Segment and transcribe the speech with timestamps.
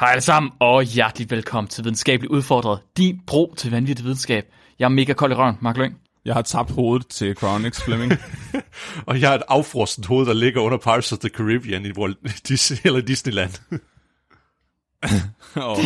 [0.00, 4.44] Hej alle sammen, og hjertelig velkommen til Videnskabeligt Udfordret, din bro til vanvittig videnskab.
[4.78, 5.96] Jeg er mega kold i røven, Mark Lyng.
[6.24, 8.12] Jeg har tabt hovedet til Chronix Fleming.
[9.06, 12.18] og jeg har et affrostent hoved, der ligger under Pirates of the Caribbean i Walt
[12.84, 13.50] eller Disneyland.
[15.56, 15.78] Åh, oh,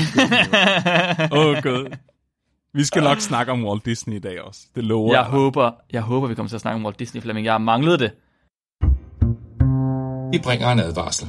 [1.39, 1.97] oh, God.
[2.75, 4.61] Vi skal nok snakke om Walt Disney i dag også.
[4.75, 5.31] Det lover Jeg jeg.
[5.31, 7.45] håber, jeg håber, vi kommer til at snakke om Walt Disney Fleming.
[7.45, 8.11] Jeg har manglet det.
[10.33, 11.29] Vi bringer en advarsel.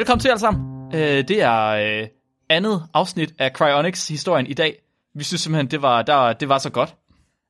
[0.00, 0.94] Velkommen til alle sammen.
[0.94, 2.08] Øh, det er øh,
[2.48, 4.82] andet afsnit af Cryonics-historien i dag.
[5.14, 6.94] Vi synes simpelthen, det var, der, det var så godt,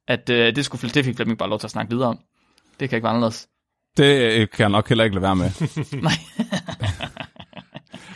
[0.08, 2.18] at øh, det, skulle, det fik Flemming bare lov til at snakke videre om.
[2.80, 3.48] Det kan ikke være anderledes.
[3.96, 5.50] Det øh, kan jeg nok heller ikke lade være med.
[6.02, 6.12] Nej.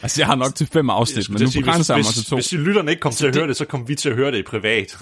[0.02, 2.24] Altså, jeg har nok til fem afsnit, men nu sige, begrænser jeg mig hvis, til
[2.24, 2.36] to.
[2.36, 4.16] hvis, hvis lytterne ikke kommer til at det- høre det, så kommer vi til at
[4.16, 4.98] høre det i privat.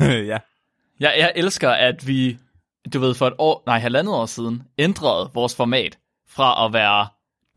[0.32, 0.38] ja.
[1.00, 2.38] Jeg, jeg elsker, at vi,
[2.92, 5.98] du ved, for et år, nej, halvandet år siden, ændrede vores format
[6.30, 7.08] fra at være,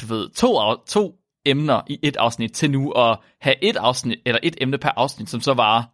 [0.02, 4.40] du ved, to, to emner i et afsnit, til nu at have et afsnit, eller
[4.44, 5.90] et emne per afsnit, som så var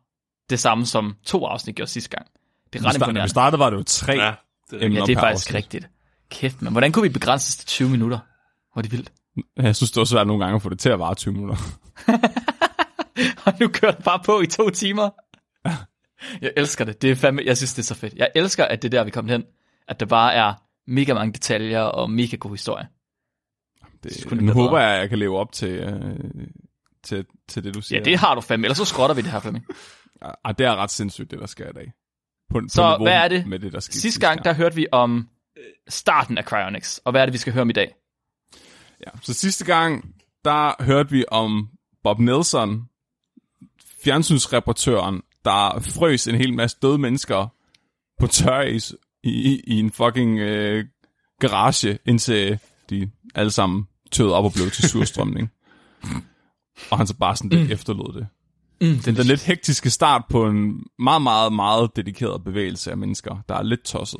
[0.49, 2.27] det samme som to afsnit gjorde sidste gang.
[2.73, 3.29] Det er ret Da vi imponerende.
[3.29, 4.33] startede, var det jo tre ja,
[4.71, 5.55] det er emner Ja, det er faktisk afsnit.
[5.55, 5.89] rigtigt.
[6.29, 8.19] Kæft, men hvordan kunne vi begrænses til 20 minutter?
[8.73, 9.11] Hvor er det vildt.
[9.57, 11.55] Jeg synes, det var svært nogle gange at få det til at vare 20 minutter.
[13.45, 15.09] Og nu kører det bare på i to timer.
[16.41, 17.01] Jeg elsker det.
[17.01, 18.13] Det er fandme, jeg synes, det er så fedt.
[18.13, 19.43] Jeg elsker, at det er der, vi er kommet hen.
[19.87, 20.53] At der bare er
[20.89, 22.87] mega mange detaljer og mega god historie.
[24.03, 24.81] Det, det nu blive håber bedre.
[24.81, 26.19] jeg, at jeg kan leve op til, øh,
[27.03, 27.99] til, til det, du siger.
[27.99, 28.65] Ja, det har du fandme.
[28.65, 29.65] Ellers så skrotter vi det her, Flemming.
[30.43, 31.91] Ah, det er ret sindssygt, det der sker i dag.
[32.49, 33.47] På, Så på hvad er det?
[33.47, 35.29] Med det der skete Sidste gang, der hørte vi om
[35.87, 36.97] starten af Cryonics.
[37.05, 37.95] Og hvad er det, vi skal høre om i dag?
[39.05, 41.69] Ja, så sidste gang, der hørte vi om
[42.03, 42.89] Bob Nelson,
[44.03, 47.47] fjernsynsreportøren, der frøs en hel masse døde mennesker
[48.19, 48.93] på tøris
[49.23, 50.85] i, i, en fucking øh,
[51.39, 52.59] garage, indtil
[52.89, 55.51] de alle sammen tøede op og blev til surstrømning.
[56.91, 57.73] og han så bare sådan lidt mm.
[57.73, 58.27] efterlod det.
[58.81, 63.43] Mm, Den der lidt hektiske start på en meget, meget, meget dedikeret bevægelse af mennesker,
[63.49, 64.19] der er lidt tosset.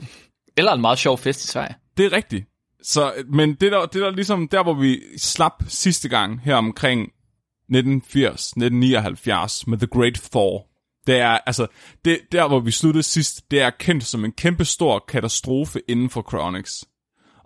[0.58, 1.76] Eller en meget sjov fest i Sverige.
[1.98, 2.46] Det er rigtigt.
[2.84, 7.02] Så, men det der, det der ligesom der, hvor vi slap sidste gang her omkring
[7.02, 10.69] 1980, 1979 med The Great Four,
[11.10, 11.68] det er, altså,
[12.06, 16.10] det, der hvor vi sluttede sidst, det er kendt som en kæmpe stor katastrofe inden
[16.10, 16.86] for Cryonics.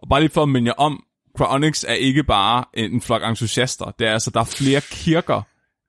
[0.01, 1.03] Og bare lige for at minde jer om,
[1.37, 3.91] Cryonics er ikke bare en flok entusiaster.
[3.99, 5.41] Det er altså, der er flere kirker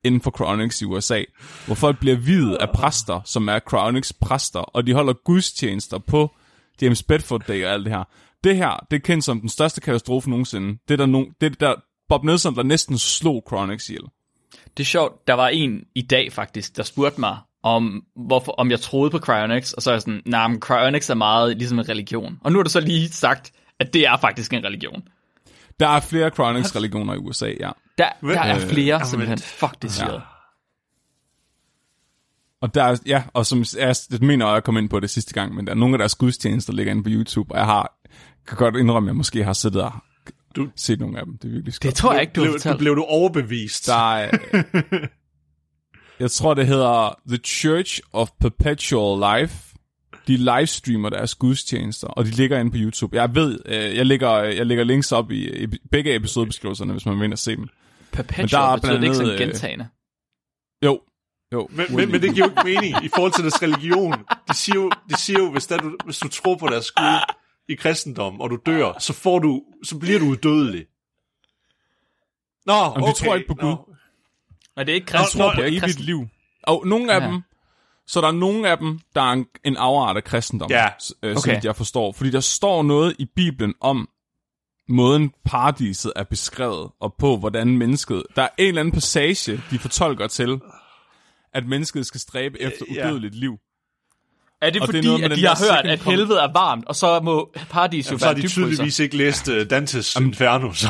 [0.04, 1.22] inden for Cryonics i USA,
[1.66, 6.34] hvor folk bliver videt af præster, som er Cryonics præster, og de holder gudstjenester på
[6.82, 8.04] James Bedford Day og alt det her.
[8.44, 10.78] Det her, det er kendt som den største katastrofe nogensinde.
[10.88, 11.74] Det er der, no, det er der
[12.08, 14.04] Bob Nelson, der næsten slog Cryonics ihjel.
[14.76, 18.70] Det er sjovt, der var en i dag faktisk, der spurgte mig, om, hvorfor, om
[18.70, 21.78] jeg troede på Cryonics, og så er jeg sådan, nej, nah, Cryonics er meget ligesom
[21.78, 22.38] en religion.
[22.44, 25.02] Og nu har du så lige sagt, at det er faktisk en religion.
[25.80, 27.70] Der er flere Cryonics-religioner i USA, ja.
[27.98, 29.38] Der, der er Øh, flere, jamen, simpelthen.
[29.38, 30.12] Fuck, det siger.
[30.12, 30.18] Ja.
[32.60, 35.10] Og der er, ja, og som jeg, det mener jeg, jeg kom ind på det
[35.10, 37.58] sidste gang, men der er nogle af deres gudstjenester, der ligger inde på YouTube, og
[37.58, 37.98] jeg har,
[38.48, 39.92] kan godt indrømme, at jeg måske har siddet og
[40.56, 41.38] Du- set nogle af dem.
[41.38, 41.94] Det er virkelig Det skønt.
[41.94, 42.78] tror jeg ikke, du har blev, du fortalt.
[42.78, 43.86] blev du overbevist.
[43.86, 44.30] Der er,
[46.20, 49.54] jeg tror, det hedder The Church of Perpetual Life.
[50.26, 53.16] De livestreamer deres gudstjenester, og de ligger inde på YouTube.
[53.16, 57.16] Jeg ved, øh, jeg lægger, jeg lægger links op i, i begge episodebeskrivelserne, hvis man
[57.16, 57.68] vil ind og se dem.
[58.12, 59.88] Perpetual, Men der er betyder det ikke sådan andet, øh, gentagende?
[60.84, 61.00] Jo,
[61.52, 61.68] jo.
[61.70, 64.12] Men, men, men det giver jo ikke mening i forhold til deres religion.
[64.48, 67.34] De siger jo, de siger jo hvis, der, du, hvis du tror på deres Gud
[67.68, 70.86] i kristendom, og du dør, så, får du, så bliver du udødelig.
[72.66, 73.12] Nå, Jamen, okay.
[73.12, 73.70] de tror ikke på Gud.
[73.70, 73.93] Nå.
[74.76, 75.40] Nej, det er ikke Han kristen.
[75.40, 76.04] tror på ikke evigt kristen.
[76.04, 76.28] liv.
[76.62, 77.26] Og nogle af Ja.
[77.26, 77.42] dem,
[78.06, 80.86] så der er nogle af dem, der er en, en afart af kristendom, Ja.
[81.22, 81.40] øh, Okay.
[81.40, 82.12] som jeg forstår.
[82.12, 84.08] Fordi der står noget i Bibelen om
[84.88, 88.22] måden paradiset er beskrevet, og på hvordan mennesket...
[88.36, 90.60] Der er en eller anden passage, de fortolker til,
[91.54, 93.06] at mennesket skal stræbe efter ja.
[93.08, 93.58] udødeligt liv.
[94.62, 96.84] Er det Og det er fordi, noget at de har hørt, at helvede er varmt,
[96.86, 100.16] og så må paradis jo Jamen, så har være de tydeligvis ikke læst uh, Dantes
[100.16, 100.88] Inferno, så.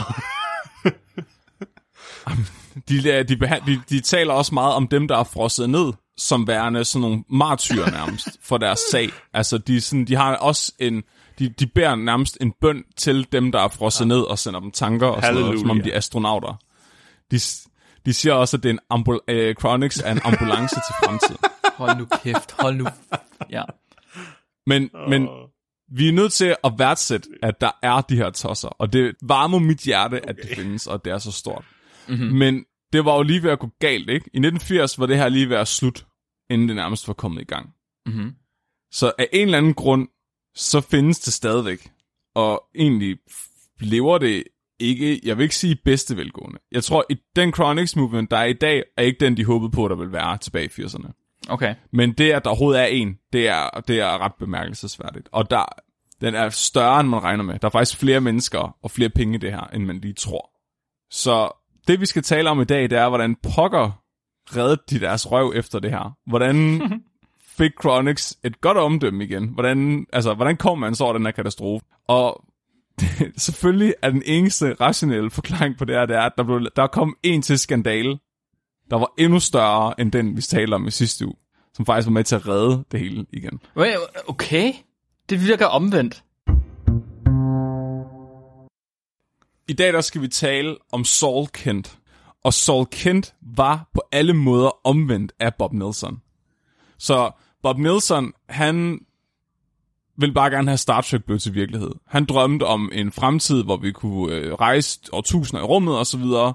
[2.89, 3.37] De, de,
[3.67, 7.25] de, de taler også meget om dem, der er frosset ned, som værende sådan nogle
[7.31, 9.09] martyrer nærmest, for deres sag.
[9.33, 11.03] Altså, de, sådan, de har også en...
[11.39, 14.71] De, de bærer nærmest en bøn til dem, der er frosset ned og sender dem
[14.71, 16.55] tanker og sådan noget, som om de er astronauter.
[17.31, 17.41] De,
[18.07, 21.37] de siger også, at det er en ambul- øh, Chronix er en ambulance til fremtiden.
[21.79, 22.87] Hold nu kæft, hold nu.
[23.51, 23.63] Ja.
[24.67, 25.29] Men, men
[25.93, 29.59] vi er nødt til at værdsætte, at der er de her tosser, og det varmer
[29.59, 30.29] mit hjerte, okay.
[30.29, 31.65] at det findes, og det er så stort.
[32.09, 32.27] Mm-hmm.
[32.27, 34.31] Men det var jo lige ved at gå galt, ikke?
[34.33, 36.07] I 1980 var det her lige ved at slut,
[36.51, 37.71] inden det nærmest var kommet i gang.
[38.07, 38.35] Mm-hmm.
[38.93, 40.09] Så af en eller anden grund,
[40.55, 41.91] så findes det stadigvæk.
[42.35, 43.19] Og egentlig
[43.81, 44.45] lever det
[44.79, 46.59] ikke, jeg vil ikke sige bedste velgående.
[46.73, 49.71] Jeg tror, at den Chronix movement, der er i dag, er ikke den, de håbede
[49.71, 51.13] på, der vil være tilbage i 80'erne.
[51.49, 51.75] Okay.
[51.93, 55.29] Men det, at der overhovedet er en, det er, det er ret bemærkelsesværdigt.
[55.33, 55.65] Og der,
[56.21, 57.59] den er større, end man regner med.
[57.59, 60.51] Der er faktisk flere mennesker og flere penge i det her, end man lige tror.
[61.11, 64.05] Så det, vi skal tale om i dag, det er, hvordan pokker
[64.47, 66.17] reddede de deres røv efter det her.
[66.27, 66.83] Hvordan
[67.59, 69.49] fik Chronix et godt omdømme igen?
[69.49, 71.87] Hvordan, altså, hvordan kom man så over den her katastrofe?
[72.09, 72.45] Og
[73.01, 76.67] det, selvfølgelig er den eneste rationelle forklaring på det her, det er, at der, blev,
[76.77, 78.19] der kom en til skandale,
[78.91, 81.37] der var endnu større end den, vi talte om i sidste uge,
[81.75, 83.61] som faktisk var med til at redde det hele igen.
[84.27, 84.73] Okay.
[85.31, 86.24] Det virker omvendt.
[89.69, 91.99] I dag der skal vi tale om Saul Kent.
[92.45, 96.21] Og Saul Kent var på alle måder omvendt af Bob Nelson.
[96.99, 97.31] Så
[97.63, 99.01] Bob Nelson, han
[100.17, 101.91] ville bare gerne have Star Trek blev til virkelighed.
[102.07, 106.19] Han drømte om en fremtid, hvor vi kunne øh, rejse årtusinder i rummet og så
[106.19, 106.55] videre.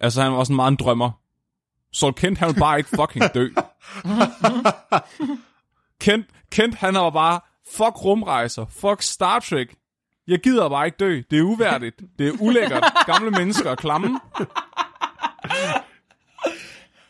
[0.00, 1.10] Altså han var sådan meget en drømmer.
[1.92, 3.48] Saul Kent, han ville bare ikke fucking dø.
[6.04, 7.40] Kent, Kent, han var bare,
[7.72, 9.74] fuck rumrejser, fuck Star Trek.
[10.28, 11.20] Jeg gider bare ikke dø.
[11.30, 12.00] Det er uværdigt.
[12.18, 12.84] Det er ulækkert.
[13.06, 14.20] Gamle mennesker er klamme.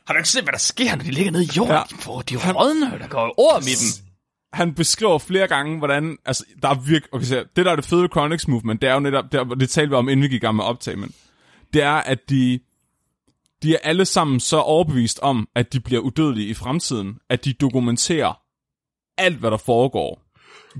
[0.07, 1.73] Har du ikke set, hvad der sker, når de ligger nede i jorden?
[1.75, 1.83] Ja.
[2.29, 4.05] De de rådne, der går orm i dem.
[4.53, 6.17] Han beskriver flere gange, hvordan...
[6.25, 7.03] Altså, der er virk...
[7.13, 9.25] Okay, så det der er det fede Chronix Movement, det er jo netop...
[9.33, 11.13] Det, er- det talte vi om, inden vi gik i gang med optag, men...
[11.73, 12.61] Det er, at de...
[13.63, 17.53] De er alle sammen så overbevist om, at de bliver udødelige i fremtiden, at de
[17.53, 18.41] dokumenterer
[19.19, 20.23] alt, hvad der foregår.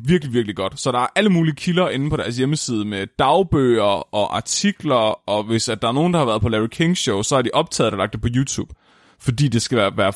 [0.05, 0.81] Virkelig, virkelig godt.
[0.81, 5.45] Så der er alle mulige kilder inde på deres hjemmeside med dagbøger og artikler, og
[5.45, 7.51] hvis at der er nogen, der har været på Larry King Show, så er de
[7.53, 8.75] optaget og lagt det på YouTube,
[9.19, 10.13] fordi det skal være, være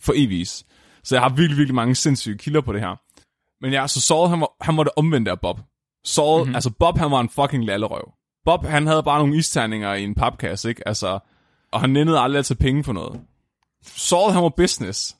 [0.00, 0.64] for evigt.
[1.04, 2.96] Så jeg har virkelig, virkelig mange sindssyge kilder på det her.
[3.60, 5.60] Men ja, så Saul, han var, han var det omvendte af Bob.
[6.04, 6.54] Saul, mm-hmm.
[6.54, 8.12] altså Bob, han var en fucking lallerøv.
[8.44, 10.88] Bob, han havde bare nogle isterninger i en papkasse, ikke?
[10.88, 11.18] Altså,
[11.72, 13.20] og han nændede aldrig at tage penge for noget.
[13.82, 15.16] Saul, han var business.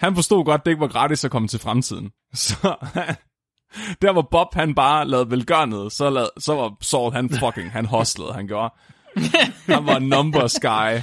[0.00, 2.10] Han forstod godt, det ikke var gratis at komme til fremtiden.
[2.34, 2.54] Så
[4.02, 7.84] der hvor Bob, han bare lavede velgørenhed, så, lavede, så var Saul, han fucking, han
[7.86, 8.74] hustlede, han gjorde.
[9.74, 11.00] Han var numbers guy.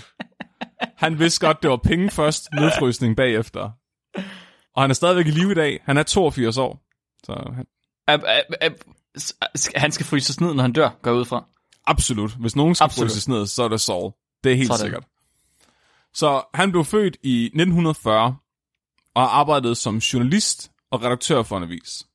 [0.97, 3.71] Han vidste godt, det var penge først, nedfrysning bagefter.
[4.75, 5.79] Og han er stadigvæk i live i dag.
[5.85, 6.79] Han er 82 år.
[7.23, 7.65] Så han,
[8.07, 8.73] Ab, ab, ab,
[9.75, 11.45] han skal fryses ned, når han dør, går ud fra.
[11.87, 12.31] absolut.
[12.31, 13.09] Hvis nogen skal Absolut.
[13.11, 14.11] fryses ned, så er det Saul.
[14.43, 14.79] Det er helt Sådan.
[14.79, 15.03] sikkert.
[16.13, 18.35] Så han blev født i 1940
[19.17, 22.05] og har arbejdet som journalist og redaktør for en avis.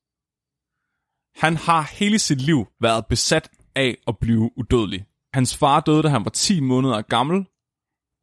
[1.36, 5.04] Han har hele sit liv været besat af at blive udødelig.
[5.34, 7.44] Hans far døde, da han var 10 måneder gammel,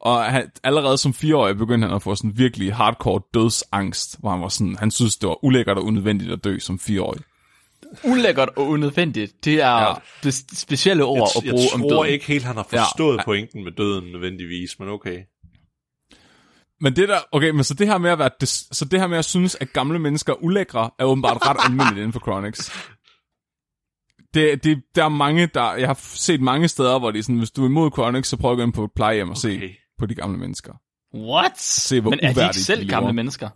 [0.02, 4.42] og han, allerede som fireårig begyndte han at få sådan virkelig hardcore dødsangst, hvor han
[4.42, 7.22] var sådan, han synes, det var ulækkert og unødvendigt at dø som fireårig.
[8.04, 9.90] Ulækkert og unødvendigt, det er Ja.
[9.90, 9.94] ja.
[10.24, 12.14] det specielle ord Jeg, at bruge jeg om tror døden.
[12.14, 12.83] ikke helt, han har Ja.
[12.83, 15.18] forstået pointen med døden nødvendigvis, men okay.
[16.81, 19.07] Men det der, okay, men så det her med at være, det, så det her
[19.07, 22.71] med at synes, at gamle mennesker er ulækre, er åbenbart ret almindeligt inden for Chronix.
[24.33, 27.38] Det, det, der er mange, der, jeg har set mange steder, hvor de er sådan,
[27.38, 29.40] hvis du er imod Chronix, så prøv at gå ind på et plejehjem og okay.
[29.40, 30.74] se på de gamle mennesker.
[31.16, 31.59] What?
[31.59, 33.50] Se, hvor Men er de ikke selv de gamle mennesker?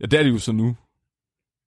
[0.00, 0.76] Ja, det er de jo så nu.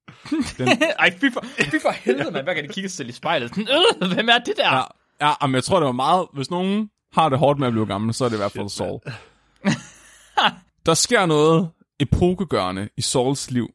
[0.99, 2.43] Ej, fy for, fy for helvede, man.
[2.43, 3.49] Hver gang de kigger sig selv i spejlet.
[3.49, 3.67] Sådan,
[4.01, 4.75] øh, hvem er det der?
[4.75, 7.73] Ja, ja men jeg tror, det var meget, hvis nogen har det hårdt med at
[7.73, 8.99] blive gammel, så er det i hvert fald Saul.
[10.89, 11.69] Der sker noget
[11.99, 13.67] epokegørende i Sauls liv.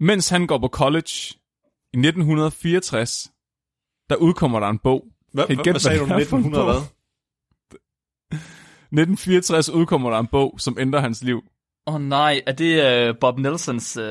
[0.00, 1.12] Mens han går på college
[1.92, 3.30] i 1964,
[4.10, 5.04] der udkommer der en bog.
[5.32, 6.04] Hvad, Kan I hvad, gætte, hvad sagde du?
[6.04, 6.72] hvad en 1900 bog?
[6.72, 6.82] hvad?
[9.04, 11.42] 1964 udkommer der en bog, som ændrer hans liv.
[11.86, 13.96] Åh oh, nej, er det uh, Bob Nelsons...
[13.96, 14.04] Uh...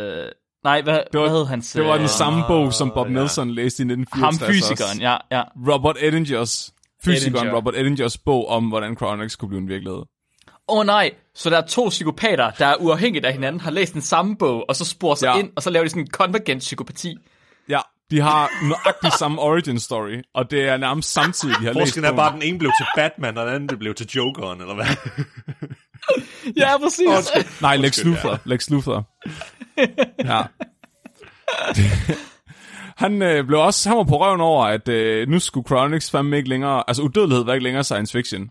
[0.64, 1.72] Nej, hvad, Det var, hvad hed hans...
[1.72, 3.14] det var den øh, samme bog, som Bob ja.
[3.14, 4.56] Nelson læste i Ham 1964.
[4.56, 5.02] fysikeren, også.
[5.02, 5.44] ja, ja.
[5.74, 6.74] Robert Eddingers,
[7.04, 7.58] fysikeren Edinger.
[7.58, 10.04] Robert Eddingers bog om, hvordan Chronix kunne blive en virkelighed.
[10.70, 13.94] Åh oh, nej, så der er to psykopater, der er uafhængigt af hinanden, har læst
[13.94, 15.34] den samme bog, og så sporer sig Ja.
[15.34, 15.40] ja.
[15.40, 17.18] ind, og så laver de sådan en konvergent psykopati.
[17.70, 17.80] Ja,
[18.12, 22.12] de har nøjagtigt samme origin story, og det er nærmest samtidig, de har læst Forskellen
[22.14, 24.76] er bare, at den ene blev til Batman, og den anden blev til Jokeren, eller
[24.76, 24.86] hvad?
[26.58, 27.62] Ja, præcis.
[27.62, 28.40] Nej, Lex Luthor.
[28.46, 29.10] Lex Luthor.
[30.26, 30.42] Ja.
[32.98, 36.38] Han øh, blev også, han var på røven over, at øh, nu skulle Chronix fandme
[36.38, 38.50] ikke længere, altså udødelighed var ikke længere science fiction.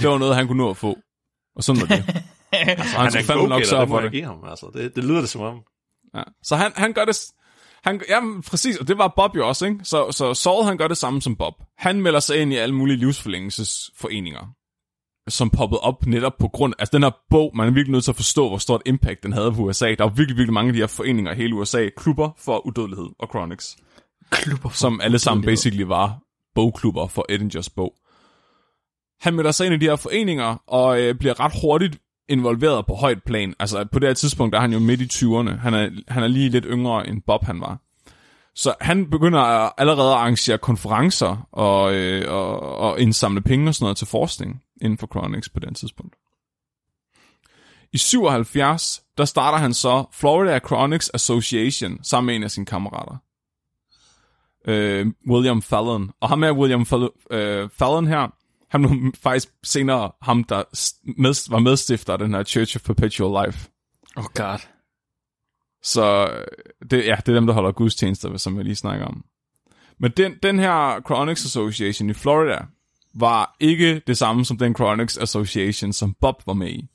[0.00, 0.98] Det var noget, han kunne nå at få.
[1.56, 2.04] Og sådan var det.
[2.52, 4.12] altså, han, Han er fandme nok sørge det for det.
[4.12, 4.44] give ham.
[4.46, 5.60] Altså, det, det lyder det som om.
[6.14, 6.22] Ja.
[6.42, 7.16] Så han, han gør det...
[7.84, 9.80] Han, jamen, præcis, og det var Bob jo også, ikke?
[9.82, 11.54] Så, så Saul, han gør det samme som Bob.
[11.78, 14.54] Han melder sig ind i alle mulige livsforlængelsesforeninger,
[15.28, 16.74] som poppede op netop på grund...
[16.78, 19.32] Altså, den her bog, man er virkelig nødt til at forstå, hvor stort impact den
[19.32, 19.94] havde på USA.
[19.94, 21.88] Der var virkelig, virkelig mange af de her foreninger i hele USA.
[21.96, 23.76] Klubber for udødelighed og Chronics.
[24.30, 26.18] Klubber for Som alle sammen basically var
[26.54, 27.94] bogklubber for Edingers bog.
[29.20, 31.98] Han melder sig ind i de her foreninger, og øh, bliver ret hurtigt
[32.28, 33.54] involveret på højt plan.
[33.58, 35.56] Altså på det her tidspunkt, der er han jo midt i 20'erne.
[35.56, 37.78] Han er, han er lige lidt yngre end Bob han var.
[38.54, 39.40] Så han begynder
[39.80, 44.62] allerede at arrangere konferencer og, øh, og, og indsamle penge og sådan noget til forskning
[44.82, 46.14] inden for Chronix på den tidspunkt.
[47.92, 53.16] I 77, der starter han så Florida Chronics Association sammen med en af sine kammerater.
[54.68, 56.10] Øh, William Fallon.
[56.20, 58.28] Og ham er William Fall- øh, Fallon her,
[58.70, 60.62] han var faktisk senere ham, der
[61.20, 63.70] med, var medstifter af den her Church of Perpetual Life.
[64.16, 64.58] Oh god.
[65.82, 66.46] Så øh,
[66.90, 69.24] det, ja, det er dem, der holder gudstjenester, som jeg lige snakker om.
[69.98, 72.58] Men den, den her Chronics Association i Florida
[73.14, 76.88] var ikke det samme som den Chronics Association, som Bob var med i.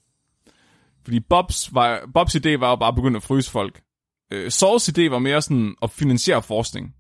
[1.04, 3.82] Fordi Bobs, var, Bobs idé var jo bare at begynde at fryse folk.
[4.32, 6.96] Øh, Sauls idé var mere sådan at finansiere forskning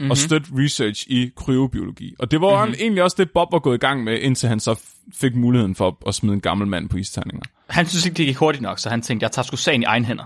[0.00, 0.10] mm-hmm.
[0.10, 2.14] og støtte research i kryobiologi.
[2.18, 2.80] Og det var mm-hmm.
[2.80, 4.80] egentlig også det, Bob var gået i gang med, indtil han så
[5.14, 7.42] fik muligheden for at, at smide en gammel mand på isterninger.
[7.68, 9.84] Han synes ikke, det gik hurtigt nok, så han tænkte, jeg tager sgu sagen i
[9.84, 10.24] egen hænder.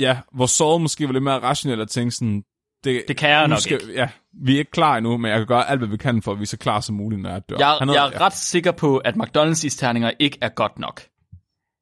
[0.00, 2.42] Ja, hvor Saul måske var lidt mere rationel og tænkte sådan,
[2.84, 3.92] det, Det kan jeg nok ikke.
[3.92, 4.08] Ja,
[4.44, 6.38] vi er ikke klar endnu, men jeg kan gøre alt, hvad vi kan for, at
[6.38, 7.56] vi er så klar som muligt, når jeg dør.
[7.58, 11.02] Jeg, Han jeg er ret sikker på, at McDonald's isterninger ikke er godt nok.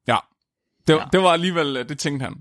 [0.07, 0.17] Ja,
[0.87, 0.99] det, Ja.
[0.99, 1.05] ja.
[1.11, 2.35] det var alligevel, øh, det tænkte han.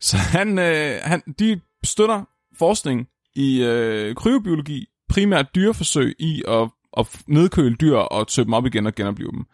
[0.00, 2.24] Så han, øh, han, de støtter
[2.58, 8.66] forskning i øh, kryobiologi, primært dyreforsøg i at, at nedkøle dyr og tøbe dem op
[8.66, 9.44] igen og genopleve dem.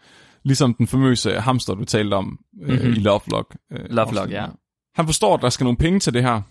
[0.45, 2.93] Ligesom den famøse hamster, du talte om øh, mm-hmm.
[2.93, 3.57] i Lovelock.
[3.73, 4.47] Øh, Lovelock, ja.
[4.95, 6.43] Han forstår, at der skal nogle penge til det her.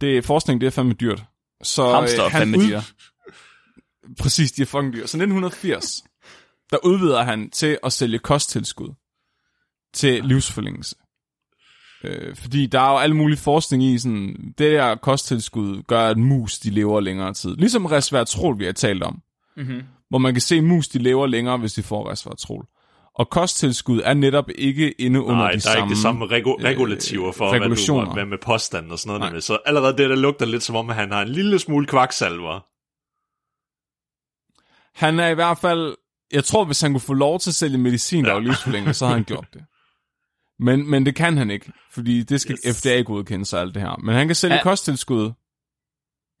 [0.00, 1.24] Det, forskning, det er fandme dyrt.
[1.62, 2.80] Så, Hamster er han fandme ud- dyr.
[4.22, 5.06] Præcis, de er fucking dyr.
[5.06, 6.04] Så 1980,
[6.70, 8.94] der udvider han til at sælge kosttilskud
[9.94, 10.96] til livsforlængelse.
[12.04, 16.18] Øh, fordi der er jo alle mulige forskning i, sådan, det der kosttilskud gør, at
[16.18, 17.56] mus de lever længere tid.
[17.56, 19.22] Ligesom resveratrol, vi har talt om.
[19.56, 19.82] Mm-hmm.
[20.08, 22.66] Hvor man kan se, at mus de lever længere, hvis de får resveratrol.
[23.14, 25.84] Og kosttilskud er netop ikke inde under Nej, de der er samme...
[25.86, 27.60] ikke det samme regu- regulativer for, hvad,
[28.06, 29.32] du, hvad med påstanden og sådan noget.
[29.32, 29.40] Nej.
[29.40, 32.60] Så allerede det, der lugter lidt som om, at han har en lille smule kvaksalver.
[35.04, 35.96] Han er i hvert fald...
[36.32, 39.04] Jeg tror, hvis han kunne få lov til at sælge medicin, der var livsforlængende, så
[39.06, 39.64] havde han gjort det.
[40.58, 42.78] Men, men det kan han ikke, fordi det skal Yes.
[42.80, 44.00] FDA godkende sig alt det her.
[44.04, 44.62] Men han kan sælge Ja.
[44.62, 45.32] kosttilskud.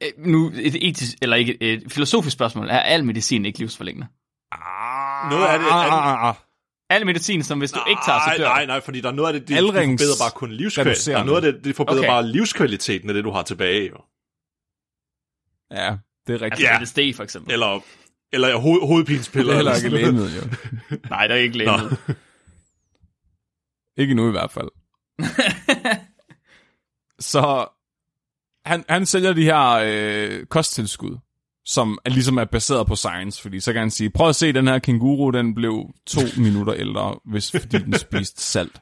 [0.02, 2.68] Øh, Nu et etisk, eller ikke et filosofisk spørgsmål.
[2.68, 4.06] Er al medicin ikke livsforlængende?
[5.30, 5.66] Noget af det...
[5.70, 6.34] Ah, er- ah, ah.
[6.90, 9.12] Al medicin, som hvis du ikke tager, så Nej, dør nej, nej, fordi der er
[9.12, 11.06] noget af det, det, det forbedrer bare kun livskvalitet.
[11.14, 12.08] Der er noget af det, det forbedrer Okay.
[12.08, 13.88] bare livskvaliteten af det, du har tilbage.
[13.88, 13.96] Jo.
[15.70, 16.68] Ja, det er rigtigt.
[16.70, 17.10] Altså Ja.
[17.10, 17.52] LSD for eksempel.
[17.52, 17.80] Eller,
[18.32, 19.52] eller hoved, hovedpinspiller.
[19.52, 20.42] det er heller ikke lægemiddel, jo.
[21.10, 21.96] Nej, der er ikke lægemiddel.
[23.96, 24.68] Ikke nu i hvert fald.
[27.18, 27.66] Så
[28.64, 31.18] han, han sælger de her øh, kosttilskud,
[31.64, 34.52] som er, ligesom er baseret på science, fordi så kan han sige, prøv at se,
[34.52, 38.80] den her kænguru, den blev to minutter ældre, hvis, fordi den spiste salt.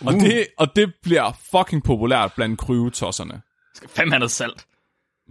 [0.00, 3.42] Og, det, og det bliver fucking populært blandt kryvetosserne.
[3.74, 4.66] Skal fandme have noget salt.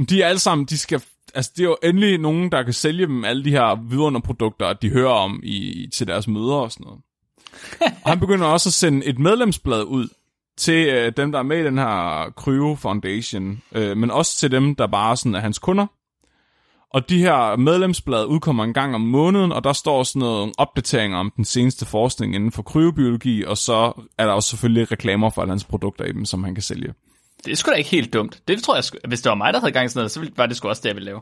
[0.09, 1.03] De er alle sammen, de skal,
[1.33, 4.89] altså det er jo endelig nogen, der kan sælge dem alle de her vidunderprodukter, de
[4.89, 7.01] hører om i, til deres møder og sådan noget.
[8.03, 10.07] og han begynder også at sende et medlemsblad ud
[10.57, 14.51] til øh, dem, der er med i den her Cryo Foundation, øh, men også til
[14.51, 15.85] dem, der bare sådan er hans kunder.
[16.93, 21.17] Og de her medlemsblad udkommer en gang om måneden, og der står sådan noget opdateringer
[21.17, 25.41] om den seneste forskning inden for kryobiologi, og så er der også selvfølgelig reklamer for
[25.41, 26.93] alle hans produkter i dem, som han kan sælge.
[27.45, 28.41] Det er sgu da ikke helt dumt.
[28.47, 30.45] Det tror jeg, hvis det var mig, der havde gang i sådan noget, så var
[30.45, 31.21] det sgu også det, jeg ville lave.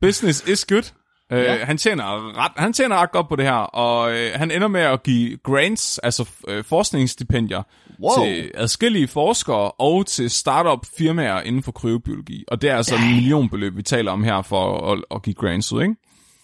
[0.00, 0.92] Business is good.
[1.32, 1.64] Uh, Ja.
[1.64, 4.80] han, tjener ret, han tjener ret godt på det her, og uh, han ender med
[4.80, 7.62] at give grants, altså uh, forskningsstipendier,
[8.00, 8.24] Wow.
[8.24, 12.44] til adskillige forskere og til startup firmaer inden for kryobiologi.
[12.48, 15.72] Og det er altså en millionbeløb, vi taler om her for at, at give grants
[15.72, 15.94] ud, ikke?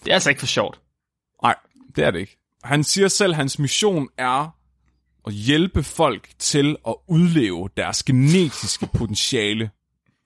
[0.05, 0.81] Det er altså ikke for sjovt.
[1.43, 1.55] Nej,
[1.97, 2.37] det er det ikke.
[2.65, 4.55] Han siger selv, at hans mission er
[5.27, 9.71] at hjælpe folk til at udleve deres genetiske potentiale.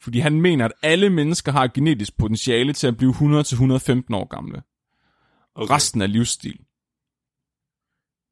[0.02, 3.21] Fordi han mener, at alle mennesker har et genetisk potentiale til at blive 100-115
[4.14, 4.62] år gamle.
[5.54, 5.75] Okay.
[5.75, 6.61] Resten er livsstil.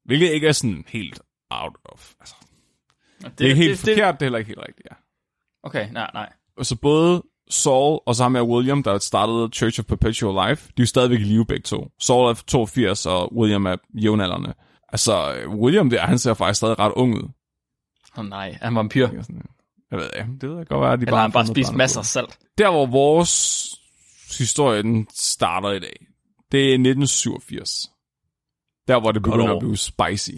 [0.05, 2.13] Hvilket ikke er sådan helt out of...
[2.19, 2.35] Altså,
[3.21, 4.95] det, det er ikke helt det, forkert, det, det er heller ikke helt rigtigt, ja.
[5.63, 6.33] Okay, nej, nej.
[6.57, 10.67] Og så både Saul, og så ham med William, der startede Church of Perpetual Life,
[10.67, 11.91] de er jo stadigvæk i live begge to.
[11.99, 14.53] Saul er 82, og William er jævnaldrende.
[14.89, 17.23] Altså, William der, han ser faktisk stadig ret ung ud.
[17.23, 19.07] Åh oh, nej, han var en pyr.
[19.07, 19.45] Jeg, er sådan,
[19.91, 21.99] jeg ved ikke, det ved jeg godt at de Eller har han bare spist masser
[21.99, 22.39] af salt.
[22.57, 23.65] Der, hvor vores
[24.37, 26.07] historie den starter i dag,
[26.51, 27.91] det er 1987.
[28.87, 30.31] Der, hvor det begynder at blive spicy.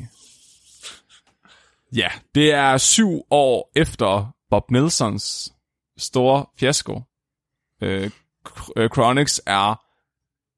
[1.95, 5.53] Ja, det er syv år efter Bob Nelsons
[5.97, 7.01] store fiasko.
[7.81, 8.11] Øh,
[8.75, 9.75] øh, Chronix er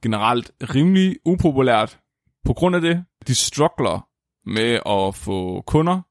[0.03, 1.99] generelt rimelig upopulært
[2.45, 3.05] på grund af det.
[3.27, 4.07] De struggler
[4.49, 6.01] med at få kunder.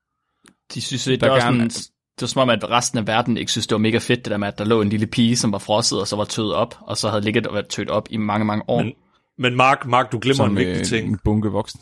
[0.74, 3.50] De synes, det, var gerne- sådan, det var som om, at resten af verden ikke
[3.52, 5.52] synes, det var mega fedt, det der med, at der lå en lille pige, som
[5.52, 8.06] var frosset, og så var tøet op, og så havde ligget og været tøet op
[8.10, 8.82] i mange, mange år.
[8.82, 8.92] Men,
[9.38, 11.08] men Mark, Mark, du glemmer en vigtig øh, ting.
[11.08, 11.80] en bunke voksne.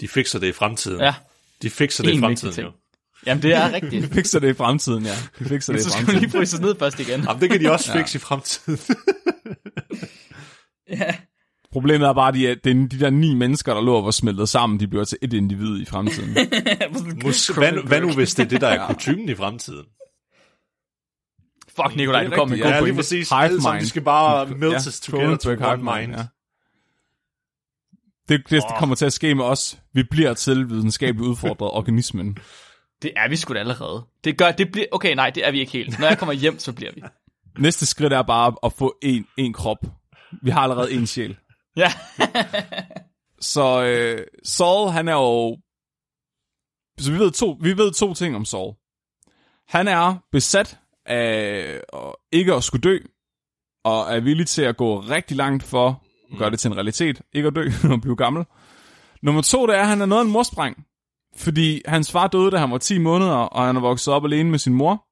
[0.00, 1.00] De fikser det i fremtiden.
[1.00, 1.14] Ja,
[1.62, 2.66] De fikser det i En vigtig fremtiden, ting.
[2.66, 2.72] jo.
[3.26, 4.02] jamen det er rigtigt.
[4.08, 5.14] De fikser det i fremtiden, ja.
[5.38, 6.20] De fikser det i så skal fremtiden.
[6.20, 7.20] lige fryse ned først igen.
[7.24, 8.78] Jamen, det kan de også fikse i fremtiden.
[10.90, 11.14] Ja.
[11.72, 14.48] Problemet er bare, at de, det de der ni mennesker, der lå og var smeltet
[14.48, 16.36] sammen, de bliver til et individ i fremtiden.
[17.24, 19.84] Mås- hvad, hvad nu, hvis det er det, der er kutumen i fremtiden?
[21.76, 23.28] Fuck, Nikolaj, Det er du kom med god Ja, lige præcis.
[23.28, 23.84] Hive Alle sammen, mind.
[23.84, 26.18] de skal bare meltes Ja, together to Cronenberg one Hive mind.
[26.18, 26.26] Ja.
[28.28, 28.78] Det, det oh.
[28.78, 29.78] kommer til at ske med os.
[29.94, 32.38] Vi bliver til videnskabeligt udfordret organismen.
[33.02, 34.04] Det er vi sgu da allerede.
[34.24, 35.98] Det gør, det bliver, okay, nej, det er vi ikke helt.
[35.98, 37.02] Når jeg kommer hjem, så bliver vi.
[37.58, 39.78] Næste skridt er bare at få en, en krop.
[40.42, 41.36] Vi har allerede en sjæl.
[41.76, 41.92] Ja.
[43.52, 45.58] Så øh, Saul, han er jo...
[46.98, 48.74] Så vi ved, to, vi ved to ting om Saul.
[49.68, 51.80] Han er besat af
[52.32, 52.98] ikke at skulle dø,
[53.84, 57.22] og er villig til at gå rigtig langt for at gøre det til en realitet.
[57.32, 58.44] Ikke at dø og blive gammel.
[59.22, 60.86] Nummer to, det er, at han er noget af en morspræng.
[61.36, 64.50] Fordi hans far døde, da han var 10 måneder, og han er vokset op alene
[64.50, 65.06] med sin mor.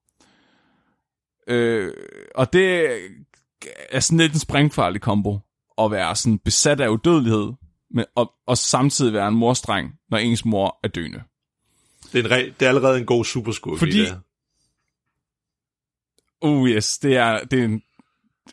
[1.48, 1.92] Øh,
[2.34, 2.98] og det
[3.90, 5.38] er sådan lidt en sprængfarlig kombo.
[5.80, 7.52] At være sådan besat af udødelighed,
[7.90, 11.22] men, og, og samtidig være en morstreng, når ens mor er døende.
[12.12, 14.20] Det er, en re- det er allerede en god superskurk Fordi- i det.
[16.40, 17.82] Oh yes, det er, det er en,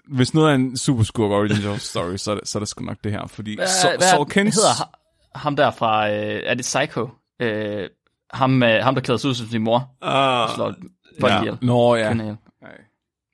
[0.08, 2.98] hvis noget er en superskurk origin story, så er, det, så er det sgu nok
[3.04, 3.28] det her.
[3.28, 4.56] Fordi Hvad, Saul, hvad Saul Kens...
[4.56, 7.10] hedder ha- ham der fra, øh, er det Psycho?
[7.40, 7.90] Øh,
[8.34, 10.74] ham, øh, ham, der klæder sig ud som sin mor, Ah, slår
[11.20, 11.40] folk ja.
[11.42, 11.58] ihjel.
[11.62, 12.08] Nå ja.
[12.14, 12.36] Kvinder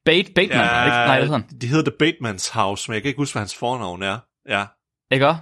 [0.06, 0.96] Bait, Bateman, ja, er det ikke?
[0.98, 1.60] Nej, det hedder han.
[1.62, 4.20] de hedder The Batemans House, men jeg kan ikke huske, hvad hans fornavn er.
[4.50, 4.66] Ja.
[5.12, 5.40] Ikke også?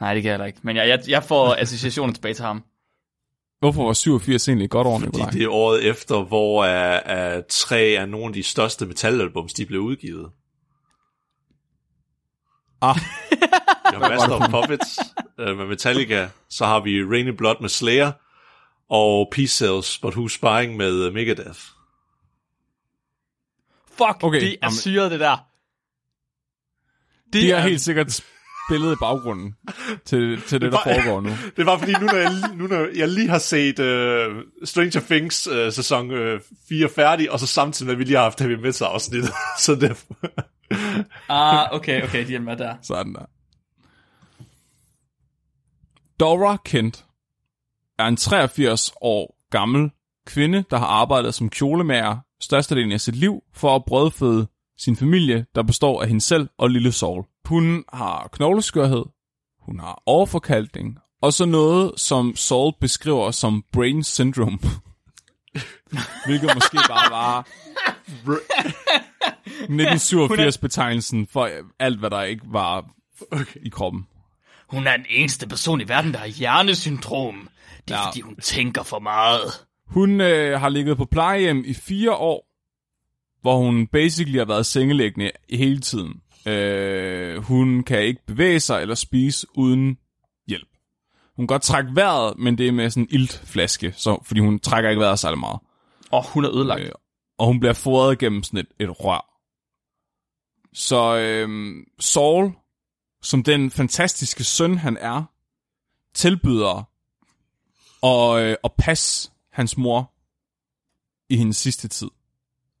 [0.00, 0.58] Nej, det kan jeg heller ikke.
[0.62, 2.64] Men jeg, jeg, jeg får associationer tilbage til ham.
[3.60, 5.30] Hvorfor var 87 egentlig et godt år, Fordi Nikolaj?
[5.30, 9.66] det er året efter, hvor uh, uh, tre af nogle af de største metalalbums, de
[9.66, 10.30] blev udgivet.
[12.82, 12.96] Ah,
[13.90, 14.98] Vi har Master of Puppets
[15.38, 18.12] uh, med Metallica, så har vi Rainy Blood med Slayer,
[18.90, 21.60] og Peace Cells, But Who's Spying med uh, Megadeth.
[23.98, 25.36] Fuck, Okay, det er jamen- syret, det der.
[27.32, 28.22] Det de har er helt sikkert
[28.68, 29.54] spillet i baggrunden
[30.04, 31.30] til, til det, der bare- foregår nu.
[31.56, 35.48] Det var fordi, nu når jeg, nu, når jeg lige har set uh, Stranger Things
[35.48, 38.52] uh, sæson uh, 4 færdig, og så samtidig med, at vi lige har haft Heavy
[38.62, 39.24] Metal afsnit.
[39.64, 40.04] så det,
[41.28, 42.74] Ah, okay, okay, de er med der.
[42.82, 43.24] Sådan der.
[46.20, 47.04] Dora Kent
[47.98, 49.90] er en 83 år gammel
[50.26, 54.46] kvinde, der har arbejdet som kjolemager størstedelen af sit liv for at brødføde
[54.78, 57.24] sin familie, der består af hende selv og lille Saul.
[57.44, 59.04] Hun har knogleskørhed,
[59.60, 64.58] hun har overforkalkning, og så noget, som Saul beskriver som brain syndrome.
[66.26, 67.46] Hvilket måske bare var
[69.68, 72.84] 1987-betegnelsen for alt, hvad der ikke var
[73.32, 73.60] okay.
[73.62, 74.06] i kroppen.
[74.68, 77.34] Hun er den eneste person i verden, der har hjernesyndrom.
[77.88, 78.00] Det er, Ja.
[78.02, 78.06] ja.
[78.08, 79.42] fordi hun tænker for meget.
[79.88, 82.48] Hun øh, har ligget på plejehjem i fire år,
[83.40, 86.22] hvor hun basically har været sengeliggende hele tiden.
[86.46, 89.98] Øh, hun kan ikke bevæge sig eller spise uden
[90.46, 90.68] hjælp.
[91.36, 94.60] Hun kan godt trække vejret, men det er med sådan en iltflaske, så, fordi hun
[94.60, 95.58] trækker ikke vejret særlig meget.
[96.10, 96.82] Og hun er ødelagt.
[96.82, 96.92] Øh,
[97.38, 99.24] og hun bliver fodret gennem sådan et, et rør.
[100.72, 102.52] Så øh, Saul,
[103.22, 105.24] som den fantastiske søn han er,
[106.14, 106.88] tilbyder
[108.02, 110.12] at, øh, at passe hans mor
[111.28, 112.08] i hendes sidste tid.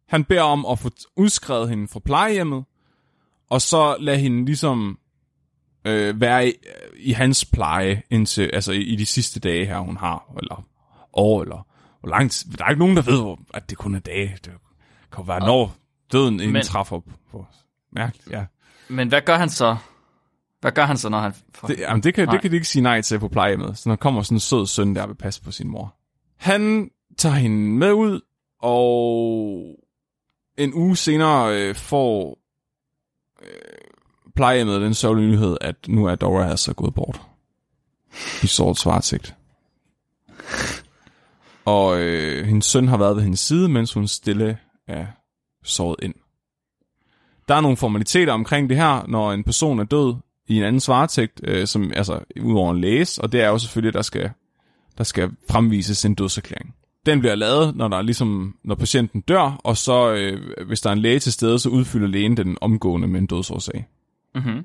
[0.08, 2.64] Han beder om at få udskrevet hende fra plejehjemmet,
[3.50, 4.98] og så lade hende ligesom
[5.84, 6.52] øh, være i,
[6.96, 10.64] i hans pleje indtil, altså i, i de sidste dage her, hun har, eller
[11.12, 11.66] år, eller
[12.00, 12.52] hvor lang tid.
[12.52, 14.38] Der er ikke nogen, der ved, at det kun er dage.
[14.44, 14.52] Det
[15.12, 15.74] kan være, når
[16.12, 17.46] døden indtræffer på.
[17.92, 18.44] Mærkeligt, ja.
[18.88, 19.76] Men hvad gør han så?
[20.60, 21.32] Hvad gør han så, når han...
[21.54, 22.32] får- Det, jamen, det, kan, Nej.
[22.32, 23.78] det kan de ikke sige nej til på plejehjemmet.
[23.78, 25.94] Så når kommer sådan en sød søn, der vil passe på sin mor.
[26.38, 28.20] Han tager hende med ud,
[28.62, 29.76] og
[30.56, 32.38] en uge senere øh, får
[33.42, 33.48] øh,
[34.36, 37.20] plejehjemmet den sørgelige nyhed, at nu er Dora altså gået bort.
[38.42, 39.34] I sort svartsigt.
[41.64, 45.06] Og øh, hendes søn har været ved hendes side, mens hun stille er
[45.64, 46.14] såret ind.
[47.48, 50.14] Der er nogle formaliteter omkring det her, når en person er død
[50.46, 53.88] i en anden svartægt, øh, som altså udover en læse, og det er jo selvfølgelig,
[53.88, 54.30] at der skal,
[54.98, 56.74] der skal fremvises en dødserklæring.
[57.06, 60.90] Den bliver lavet, når der er ligesom, når patienten dør, og så øh, hvis der
[60.90, 63.86] er en læge til stede, så udfylder lægen den omgående med en dødsårsag.
[64.34, 64.64] Mm-hmm.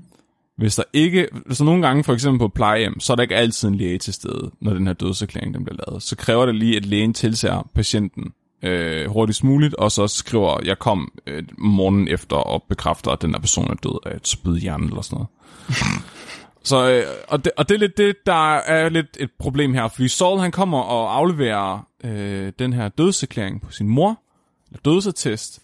[0.58, 3.68] Hvis der ikke, så nogle gange for eksempel på plejehjem, så er der ikke altid
[3.68, 6.04] en læge til stede, når den her dødserklæring den bliver lavet.
[6.04, 10.80] Så kræver det lige, at lægen tilser patienten øh, hurtigst muligt, og så skriver, jeg
[10.80, 14.58] kom øh, morgenen efter og bekræfter, at den her person er død af et spyd
[14.58, 15.30] i hjernen eller sådan noget.
[16.64, 19.88] så, øh, og, det, og det er lidt det, der er lidt et problem her,
[19.88, 24.22] fordi Saul han kommer og afleverer øh, den her dødserklæring på sin mor,
[24.70, 25.62] eller dødsattest,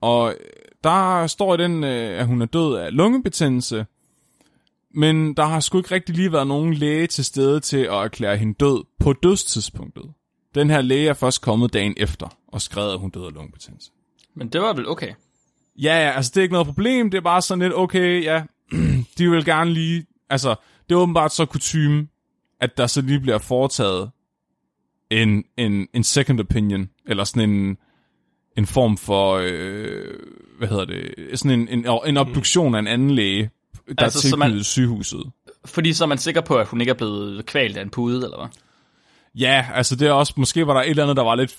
[0.00, 0.34] og
[0.84, 3.86] der står i den, øh, at hun er død af lungebetændelse,
[4.94, 8.36] men der har sgu ikke rigtig lige været nogen læge til stede til at erklære
[8.36, 10.04] hende død på dødstidspunktet.
[10.54, 13.90] Den her læge er først kommet dagen efter og skrevet, at hun døde af lungebetændelse.
[14.36, 15.12] Men det var vel okay.
[15.76, 18.42] Ja, ja, altså det er ikke noget problem, det er bare sådan lidt, okay, ja,
[19.18, 20.54] de vil gerne lige, altså
[20.88, 22.06] det er åbenbart så kutume,
[22.60, 24.10] at der så lige bliver foretaget
[25.10, 27.76] en, en, en second opinion, eller sådan en,
[28.58, 30.14] en form for, øh,
[30.58, 33.50] hvad hedder det, sådan en, en, en obduktion af en anden læge,
[33.98, 35.30] der Altså, så er man- tilknyttet sygehuset.
[35.64, 38.24] Fordi så er man sikker på, at hun ikke er blevet kvalt af en pude,
[38.24, 38.48] eller hvad?
[39.34, 41.58] Ja, altså det er også, måske var der et eller andet, der var lidt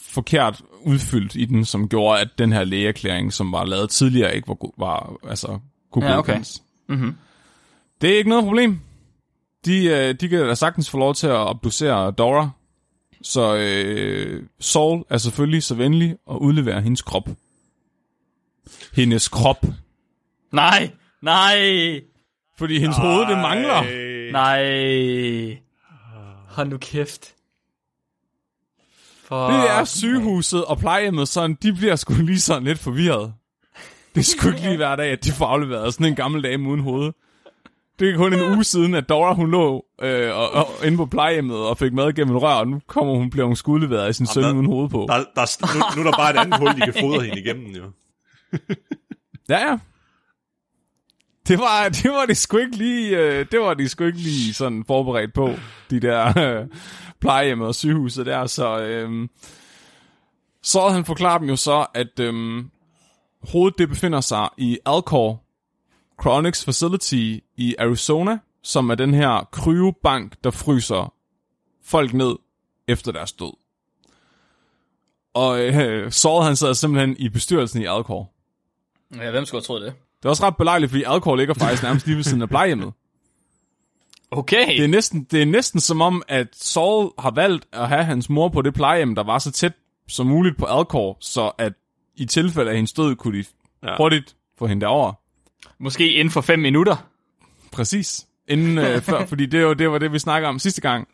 [0.00, 4.48] forkert udfyldt i den, som gjorde, at den her lægeerklæring, som var lavet tidligere, ikke
[4.48, 5.58] var, var altså,
[5.90, 6.32] kunne Ja, okay.
[6.32, 6.62] godkendes.
[8.00, 8.80] Det er ikke noget problem.
[9.64, 12.50] De, øh, de kan da sagtens få lov til at obducere Dora.
[13.22, 17.28] Så øh, Saul er selvfølgelig så venlig at udlevere hendes krop.
[18.94, 19.66] Hendes krop.
[20.52, 20.90] Nej!
[21.22, 22.00] Nej!
[22.58, 23.82] Fordi hendes hoved, det mangler.
[24.32, 25.58] Nej!
[26.48, 27.34] Hold nu kæft.
[29.24, 29.50] For...
[29.50, 33.34] Det er sygehuset og plejehjemmet sådan, de bliver sgu lige sådan lidt forvirret.
[34.14, 36.80] Det sgu ikke lige hver dag, at de får afleveret sådan en gammel dame uden
[36.80, 37.12] hoved.
[37.98, 41.06] Det er kun en uge siden, at Dora hun lå øh, og, og, inde på
[41.06, 44.26] plejehjemmet og fik mad gennem rør, og nu kommer hun, bliver hun skudleveret af sin
[44.26, 45.06] søn der- uden hoved på.
[45.08, 47.40] Der, der, er- nu, nu er der bare et andet hul, de kan fodre hende
[47.40, 47.84] igennem, jo.
[49.48, 49.78] Ja, ja.
[51.48, 54.54] Det var, det var de sgu ikke lige, øh, det var de sgu ikke lige
[54.54, 55.50] sådan forberedt på,
[55.90, 56.66] de der øh,
[57.20, 59.28] plejehjemmet og sygehuset der, så øh,
[60.62, 62.64] så han forklarer dem jo så, at øh,
[63.52, 65.42] hovedet det befinder sig i Alcor
[66.22, 71.14] Chronics Facility i Arizona, som er den her kryobank, der fryser
[71.84, 72.36] folk ned
[72.88, 73.56] efter deres død.
[75.34, 78.30] Og øh, såret han sad simpelthen i bestyrelsen i Alcor.
[79.16, 79.94] Ja, hvem skulle have troet det?
[80.18, 82.92] Det er også ret belejligt, fordi Alcor ligger faktisk nærmest lige ved siden af plejehjemmet.
[84.30, 84.66] Okay.
[84.66, 88.28] Det er, næsten, det er næsten som om, at Saul har valgt at have hans
[88.28, 89.72] mor på det plejehjem, der var så tæt
[90.08, 91.72] som muligt på Alcor, så at
[92.16, 93.44] i tilfælde af hendes død, kunne de
[93.82, 93.96] ja.
[93.96, 95.12] hurtigt få hende derover.
[95.80, 96.96] Måske inden for fem minutter.
[97.72, 98.26] Præcis.
[98.48, 101.08] Inden, øh, før, fordi det, er jo, det var det, vi snakker om sidste gang.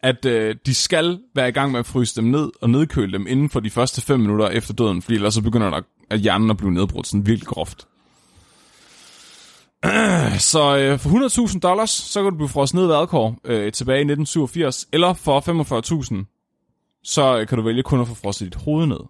[0.00, 3.26] At øh, de skal være i gang med at fryse dem ned og nedkøle dem
[3.26, 6.50] inden for de første 5 minutter efter døden, fordi ellers så begynder der, at hjernen
[6.50, 7.86] at blive nedbrudt sådan virkelig groft.
[10.38, 13.98] Så øh, for 100.000 dollars, så kan du blive frosset ned ved Alcor øh, tilbage
[13.98, 15.40] i 1987, eller for
[16.20, 19.00] 45.000, så øh, kan du vælge kun at få frosset dit hoved ned.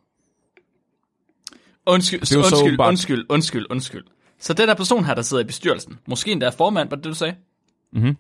[1.86, 4.04] Undskyld, undskyld, undskyld, undskyld, undskyld.
[4.42, 7.04] Så den der person her, der sidder i bestyrelsen, måske endda er formand, var det
[7.04, 7.34] det, du sagde?
[7.92, 8.16] Mhm.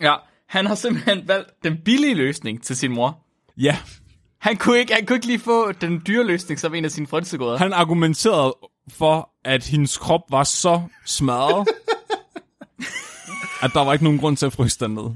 [0.00, 0.14] Ja,
[0.48, 3.18] han har simpelthen valgt den billige løsning til sin mor.
[3.56, 3.78] Ja,
[4.38, 7.06] Han kunne ikke, han kunne ikke lige få den dyre løsning som en af sine
[7.06, 7.58] frynsegoder.
[7.58, 8.56] han argumenterede
[8.88, 11.68] for, at hendes krop var så smadret,
[13.64, 15.10] at der var ikke nogen grund til at fryse den ned.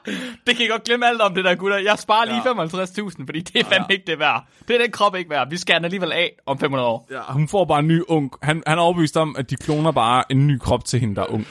[0.46, 1.78] Det kan I godt glemme alt om det der, gutter.
[1.78, 2.64] Jeg sparer lige Ja.
[3.08, 4.46] 55.000, fordi det er fandme ikke det værd.
[4.68, 5.50] Det er den krop ikke værd.
[5.50, 7.08] Vi skal den alligevel af om 500 år.
[7.10, 8.32] Ja, hun får bare en ny ung...
[8.42, 11.22] Han, han er overbevist om, at de kloner bare en ny krop til hende, der
[11.22, 11.46] er ung.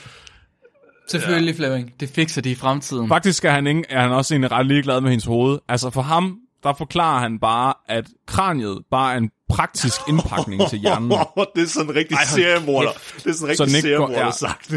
[1.08, 1.58] Selvfølgelig, ja.
[1.58, 1.94] Flemming.
[2.00, 3.08] Det fikser de i fremtiden.
[3.08, 5.60] Faktisk er han, ikke, er han også egentlig ret ligeglad med hendes hoved.
[5.68, 10.80] Altså for ham, der forklarer han bare, at kraniet bare er en praktisk indpakning til
[10.80, 11.10] hjernen.
[11.56, 12.92] det er sådan en rigtig seriemorder.
[13.16, 14.32] Det er sådan en rigtig seriemorder ja.
[14.32, 14.74] sagt.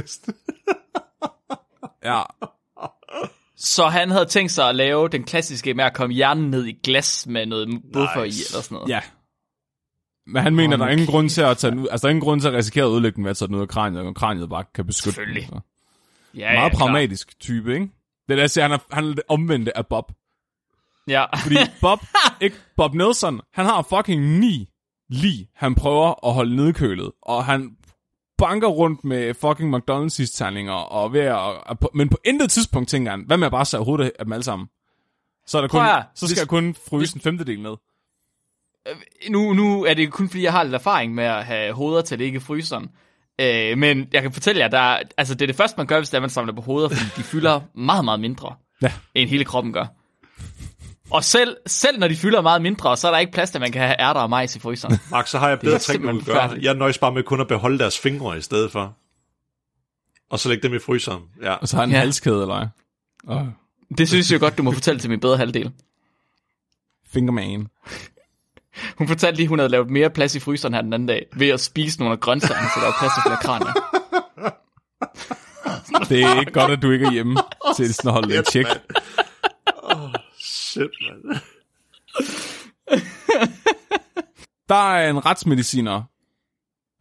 [2.05, 2.23] Ja,
[3.65, 6.73] Så han havde tænkt sig at lave den klassiske med at komme hjernen ned i
[6.85, 8.43] glas med noget buffer Nice.
[8.43, 8.89] i, eller sådan noget.
[8.89, 9.01] ja.
[10.27, 12.11] Men han mener, Hold der er ingen grund til at tage den altså der er
[12.11, 14.03] ingen grund til at risikere at ødelægge den ved at tage den ud af kraniet,
[14.03, 15.27] og kraniet bare kan beskytte den.
[15.27, 15.47] Selvfølgelig.
[15.49, 15.61] Så.
[16.35, 16.79] ja Meget klar.
[16.79, 17.89] pragmatisk type, ikke?
[18.29, 20.13] Det er der, han er, han er det omvendte af Bob.
[21.09, 21.25] Ja.
[21.43, 21.99] Fordi Bob,
[22.41, 24.69] ikke Bob Nelson, han har fucking ni
[25.09, 27.77] lige, han prøver at holde nedkølet, og han
[28.39, 31.39] banker rundt med fucking McDonald's terninger og ved at,
[31.71, 34.33] at, men på intet tidspunkt tænker han, hvad med at bare sætte hovedet af dem
[34.33, 34.69] alle sammen?
[35.47, 37.77] Så, er der kun, Prøv at- så skal hvis- jeg kun fryse en femtedel ned.
[39.31, 42.21] nu, nu er det kun fordi, jeg har lidt erfaring med at have hoveder til
[42.21, 42.91] ikke i fryseren.
[43.41, 45.99] Øh, men jeg kan fortælle jer, der er, altså det er det første, man gør,
[45.99, 48.93] hvis det er, man samler på hoveder, fordi de fylder meget, meget mindre, Ja.
[49.15, 49.87] end hele kroppen gør.
[51.11, 53.61] Og selv, selv når de fylder meget mindre, så er der ikke plads til, at
[53.61, 54.99] man kan have ærter og majs i fryseren.
[55.11, 56.57] Max, så har jeg bedre trick, du gøre.
[56.63, 58.97] Jeg nøjes bare med kun at beholde deres fingre i stedet for.
[60.31, 61.23] Og så lægge dem i fryseren.
[61.43, 61.53] Ja.
[61.53, 61.99] Og så har han en Ja.
[62.01, 62.57] halskæde, eller
[63.27, 63.37] hvad?
[63.37, 63.47] Oh,
[63.99, 65.73] Det synes jeg godt, du må fortælle til min bedre halvdel.
[67.13, 67.67] fingerman.
[68.99, 71.49] Hun fortalte lige, hun havde lavet mere plads i fryseren her den anden dag, ved
[71.49, 73.73] at spise nogle af grøntsagerne, så der var plads til flere kranier.
[76.09, 77.37] Det er ikke godt, at du ikke er hjemme
[77.77, 78.67] til sådan at holde en tjek.
[80.75, 81.37] Shit, man.
[84.69, 86.03] Der er en retsmediciner,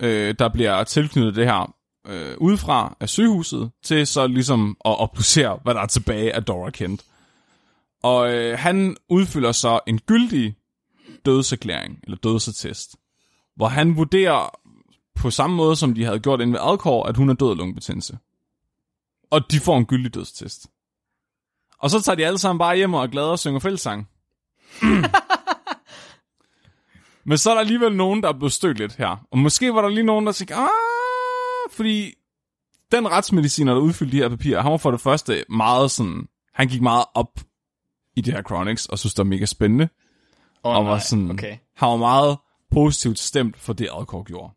[0.02, 1.76] øh, der bliver tilknyttet det her
[2.08, 6.70] øh, udefra af sygehuset, til så ligesom at obducere, hvad der er tilbage af Dora
[6.70, 7.06] Kent.
[8.04, 10.56] Og øh, han udfylder så en gyldig
[11.26, 12.96] dødserklæring, eller dødsattest,
[13.56, 14.60] hvor han vurderer
[15.16, 17.58] på samme måde, som de havde gjort inde ved Alcor, at hun er død af
[17.58, 18.18] lungebetændelse.
[19.32, 20.68] Og de får en gyldig dødstest.
[21.84, 24.10] Og så tager de alle sammen bare hjem og er glade og synger fællessang.
[27.30, 29.26] Men så er der alligevel nogen, der er blevet stødt lidt her.
[29.32, 30.70] Og måske var der lige nogen, der tænkte, ah,
[31.72, 32.14] fordi
[32.92, 36.68] den retsmediciner, der udfyldte de her papirer, han var for det første meget sådan, han
[36.68, 37.40] gik meget op
[38.16, 39.90] i det her Chronics, og synes, det var mega spændende.
[40.64, 41.58] Oh, og var sådan, okay.
[41.76, 42.38] han var meget
[42.72, 44.54] positivt stemt for det, Alcor gjorde.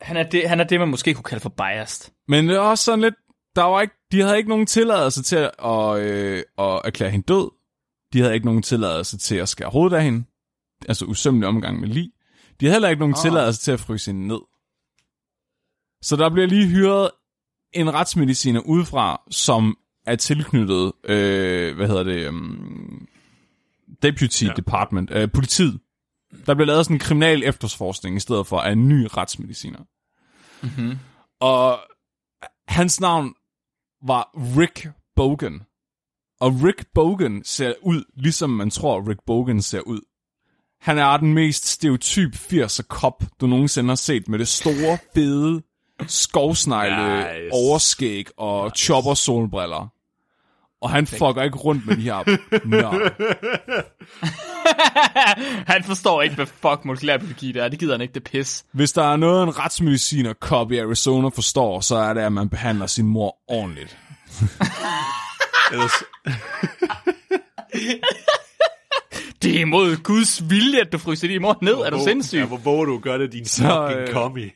[0.00, 2.12] Han er, det, han er det, man måske kunne kalde for biased.
[2.28, 3.14] Men det er også sådan lidt,
[3.56, 7.26] der var ikke, de havde ikke nogen tilladelse til at, at, øh, at erklære hende
[7.26, 7.50] død.
[8.12, 10.24] De havde ikke nogen tilladelse til at skære hovedet af hende.
[10.88, 12.10] Altså usømmelig omgang med lig.
[12.60, 13.22] De havde heller ikke nogen oh.
[13.22, 14.40] tilladelse til at fryse hende ned.
[16.02, 17.10] Så der bliver lige hyret
[17.72, 23.08] en retsmediciner udefra, som er tilknyttet, øh, hvad hedder det, um,
[24.02, 24.52] Deputy ja.
[24.56, 25.80] Department, øh, politiet.
[26.46, 29.80] Der bliver lavet sådan en kriminal efterforskning i stedet for af en ny retsmediciner.
[30.62, 30.98] Mm-hmm.
[31.40, 31.78] Og
[32.68, 33.34] hans navn
[34.06, 35.62] var Rick Bogan.
[36.40, 40.00] Og Rick Bogan ser ud, ligesom man tror, Rick Bogan ser ud.
[40.80, 45.62] Han er den mest stereotyp 80'er kop, du nogensinde har set, med det store, fede,
[46.06, 47.52] skovsnegle, Nice.
[47.52, 48.84] overskæg og nice.
[48.84, 49.88] chopper solbriller.
[50.80, 53.10] Og han fucker ikke rundt med de her nørder.
[55.72, 57.68] han forstår ikke, hvad fuck molekylærbiologi det er.
[57.68, 58.64] Det gider han ikke, det pis.
[58.72, 62.48] Hvis der er noget, en retsmediciner cop i Arizona forstår, så er det, at man
[62.48, 63.98] behandler sin mor ordentligt.
[65.72, 65.92] Ellers,
[69.42, 71.72] Det er imod Guds vilje, at du fryser din mor ned.
[71.74, 72.38] Er du hvor- sindssyg?
[72.38, 74.50] Ja, hvor våger du at gøre det, din Så, fucking øh, commie?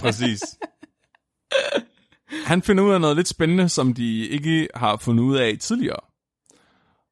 [0.00, 0.42] Præcis.
[2.44, 6.00] Han finder ud af noget lidt spændende, som de ikke har fundet ud af tidligere.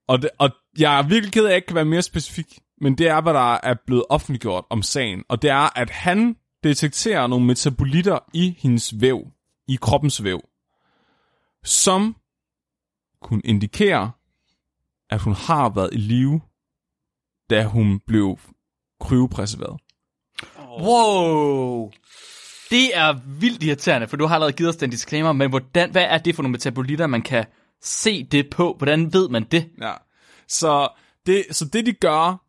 [0.08, 2.58] Og, det, og jeg er virkelig ked af, at jeg ikke kan være mere specifik,
[2.80, 5.24] men det er, hvad der er blevet offentliggjort om sagen.
[5.28, 9.26] Og det er, at han detekterer nogle metabolitter i hendes væv,
[9.68, 10.40] i kroppens væv,
[11.64, 12.16] som
[13.22, 14.10] kunne indikere,
[15.10, 16.40] at hun har været i live,
[17.50, 18.38] da hun blev
[19.00, 19.80] kryopreserveret.
[20.80, 21.92] Wow.
[22.70, 26.02] Det er vildt irriterende, for du har allerede givet os den disclaimer, men hvordan, hvad
[26.02, 27.44] er det for nogle metabolitter, man kan
[27.82, 28.74] se det på?
[28.78, 29.68] Hvordan ved man det?
[29.80, 29.92] Ja.
[30.48, 30.88] Så
[31.26, 32.44] det, så det de gør,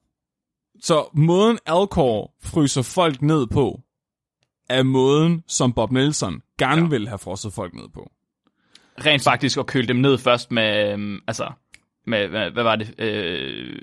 [0.82, 3.82] så måden Alcor fryser folk ned på,
[4.70, 6.88] er måden, som Bob Nelson gerne ja.
[6.88, 8.12] vil have frosset folk ned på.
[9.06, 11.52] Rent faktisk at køle dem ned først med, øhm, altså,
[12.08, 13.82] med, hvad, hvad var det, øh,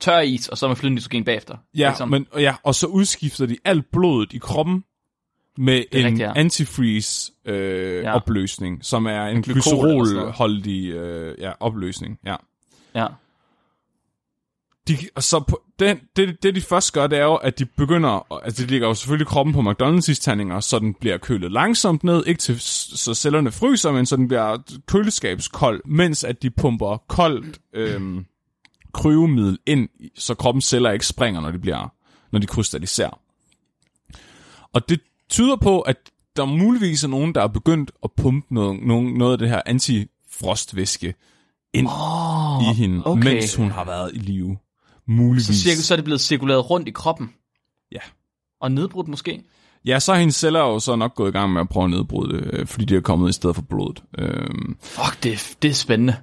[0.00, 1.56] tør is, og så med flydende nitrogen bagefter.
[1.74, 4.84] Ja, men, ja, og så udskifter de alt blodet i kroppen
[5.58, 6.32] med en rigtigt, ja.
[6.36, 8.14] antifreeze øh, Ja.
[8.14, 9.64] opløsning, som er en sådan noget.
[10.04, 12.18] glycerolholdig øh, ja, opløsning.
[12.26, 12.36] Ja.
[12.94, 13.06] Ja.
[14.88, 17.64] de, og så på, den, det, det, de først gør, det er jo, at de
[17.64, 22.04] begynder, altså de ligger jo selvfølgelig kroppen på McDonald's tandinger, så den bliver kølet langsomt
[22.04, 26.96] ned, ikke til, så cellerne fryser, men så den bliver køleskabskold, mens at de pumper
[27.08, 28.24] koldt øhm,
[28.94, 31.92] kryvemiddel ind, i- så kroppens celler ikke springer, når de bliver,
[32.32, 33.20] når de krystalliserer.
[34.72, 35.00] Og det
[35.30, 35.96] tyder på, at
[36.36, 39.62] der muligvis er nogen, der er begyndt at pumpe noget, noget, noget af det her
[39.66, 41.14] antifrostvæske
[41.74, 43.24] ind Oh, i hende, okay.
[43.24, 44.56] mens hun har været i live.
[45.06, 45.46] Muligvis.
[45.46, 47.32] Så, cirka, så er det blevet cirkuleret rundt i kroppen.
[47.92, 48.00] Ja.
[48.60, 49.42] Og nedbrudt måske.
[49.84, 51.90] Ja, så er hendes celler jo så nok gået i gang med at prøve at
[51.90, 54.02] nedbryde det, øh, fordi det er kommet i stedet for blodet.
[54.18, 56.16] Øhm, Fuck, det, det er spændende.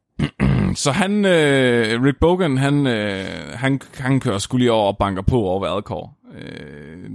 [0.82, 5.22] så han, øh, Rick Bogan, han, øh, han, han kører skulle lige over og banker
[5.22, 6.16] på over ved Alcor.
[6.38, 7.10] Øh,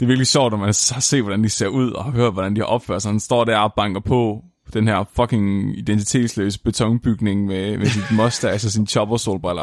[0.00, 2.56] det er virkelig sjovt, når man så set, hvordan de ser ud, og hører, hvordan
[2.56, 3.10] de har opført sig.
[3.12, 8.66] Han står der og banker på den her fucking identitetsløse betonbygning med, med sit mustache
[8.66, 9.62] og sin chopper solbriller.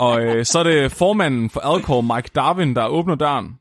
[0.00, 3.58] og øh, så er det formanden for Alcor, Mike Darwin, der åbner døren.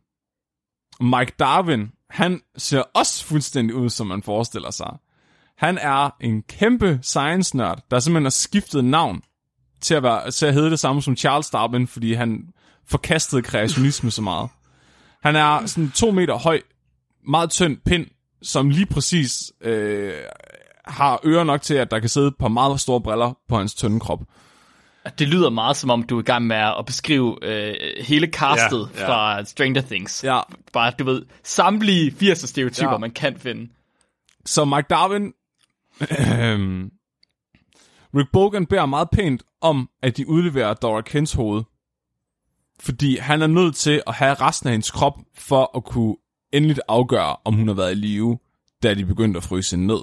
[1.00, 4.98] Mike Darwin, han ser også fuldstændig ud, som man forestiller sig.
[5.58, 9.22] Han er en kæmpe science-nørd, der simpelthen har skiftet navn
[9.82, 12.44] til at, være, til at hedde det samme som Charles Darwin, fordi han
[12.88, 14.50] forkastede kreationisme så meget.
[15.24, 16.62] Han er sådan to meter høj,
[17.28, 18.08] meget tynd pind,
[18.42, 20.14] som lige præcis øh,
[20.86, 23.74] har ører nok til, at der kan sidde et par meget store briller på hans
[23.76, 24.20] tynde krop.
[25.20, 28.90] Det lyder meget som om, du er i gang med at beskrive øh, hele castet
[28.96, 29.08] Ja, ja.
[29.08, 30.24] fra Stranger Things.
[30.24, 30.40] Ja.
[30.74, 32.98] Bare, du ved, samtlige 80'er stereotyper, Ja.
[32.98, 33.70] man kan finde.
[34.46, 35.34] Så Mike Darwin,
[36.02, 36.90] øh,
[38.16, 41.64] Rick Bogan beder meget pænt om, at de udleverer Dora Kents hoved.
[42.82, 46.16] Fordi han er nødt til at have resten af hendes krop, for at kunne
[46.52, 48.40] endeligt afgøre, om hun har været i live,
[48.84, 50.02] da de begyndte at fryse hende ned.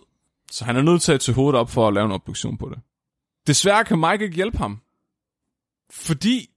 [0.50, 2.68] Så han er nødt til at tage hovedet op for at lave en obduktion på
[2.68, 2.78] det.
[3.46, 4.80] Desværre kan Mike ikke hjælpe ham.
[5.90, 6.50] Fordi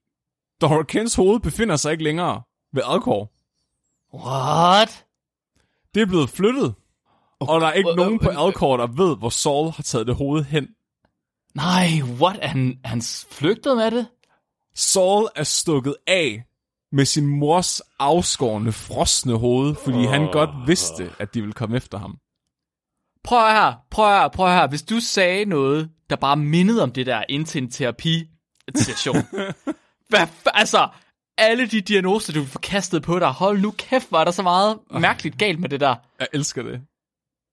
[0.61, 2.41] Dora Kents hoved befinder sig ikke længere
[2.73, 3.31] ved Alcor.
[4.13, 5.05] What?
[5.95, 6.73] Det er blevet flyttet.
[7.39, 10.43] Og der er ikke nogen på Alcor, der ved, hvor Saul har taget det hoved
[10.43, 10.67] hen.
[11.55, 11.87] Nej,
[12.21, 12.39] what?
[12.41, 14.07] Er han, han flygtet med det?
[14.75, 16.43] Saul er stukket af
[16.91, 21.97] med sin mors afskårende, frosne hoved, fordi han godt vidste, at de ville komme efter
[21.97, 22.17] ham.
[23.23, 24.67] Prøv her, prøv her, prøv her.
[24.67, 29.15] Hvis du sagde noget, der bare mindede om det der indtil en terapi-session.
[30.09, 30.89] Hvad, f- altså,
[31.37, 35.37] alle de diagnoser, du forkastede på dig, hold nu kæft, var der så meget mærkeligt
[35.37, 35.95] galt med det der.
[36.19, 36.81] Jeg elsker det.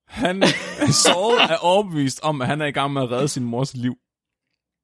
[0.09, 0.43] Han,
[1.05, 3.95] Saul er overbevist om, at han er i gang med at redde sin mors liv.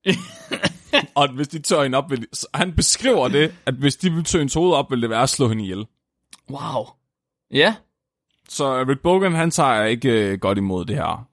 [1.14, 4.10] og hvis de tør hende op, vil de, så han beskriver det, at hvis de
[4.12, 5.86] vil tø hendes hoved op, vil det være at slå hende ihjel.
[6.50, 6.84] Wow.
[7.50, 7.74] Ja,
[8.48, 11.26] Så Rick Bogan, han tager ikke øh, godt imod det her.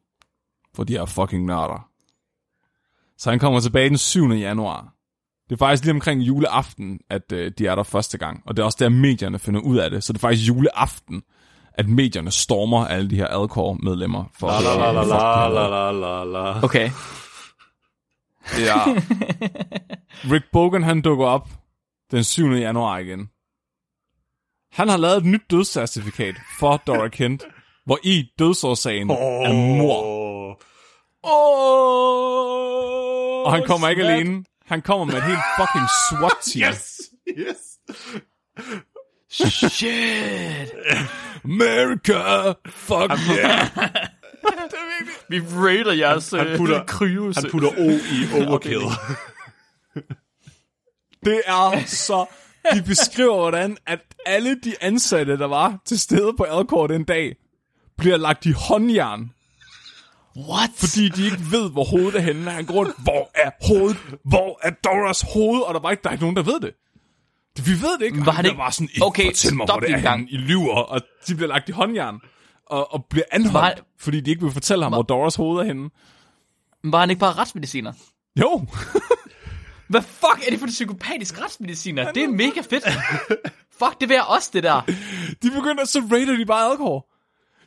[0.75, 1.87] For de her fucking nørder.
[3.17, 4.29] Så han kommer tilbage den 7.
[4.31, 4.93] januar.
[5.49, 8.43] Det er faktisk lige omkring juleaften, at øh, de er der første gang.
[8.45, 10.03] Og det er også der, medierne finder ud af det.
[10.03, 11.23] Så det er faktisk juleaften,
[11.73, 14.23] at medierne stormer alle de her Alcor-medlemmer.
[14.39, 16.63] For La la la la la la la la la.
[16.63, 16.89] okay.
[18.59, 18.85] Ja.
[20.31, 21.49] Rick Bogan, han dukker op
[22.11, 22.51] den 7.
[22.51, 23.29] januar igen.
[24.73, 27.43] Han har lavet et nyt dødscertifikat for Dora Kent,
[27.85, 30.61] hvor i dødsårsagen er mor.
[31.23, 34.43] Oh, Og han kommer ikke alene.
[34.65, 36.73] Han kommer med et helt fucking SWAT-team.
[36.73, 37.01] Yes!
[37.37, 37.57] Yes!
[39.73, 40.71] Shit.
[41.43, 42.53] America!
[42.69, 43.67] Fuck yeah!
[45.29, 47.35] Vi raider jeres Han putter- kryus.
[47.35, 48.81] Han putter O i overkill.
[51.25, 52.25] Det er så...
[52.73, 57.35] De beskriver, hvordan at alle de ansatte, der var til stede på Alcor den dag,
[57.97, 59.31] bliver lagt i håndjern,
[60.37, 60.69] What?
[60.77, 62.51] fordi de ikke ved, hvor hovedet er henne.
[62.51, 63.97] Han går rundt, hvor er hovedet?
[64.25, 65.61] Hvor er Doras hoved?
[65.61, 66.71] Og der var ikke, der er ikke nogen, der ved det.
[67.57, 68.25] Det- Vi ved det ikke.
[68.25, 70.33] Var han der var sådan, Okay, fortæl mig, stop hvor det er gang.
[70.33, 72.19] I lyver, og de bliver lagt i håndjern.
[72.71, 75.59] Og, og bliver anholdt, Var han- fordi de ikke vil fortælle ham, hvor Doras hoved
[75.61, 75.89] er henne.
[76.83, 77.93] Var han ikke bare retsmediciner?
[78.39, 78.65] Jo,
[79.89, 82.11] Hvad fuck er det for en psykopatisk retsmediciner?
[82.11, 82.83] Det er mega fedt.
[83.79, 84.81] fuck, det vil jeg også, det der.
[85.43, 87.07] de begynder, så raider de bare Alcor.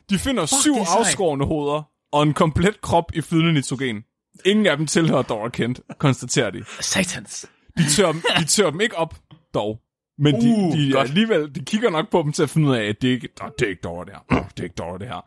[0.09, 0.97] De finder syv er sejt.
[0.99, 4.03] afskårne hoveder, og en komplet krop i flydende nitrogen.
[4.45, 6.63] Ingen af dem tilhører Dora Kent, konstaterer de.
[6.81, 7.45] Satans.
[7.77, 9.15] De tør, dem, de tør dem ikke op,
[9.53, 9.79] dog.
[10.17, 11.07] Men de, Uh, de, godt.
[11.09, 13.49] alligevel, de kigger nok på dem til at finde ud af, at det ikke, "Nå,
[13.59, 14.43] det er ikke Dora, det her.
[14.49, 15.25] Det er ikke Dora, det her.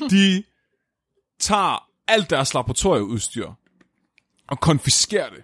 [0.10, 0.42] De
[1.40, 3.48] tager alt deres laboratorieudstyr
[4.48, 5.38] og konfiskerer det.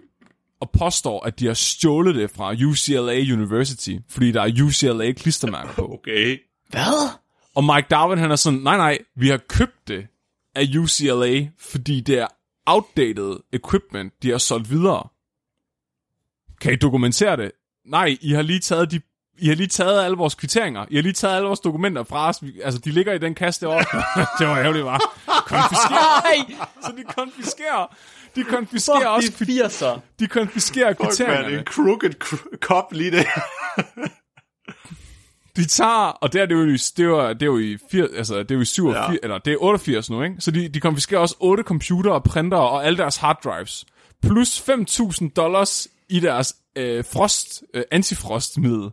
[0.59, 5.73] Og påstår, at de har stjålet det fra UCLA University, fordi der er UCLA klistermærker
[5.73, 5.93] på.
[5.93, 6.39] Okay.
[6.69, 7.09] Hvad?
[7.55, 10.07] Og Mike Darwin, han er sådan, nej, nej, vi har købt det
[10.55, 12.27] af UCLA, fordi det er
[12.65, 15.07] outdated equipment, de har solgt videre.
[16.61, 17.51] Kan I dokumentere det?
[17.85, 19.01] Nej, I har lige taget de
[19.37, 20.85] I har lige taget alle vores kvitteringer.
[20.89, 22.43] I har lige taget alle vores dokumenter fra os.
[22.63, 23.79] Altså, de ligger i den kasse derovre.
[24.39, 24.99] det var ærgerligt, var.
[25.45, 26.21] Konfiskerer.
[26.47, 26.57] Nej!
[26.81, 27.95] Så de konfiskerer.
[28.35, 29.45] De konfiskerer Fuck, også.
[29.45, 29.65] de
[29.95, 29.99] 80'er.
[30.19, 31.57] De konfiskerer Fuck, man, kvitteringerne.
[31.57, 33.23] en crooked cr- cop lige der.
[35.55, 38.07] De tager, og det er det jo, i- det var, det er jo i, fir,
[38.17, 39.17] altså, det er jo i 87, Ja.
[39.23, 40.35] eller det er 88 nu, ikke?
[40.39, 43.85] Så de, de konfiskerer også otte computer og printer og alle deres hard drives.
[44.23, 48.89] Plus 5.000 dollars i deres øh, frost, øh, antifrostmiddel.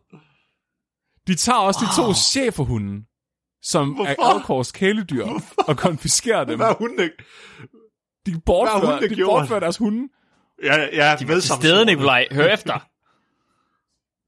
[1.27, 3.05] De tager også de to cheferhunde,
[3.63, 4.11] som Hvorfor?
[4.11, 5.27] er Alcors kæledyr,
[5.69, 6.57] og konfiskerer dem.
[6.59, 7.17] Hvad har hunden ikke?
[8.27, 9.29] De bortfører, hundene de gjort?
[9.41, 10.09] bortfører deres hunde.
[10.63, 12.27] Ja, ja, De var til stede, Nikolaj.
[12.33, 12.89] Hør efter.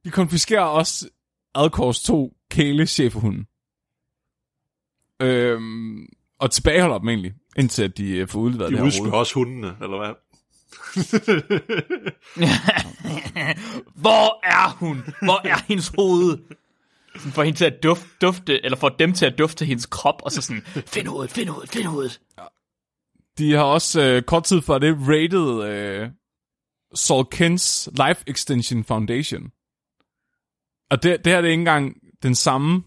[0.05, 1.09] De konfiskerer også
[1.55, 3.45] Alcors to kælecheferhunde.
[5.23, 6.07] Øhm,
[6.41, 9.13] og tilbageholder dem egentlig, indtil at de øh, får udleveret De det her hoved.
[9.13, 10.15] også hundene, eller hvad?
[14.05, 15.05] Hvor er hun?
[15.22, 16.39] Hvor er hendes hoved?
[17.16, 20.22] Sådan får hende til at dufte, dufte, eller for dem til at dufte hendes krop,
[20.22, 22.20] og så sådan, find hovedet, find hovedet, find hovedet.
[23.39, 26.09] De har også øh, kort tid før det rated øh,
[26.95, 29.43] Saul Kens Life Extension Foundation.
[30.91, 32.83] Og det, det her det er ikke engang den samme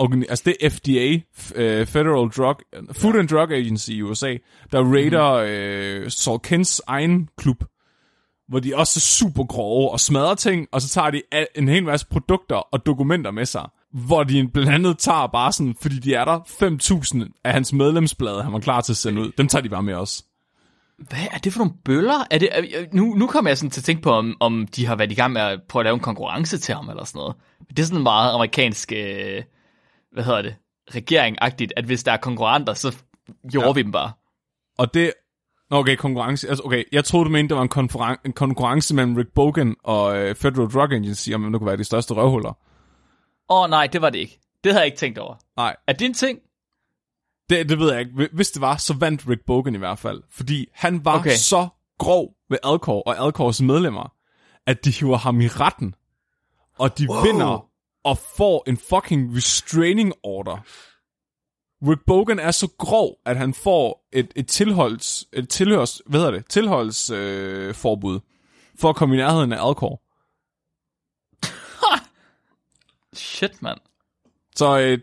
[0.00, 1.20] organi- altså det er FDA,
[1.54, 2.56] øh, Federal Drug,
[2.92, 4.36] Food and Drug Agency i USA,
[4.72, 7.64] der rater øh, Saul Kens egen klub,
[8.48, 11.22] hvor de også er super grove og smadrer ting, og så tager de
[11.56, 15.74] en hel masse produkter og dokumenter med sig, hvor de blandt andet tager bare sådan,
[15.82, 16.38] fordi de er der,
[17.24, 19.32] 5.000 af hans medlemsblade, han var klar til at sende ud.
[19.38, 20.24] Dem tager de bare med os.
[20.98, 22.24] Hvad er det for nogle bøller?
[22.30, 24.86] Er det, er, nu, nu kommer jeg sådan til at tænke på, om, om de
[24.86, 27.18] har været i gang med at prøve at lave en konkurrence til ham, eller sådan
[27.18, 27.36] noget.
[27.68, 29.42] Det er sådan meget amerikansk, øh,
[30.12, 30.54] hvad hedder det,
[30.90, 32.96] regering-agtigt, at hvis der er konkurrenter, så
[33.50, 33.72] gjorde ja.
[33.72, 34.12] vi dem bare.
[34.78, 35.12] Og det...
[35.70, 36.48] Okay, konkurrence.
[36.48, 39.76] Altså, okay, jeg troede, du mente, der var en, konferen- en konkurrence mellem Rick Bogan
[39.84, 42.58] og øh, Federal Drug Agency, om der kunne være de største røvhuller.
[43.50, 44.40] Åh oh, nej, det var det ikke.
[44.64, 45.34] Det havde jeg ikke tænkt over.
[45.56, 46.38] Nej, Er det en ting?
[47.50, 48.28] det, det ved jeg ikke.
[48.32, 50.22] Hvis det var, så vandt Rick Bogan i hvert fald.
[50.30, 51.30] Fordi han var okay.
[51.30, 54.12] så grov ved Alcor og Alcors medlemmer,
[54.66, 55.94] at de hiver ham i retten.
[56.78, 57.22] Og de wow.
[57.22, 57.66] vinder
[58.04, 60.56] og får en fucking restraining order.
[61.90, 66.32] Rick Bogan er så grov, at han får et, et tilholds, et tilhørs, hvad hedder
[66.32, 68.20] det, tilholds øh, forbud
[68.78, 70.02] for at komme i nærheden af Alcor.
[73.16, 73.78] Shit, mand.
[74.56, 74.98] Så øh,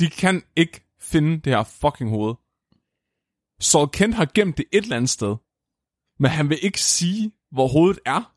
[0.00, 2.34] de kan ikke finde det her fucking hoved.
[3.60, 5.36] Saul Kent har gemt det et eller andet sted,
[6.18, 8.34] men han vil ikke sige, hvor hovedet er.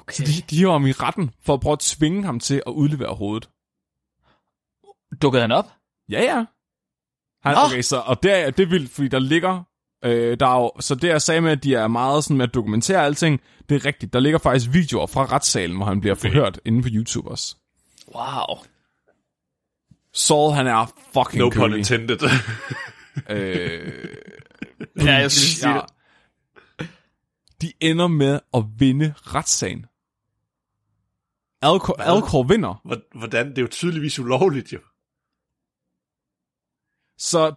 [0.00, 0.14] Okay.
[0.14, 2.70] Så de, de hiver ham i retten for at prøve at tvinge ham til at
[2.72, 3.48] udlevere hovedet.
[5.22, 5.66] Dukkede han op?
[6.08, 6.44] Ja, ja.
[7.42, 7.60] Han, Nå.
[7.66, 9.62] okay, så, og det er, det er vildt, fordi der ligger...
[10.04, 12.48] Øh, der er jo, så det jeg sagde med, at de er meget sådan med
[12.48, 14.12] at dokumentere alting, det er rigtigt.
[14.12, 17.56] Der ligger faktisk videoer fra retssalen, hvor han bliver forhørt inde på YouTube også.
[18.14, 18.58] Wow.
[20.14, 22.18] Saul, han er fucking No pun intended.
[23.30, 24.08] Øh,
[24.96, 25.80] Ja, jeg skulle sige ja.
[27.62, 29.86] De ender med at vinde retssagen.
[31.62, 32.80] Alcor, Alcor vinder.
[32.84, 33.48] Hvor- Hvordan?
[33.50, 34.78] Det er jo tydeligvis ulovligt, jo.
[37.18, 37.54] Så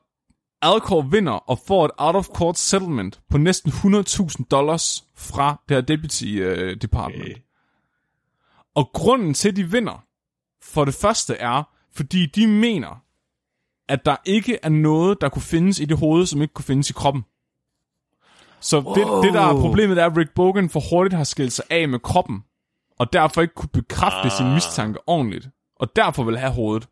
[0.61, 6.23] Alcor vinder og får et out-of-court settlement på næsten 100.000 dollars fra det her deputy
[6.23, 7.21] uh, department.
[7.23, 7.31] Okay.
[7.31, 7.41] Okay.
[8.75, 10.03] Og grunden til, at de vinder,
[10.63, 11.63] for det første er,
[11.95, 13.03] fordi de mener,
[13.87, 16.89] at der ikke er noget, der kunne findes i det hoved, som ikke kunne findes
[16.89, 17.23] i kroppen.
[18.59, 18.95] Så wow.
[18.95, 21.89] det, det, der er problemet, er, at Rick Bogan for hurtigt har skilt sig af
[21.89, 22.43] med kroppen,
[23.03, 24.31] og derfor ikke kunne bekræfte ah.
[24.31, 26.87] sin mistanke ordentligt, og derfor vil have hovedet.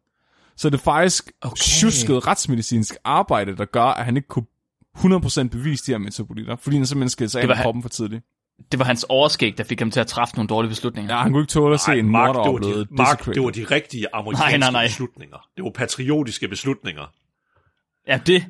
[0.55, 1.61] Så det er faktisk okay.
[1.61, 4.45] tjusket retsmedicinsk arbejde, der gør, at han ikke kunne
[4.97, 8.25] 100% bevise de her metabolitter, fordi han simpelthen skilte sig af kroppen for tidligt.
[8.71, 11.15] Det var hans overskæg, der fik ham til at træffe nogle dårlige beslutninger.
[11.15, 13.43] Ja, han kunne ikke tåle at se Ej, en Mark, det var, de, Mark, det
[13.43, 14.85] var de rigtige amerikanske Nej, nej, nej.
[14.85, 15.37] beslutninger.
[15.57, 17.13] Det var patriotiske beslutninger.
[18.07, 18.45] ja det.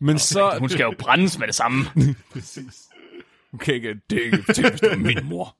[0.00, 0.56] Men så...
[0.58, 1.84] Hun skal jo brændes med det samme.
[3.54, 5.56] Okay, ikke, det er ikke tænk, hvis det var min mor.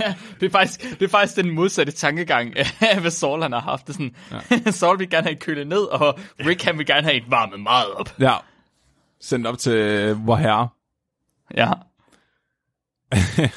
[0.00, 3.60] Ja, det er faktisk, det er faktisk den modsatte tankegang af, hvad Saul han har
[3.60, 3.86] haft.
[3.86, 4.16] Det sådan,
[4.50, 4.70] ja.
[4.80, 7.90] Saul vil gerne have kølet ned, og Rick han vil gerne have et varmet meget
[7.90, 8.20] op.
[8.20, 8.36] Ja.
[9.20, 10.68] Sendt op til øh, vor herre.
[11.56, 11.72] Ja.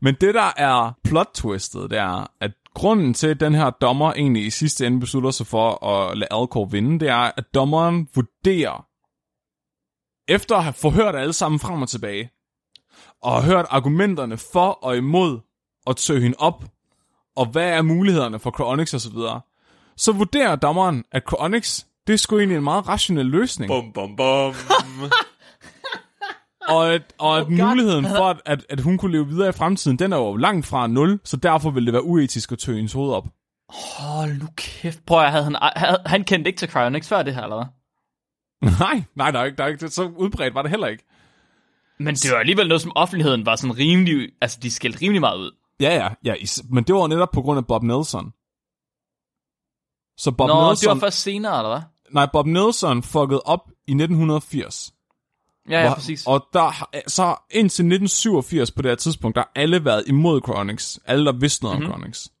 [0.00, 4.46] Men det, der er plot-twistet, det er, at grunden til, at den her dommer egentlig
[4.46, 8.86] i sidste ende beslutter sig for at lade Alcor vinde, det er, at dommeren vurderer,
[10.28, 12.30] efter at have forhørt alle sammen frem og tilbage,
[13.22, 15.40] og har hørt argumenterne for og imod
[15.86, 16.64] at søge hende op,
[17.36, 19.40] og hvad er mulighederne for Cryonics osv., så, videre,
[19.96, 23.70] så vurderer dommeren, at Cryonics, det er sgu egentlig en meget rationel løsning.
[23.70, 24.54] Bum, bum, bum.
[26.68, 27.68] Og at, og at Oh God.
[27.68, 30.66] muligheden for, at, at, at hun kunne leve videre i fremtiden, den er jo langt
[30.66, 33.26] fra nul, så derfor vil det være uetisk at tøge hendes hoved op.
[33.68, 35.06] Hold nu kæft.
[35.06, 37.66] Prøv at havde han, havde, han kendte ikke til Cryonics før det her, eller hvad?
[38.86, 41.04] nej, nej, der er ikke, der er ikke, så udbredt var det heller ikke.
[41.98, 45.38] Men det var alligevel noget, som offentligheden var sådan rimelig, altså de skældte rimelig meget
[45.38, 45.50] ud.
[45.80, 46.34] Ja, ja, ja,
[46.70, 48.32] men det var netop på grund af Bob Nelson.
[50.18, 51.80] Så Bob Nå, Nelson, det var først senere, eller hvad?
[52.10, 54.92] nej, Bob Nelson fuckede op i 1980.
[55.70, 56.26] Ja, ja, Hvor- præcis.
[56.26, 61.00] Og der, så indtil 1987 på det her tidspunkt, der har alle været imod Chronics.
[61.06, 61.92] Alle, der vidste noget mm-hmm.
[61.92, 62.32] om Chronics.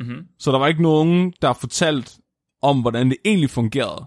[0.00, 0.26] Mm-hmm.
[0.38, 2.18] Så der var ikke nogen, der fortalt
[2.62, 4.06] om, hvordan det egentlig fungerede,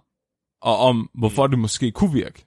[0.61, 2.45] og om, hvorfor det måske kunne virke.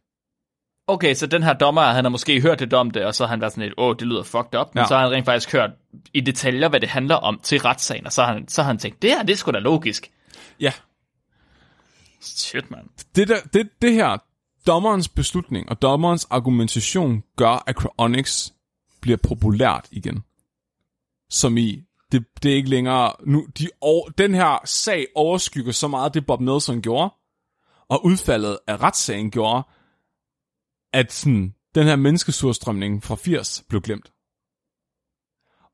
[0.91, 3.29] Okay, så den her dommer, han har måske hørt lidt om det, og så har
[3.31, 4.89] han været sådan lidt, åh, det lyder fucked up, men Ja.
[4.89, 5.71] så har han rent faktisk hørt
[6.15, 8.79] i detaljer, hvad det handler om til retssagen, og så har han, så har han
[8.79, 10.11] tænkt, det her, det er sgu da logisk.
[10.61, 10.73] Ja,
[12.21, 12.87] Shit, mand.
[13.17, 14.17] det, der, det, det her,
[14.67, 18.53] dommerens beslutning og dommerens argumentation gør, at Cryonics
[19.01, 20.23] bliver populært igen.
[21.31, 21.83] Som i,
[22.13, 26.27] det, det er ikke længere, nu, de, over, den her sag overskygger så meget det,
[26.27, 27.11] Bob Nelson gjorde,
[27.89, 29.63] og udfaldet af retssagen gjorde,
[30.93, 34.13] at sådan, den her menneskesurstrømning fra 80 blev glemt.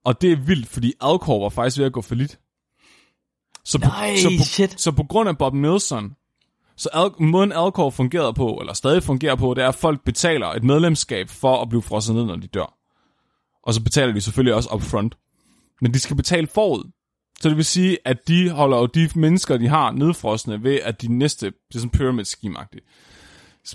[0.04, 2.38] Og det er vildt, fordi Alcor var faktisk ved at gå for lidt.
[3.64, 4.80] Så på, Nej, så, på, shit.
[4.80, 6.12] så på grund af Bob Nelson,
[6.76, 10.46] så al- måden Alcor fungerer på, eller stadig fungerer på, det er, at folk betaler
[10.46, 12.78] et medlemskab for at blive frosset ned, når de dør.
[13.62, 15.16] Og så betaler de selvfølgelig også upfront.
[15.80, 16.90] Men de skal betale forud.
[17.40, 21.02] Så det vil sige, at de holder jo de mennesker, de har nedfrosne ved, at
[21.02, 22.58] de næste, det er sådan pyramid scheme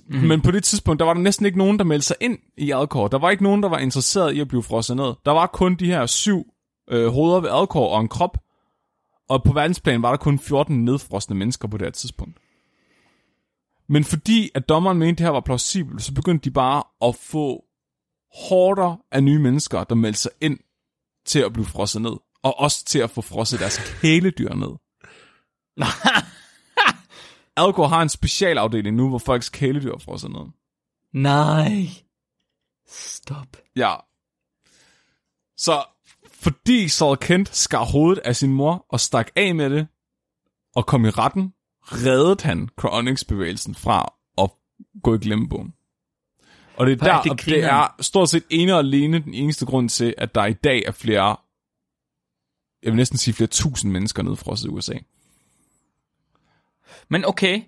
[0.08, 0.18] mm.
[0.18, 2.72] Men på det tidspunkt, der var der næsten ikke nogen, der meldte sig ind i
[2.72, 3.08] Alcor.
[3.08, 5.14] Der var ikke nogen, der var interesseret i at blive frosset ned.
[5.26, 6.46] Der var kun de her syv
[6.90, 8.38] øh, hoveder ved Alcor og en krop.
[9.30, 12.38] Og på verdensplan var der kun 14 nedfrosne mennesker på det her tidspunkt.
[13.90, 17.16] Men fordi at dommeren mente, at det her var plausibelt, så begyndte de bare at
[17.16, 17.64] få
[18.50, 20.60] hårder af nye mennesker, der meldte sig ind
[21.26, 22.14] til at blive frosset ned.
[22.44, 24.72] Og også til at få frosset deres kæledyr ned.
[27.60, 30.46] Alcor har en specialafdeling nu, hvor folks kæledyr er frosset ned.
[31.14, 31.88] Nej.
[32.88, 33.58] Stop.
[33.76, 33.96] Ja.
[35.58, 35.84] Så
[36.32, 39.88] fordi Saul Kent skar hovedet af sin mor og stak af med det,
[40.76, 41.54] og kom i retten,
[41.84, 44.52] reddede han Cryonics-bevægelsen fra at
[45.04, 45.74] gå i glemmebogen.
[46.78, 49.66] Og det er, er der, det det er stort set ene og alene den eneste
[49.66, 51.38] grund til, at der i dag er flere,
[52.84, 54.94] jeg vil næsten sige flere tusind mennesker nedfrosset i USA.
[57.10, 57.62] Men okay,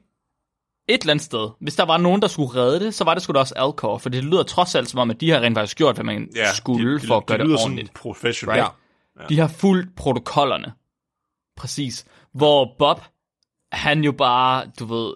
[0.90, 3.24] et eller andet sted, hvis der var nogen, der skulle redde det, så var det
[3.24, 5.58] sgu da også Alcor, for det lyder trods alt som om, at de har rent
[5.58, 7.88] faktisk gjort, hvad man ja, skulle de, for at gøre de det lyder ordentligt.
[7.88, 8.58] sådan professionelt.
[8.62, 8.72] Right?
[9.20, 9.26] Ja.
[9.30, 10.74] De har fulgt protokollerne.
[11.58, 12.06] Præcis.
[12.34, 13.02] Hvor Bob,
[13.72, 15.14] han jo bare, du ved,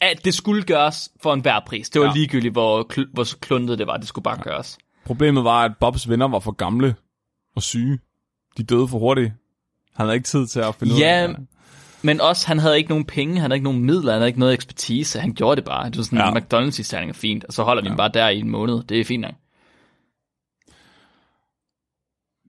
[0.00, 1.90] at det skulle gøres for en hver pris.
[1.90, 2.12] Det var Ja.
[2.14, 3.96] ligegyldigt, hvor, kl- hvor kluntet det var.
[3.96, 4.42] Det skulle bare ja.
[4.42, 4.78] gøres.
[5.04, 6.94] Problemet var, at Bobs venner var for gamle
[7.56, 7.98] og syge.
[8.56, 9.32] De døde for hurtigt.
[9.94, 11.46] Han havde ikke tid til at finde ud Ja, af det.
[12.02, 14.40] Men også, han havde ikke nogen penge, han havde ikke nogen midler, han havde ikke
[14.40, 15.90] noget ekspertise, han gjorde det bare.
[15.90, 16.30] Det var sådan, ja.
[16.30, 17.96] mcdonalds isterning er fint, og så holder ja.
[17.96, 18.82] bare der i en måned.
[18.82, 19.34] Det er fint nok.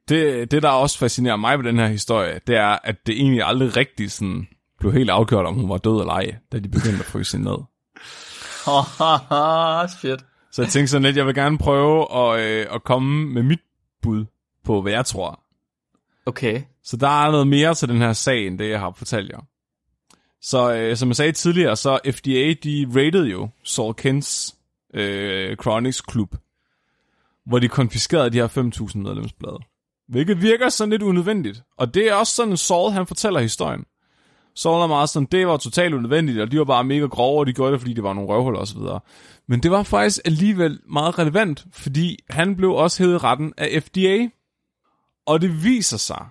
[0.10, 3.44] Det, det, der også fascinerer mig ved den her historie, det er, at det egentlig
[3.44, 4.48] aldrig rigtig sådan
[4.80, 7.52] blev helt afgjort, om hun var død eller ej, da de begyndte at fryse hende
[7.52, 7.58] ned.
[10.00, 10.26] Shit.
[10.52, 13.60] Så jeg tænkte sådan lidt, jeg vil gerne prøve at, øh, at komme med mit
[14.02, 14.26] bud
[14.66, 15.40] på, hvad jeg tror.
[16.26, 16.62] Okay.
[16.90, 19.40] Så der er noget mere til den her sag, end det, jeg har fortalt jer.
[20.42, 24.56] Så øh, som jeg sagde tidligere, så FDA, de rated jo Saul Kents
[24.94, 26.36] øh, Chronics Klub,
[27.46, 29.58] hvor de konfiskerede de her 5.000 medlemsblade.
[30.08, 31.64] Hvilket virker sådan lidt unødvendigt.
[31.78, 33.86] Og det er også sådan, Saul han fortæller historien.
[34.56, 37.48] Saul er meget sådan, det var totalt unødvendigt, og de var bare mega grove, og
[37.48, 38.82] de gjorde det, fordi det var nogle røvhuller osv.
[39.48, 43.84] Men det var faktisk alligevel meget relevant, fordi han blev også hævet i retten af
[43.84, 44.28] FDA.
[45.26, 46.26] Og det viser sig,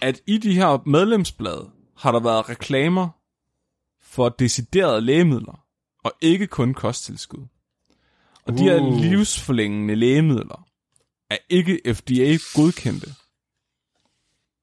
[0.00, 3.08] at i de her medlemsblade har der været reklamer
[4.02, 5.64] for deciderede lægemidler,
[6.04, 7.46] og ikke kun kosttilskud.
[8.46, 8.96] Og de her Uh.
[8.96, 10.66] livsforlængende lægemidler
[11.30, 13.14] er ikke FDA godkendte.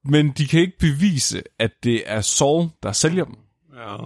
[0.03, 3.36] Men de kan ikke bevise, at det er Saul, der sælger dem.
[3.76, 3.97] Ja.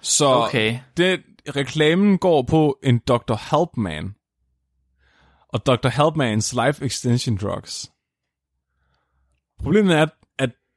[0.00, 0.78] Så Okay.
[0.96, 1.22] det,
[1.56, 3.34] reklamen går på en Dr.
[3.50, 4.14] Helpman.
[5.48, 5.88] Og Dr.
[5.88, 7.92] Helpmans Life Extension Drugs.
[9.62, 10.10] Problemet er, at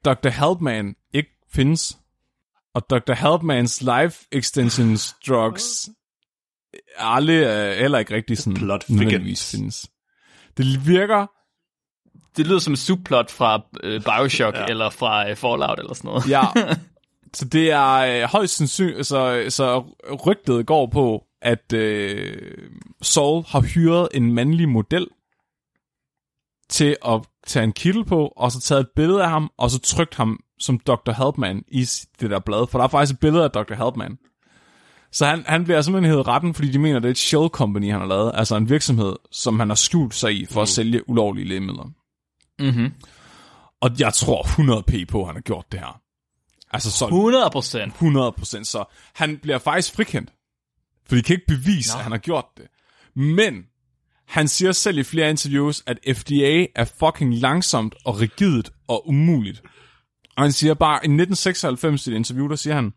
[0.06, 0.30] Dr.
[0.30, 1.97] Helpman ikke findes.
[2.74, 3.14] Og Dr.
[3.14, 5.89] Helpmans Life Extensions Drugs
[6.97, 9.89] aldrig øh, heller ikke rigtig sådan Plot nødvendigvis findes.
[10.58, 11.28] Det virker
[12.38, 14.66] Det lyder som et subplot fra øh, Bioshock, ja.
[14.66, 16.30] eller fra øh, Fallout, eller sådan noget.
[16.30, 16.43] Ja.
[17.38, 19.80] så det er øh, højst sandsynligt, så, så
[20.28, 22.58] rygtet går på, at øh,
[23.01, 25.08] Saul har hyret en mandlig model
[26.70, 29.80] til at tage en kittel på, og så taget et billede af ham, og så
[29.80, 31.12] trykt ham som Dr.
[31.12, 31.86] Helpman i
[32.20, 33.74] det der blad, for der er faktisk et billede af Dr.
[33.74, 34.18] Helpman.
[35.12, 37.91] Så han, han bliver simpelthen hævet retten, fordi de mener, det er et shell company,
[37.91, 41.10] han har lavet, altså en virksomhed, som han har skjult sig i for at sælge
[41.10, 41.89] ulovlige lægemidler.
[42.60, 42.94] Mm-hmm.
[43.82, 46.02] Og jeg tror 100 p på, at han har gjort det her.
[46.72, 47.94] Altså så 100 procent.
[47.94, 48.84] 100%, så
[49.16, 50.34] han bliver faktisk frikendt.
[51.06, 51.98] For de kan ikke bevise, Nå.
[51.98, 52.68] at han har gjort det.
[53.16, 53.64] Men
[54.34, 59.62] han siger selv i flere interviews, at FDA er fucking langsomt og rigidt og umuligt.
[60.38, 62.94] Og han siger bare, i 1996 i et interview, der siger han,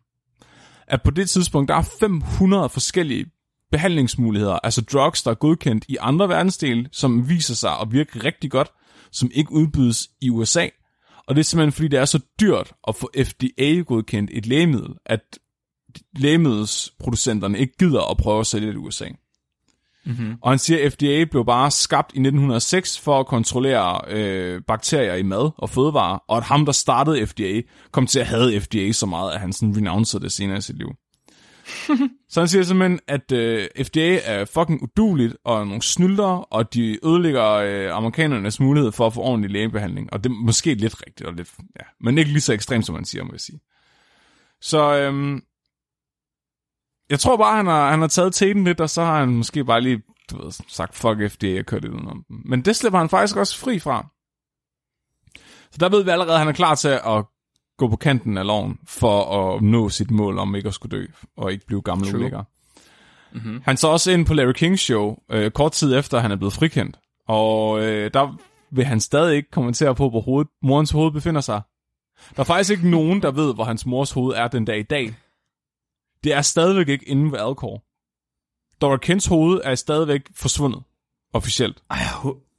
[0.87, 3.25] at på det tidspunkt, der er 500 forskellige
[3.71, 8.51] behandlingsmuligheder, altså drugs, der er godkendt i andre verdensdele, som viser sig at virke rigtig
[8.51, 8.71] godt,
[9.11, 10.67] som ikke udbydes i USA.
[11.27, 15.39] Og det er simpelthen, fordi det er så dyrt at få FDA-godkendt et lægemiddel, at
[16.15, 19.07] lægemiddelsproducenterne ikke gider at prøve at sælge det i USA.
[20.07, 20.35] Mm-hmm.
[20.41, 25.15] Og han siger, at FDA blev bare skabt i 1906 for at kontrollere øh, bakterier
[25.15, 28.91] i mad og fødevarer, og at ham, der startede FDA, kom til at have FDA
[28.91, 30.87] så meget, at han sådan renouncede det senere i sit liv.
[32.29, 37.05] så han siger simpelthen, at øh, FDA er fucking uduligt og nogle snylder, og de
[37.05, 40.13] ødelægger øh, amerikanernes mulighed for at få ordentlig lægebehandling.
[40.13, 41.49] Og det er måske lidt rigtigt, og lidt,
[41.79, 43.59] ja, men ikke lige så ekstremt, som man siger, må jeg sige.
[44.61, 45.41] Så øhm,
[47.09, 49.65] jeg tror bare, han har, han har taget teten lidt, og så har han måske
[49.65, 50.01] bare lige
[50.31, 52.41] du ved, sagt, fuck FDA og kørt det udenom dem.
[52.45, 54.07] Men det slipper han faktisk også fri fra.
[55.71, 57.25] Så der ved vi allerede, at han er klar til at
[57.77, 61.05] gå på kanten af loven, for at nå sit mål om ikke at skulle dø,
[61.37, 62.43] og ikke blive gammel ulækker.
[63.33, 63.61] Mm-hmm.
[63.65, 66.53] Han så også ind på Larry Kings show, øh, kort tid efter han er blevet
[66.53, 66.99] frikendt.
[67.27, 68.37] Og øh, der
[68.71, 71.61] vil han stadig ikke kommentere på, hvor hovedet, morens hoved befinder sig.
[72.35, 74.83] Der er faktisk ikke nogen, der ved, hvor hans mors hoved er den dag i
[74.83, 75.15] dag.
[76.27, 77.83] Det er stadigvæk ikke inde ved Alcor.
[78.81, 80.83] Dora Kents hoved er stadigvæk forsvundet,
[81.33, 81.77] officielt.
[81.89, 81.97] Ej,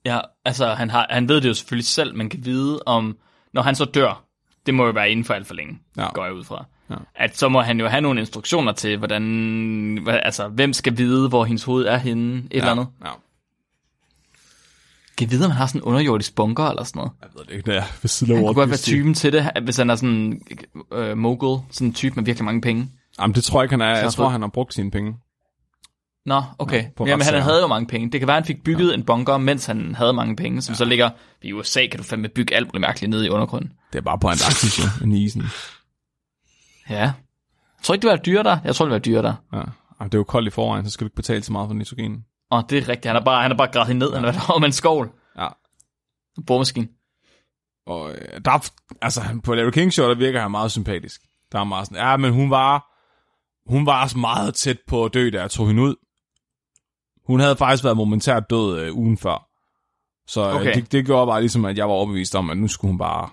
[0.05, 3.19] ja, altså han, har, han ved det jo selvfølgelig selv, man kan vide om,
[3.53, 4.25] når han så dør,
[4.67, 6.13] det må jo være inden for alt for længe, ja.
[6.13, 6.65] går jeg ud fra.
[6.91, 6.95] Ja.
[7.15, 11.45] At så må han jo have nogle instruktioner til, hvordan, altså hvem skal vide, hvor
[11.45, 12.57] hendes hoved er henne, et ja.
[12.57, 12.87] eller andet.
[13.05, 13.11] Ja.
[15.19, 17.13] Kan vide, om han har sådan en underjordisk bunker eller sådan noget?
[17.23, 19.33] Jeg ved det ikke, det er ved siden af Han kunne godt være typen til
[19.33, 20.43] det, hvis han er sådan
[20.93, 22.91] øh, mogul, sådan en type med virkelig mange penge.
[23.21, 23.99] Jamen, det tror jeg ikke, han er.
[23.99, 25.17] Jeg, tror, han har brugt sine penge.
[26.27, 26.83] Nå, okay.
[27.01, 28.11] Ja, Jamen, han havde jo mange penge.
[28.11, 28.95] Det kan være, han fik bygget ja.
[28.95, 30.77] en bunker, mens han havde mange penge, som ja.
[30.77, 31.11] så ligger
[31.43, 33.73] i USA, kan du fandme bygge alt muligt mærkeligt nede i undergrunden.
[33.93, 35.43] Det er bare på Antarktis, jo, i isen.
[36.91, 36.95] Ja.
[36.99, 37.13] Jeg
[37.83, 38.59] tror ikke, det var dyre der.
[38.65, 39.35] Jeg tror, det var dyre der.
[39.53, 39.59] Ja.
[40.01, 41.75] Jamen, det er jo koldt i forvejen, så skal du ikke betale så meget for
[41.75, 42.25] nitrogen.
[42.51, 43.07] Åh, det er rigtigt.
[43.07, 44.11] Han er bare, han er bare gravet ned.
[44.11, 44.15] Ja.
[44.15, 45.11] Han er været med en skovl.
[45.39, 45.49] Ja.
[46.47, 46.89] Boremaskine.
[47.87, 48.71] Og øh, der,
[49.03, 51.21] altså, på Larry King Show, der virker han meget sympatisk.
[51.53, 52.98] Der er meget sådan, ja, men hun var,
[53.69, 55.95] hun var også meget tæt på at dø, da jeg tog hende ud.
[57.27, 59.49] Hun havde faktisk været momentært død øh, ugen før.
[60.27, 60.75] Så øh, okay.
[60.75, 63.31] det, det gjorde bare ligesom, at jeg var overbevist om, at nu skulle hun bare...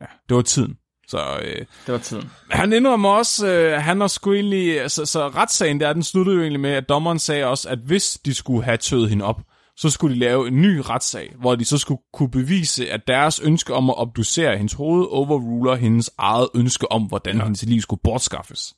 [0.00, 0.78] Ja, det var tiden.
[1.08, 2.30] Så, øh, det var tiden.
[2.50, 4.90] Han indrømmer også, øh, han har sgu egentlig...
[4.90, 8.18] Så, så retssagen der, den sluttede jo egentlig med, at dommeren sagde også, at hvis
[8.24, 9.40] de skulle have tøet hende op,
[9.76, 13.40] så skulle de lave en ny retssag, hvor de så skulle kunne bevise, at deres
[13.40, 17.44] ønske om at obducere hendes hoved overruler hendes eget ønske om, hvordan ja.
[17.44, 18.75] hendes liv skulle bortskaffes.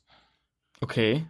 [0.81, 1.21] Okay.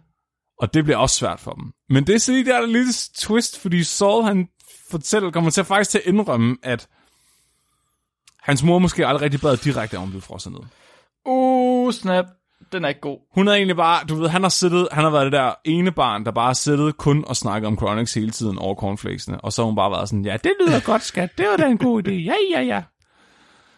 [0.58, 1.72] Og det bliver også svært for dem.
[1.88, 4.48] Men det er så lige der er en lille twist, fordi Saul han
[4.90, 6.88] fortæller, kommer til faktisk til at indrømme, at
[8.42, 10.60] hans mor måske aldrig rigtig bad direkte om, blev frosset ned.
[11.26, 12.24] Uh, snap.
[12.72, 13.18] Den er ikke god.
[13.34, 15.92] Hun er egentlig bare, du ved, han har siddet, han har været det der ene
[15.92, 19.40] barn, der bare har siddet kun og snakket om Chronix hele tiden over cornflakesene.
[19.40, 21.38] Og så har hun bare været sådan, ja, det lyder godt, skat.
[21.38, 22.12] Det var da en god idé.
[22.12, 22.82] Ja, ja, ja.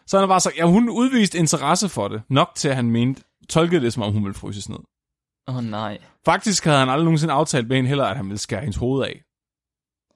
[0.06, 2.22] Så han har bare sagt, ja, hun udviste interesse for det.
[2.30, 4.78] Nok til, at han mente, tolkede det, som om hun ville fryses ned.
[5.48, 5.98] Åh oh, nej.
[6.24, 9.04] Faktisk havde han aldrig nogensinde aftalt med hende heller, at han ville skære hendes hoved
[9.04, 9.22] af.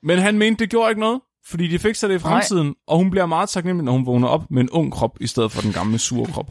[0.03, 2.74] Men han mente, det gjorde ikke noget, fordi de fikser det i fremtiden, nej.
[2.87, 5.53] og hun bliver meget taknemmelig, når hun vågner op med en ung krop, i stedet
[5.53, 6.51] for den gamle sure krop.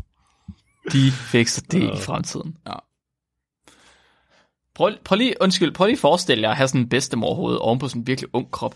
[0.92, 2.58] De fikser det i fremtiden.
[2.68, 2.74] Ja.
[4.76, 7.80] Prøv, prøv lige, undskyld, prøv lige at forestille jer at have sådan en bedstemorhoved oven
[7.80, 8.76] på sådan en virkelig ung krop.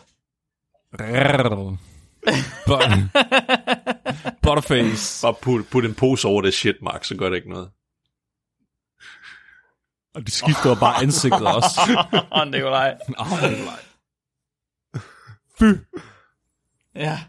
[4.43, 5.27] Butterface.
[5.27, 7.69] Bare put, put en pose over det shit, Mark, så gør det ikke noget.
[10.15, 12.05] Og de skifter bare ansigtet også.
[12.31, 12.97] Åh, Nikolaj.
[13.19, 13.79] Åh, Nikolaj.
[15.59, 15.63] Fy.
[16.95, 17.19] Ja.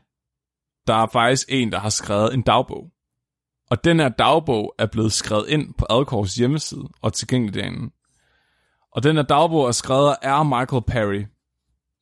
[0.86, 2.90] Der er faktisk en, der har skrevet en dagbog.
[3.70, 7.90] Og den her dagbog er blevet skrevet ind på Alcors hjemmeside og tilgængelig derinde.
[8.92, 11.24] Og den her dagbog er skrevet af Michael Perry,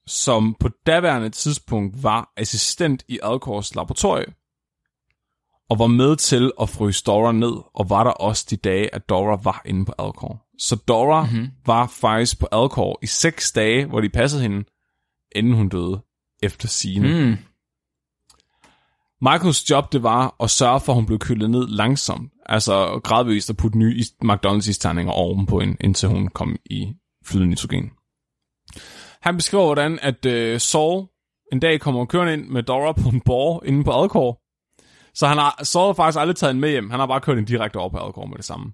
[0.06, 4.34] som på daværende tidspunkt var assistent i Alcors laboratorie,
[5.70, 9.08] og var med til at fryse Dora ned, og var der også de dage, at
[9.08, 10.47] Dora var inde på Alcor.
[10.58, 11.50] Så Dora mm-hmm.
[11.66, 14.64] var faktisk på Alcor i seks dage, hvor de passede hende,
[15.36, 16.00] inden hun døde,
[16.42, 17.08] efter sine.
[17.08, 17.36] Mm.
[19.20, 22.32] Michaels job, det var at sørge for, at hun blev kølet ned langsomt.
[22.46, 26.94] Altså gradvist at putte nye McDonald's isterninger ovenpå hende, indtil hun kom i
[27.26, 27.90] flydende nitrogen.
[29.20, 31.06] Han beskriver, hvordan at uh, Saul
[31.52, 34.40] en dag kommer kørende ind med Dora på en borg inde på Alcor.
[35.14, 36.90] Så han har, Saul har faktisk aldrig taget hende med hjem.
[36.90, 38.72] Han har bare kørt hende direkte over på Alcor med det samme.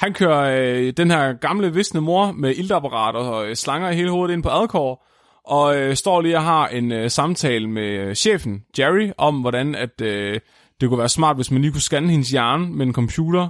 [0.00, 4.34] Han kører øh, den her gamle visne mor med iltapparat og øh, slanger hele hovedet
[4.34, 5.02] ind på Alcor,
[5.44, 9.74] og øh, står lige og har en øh, samtale med øh, chefen, Jerry, om hvordan
[9.74, 10.40] at øh,
[10.80, 13.48] det kunne være smart, hvis man lige kunne scanne hendes hjerne med en computer,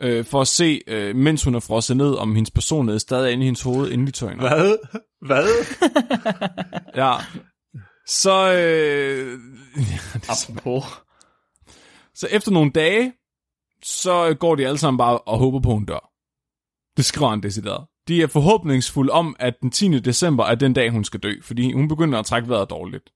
[0.00, 3.32] øh, for at se, øh, mens hun er frosset ned, om hendes personlighed stadig er
[3.32, 4.48] inde i hendes hoved, inden de tøjner.
[4.48, 4.76] Hvad?
[5.26, 5.48] Hvad?
[7.02, 7.12] Ja.
[8.06, 9.38] Så, øh,
[10.32, 10.84] Apropos.
[12.14, 13.12] så efter nogle dage,
[13.84, 16.10] så går de alle sammen bare og håber på, hun dør.
[16.96, 17.86] Det skriver han decideret.
[18.08, 19.98] De er forhåbningsfulde om, at den 10.
[19.98, 23.10] december er den dag, hun skal dø, fordi hun begynder at trække vejret dårligt.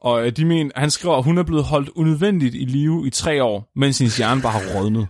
[0.00, 3.10] Og øh, de mener, han skriver, at hun er blevet holdt unødvendigt i live i
[3.10, 5.08] tre år, mens hendes hjerne bare har rådnet.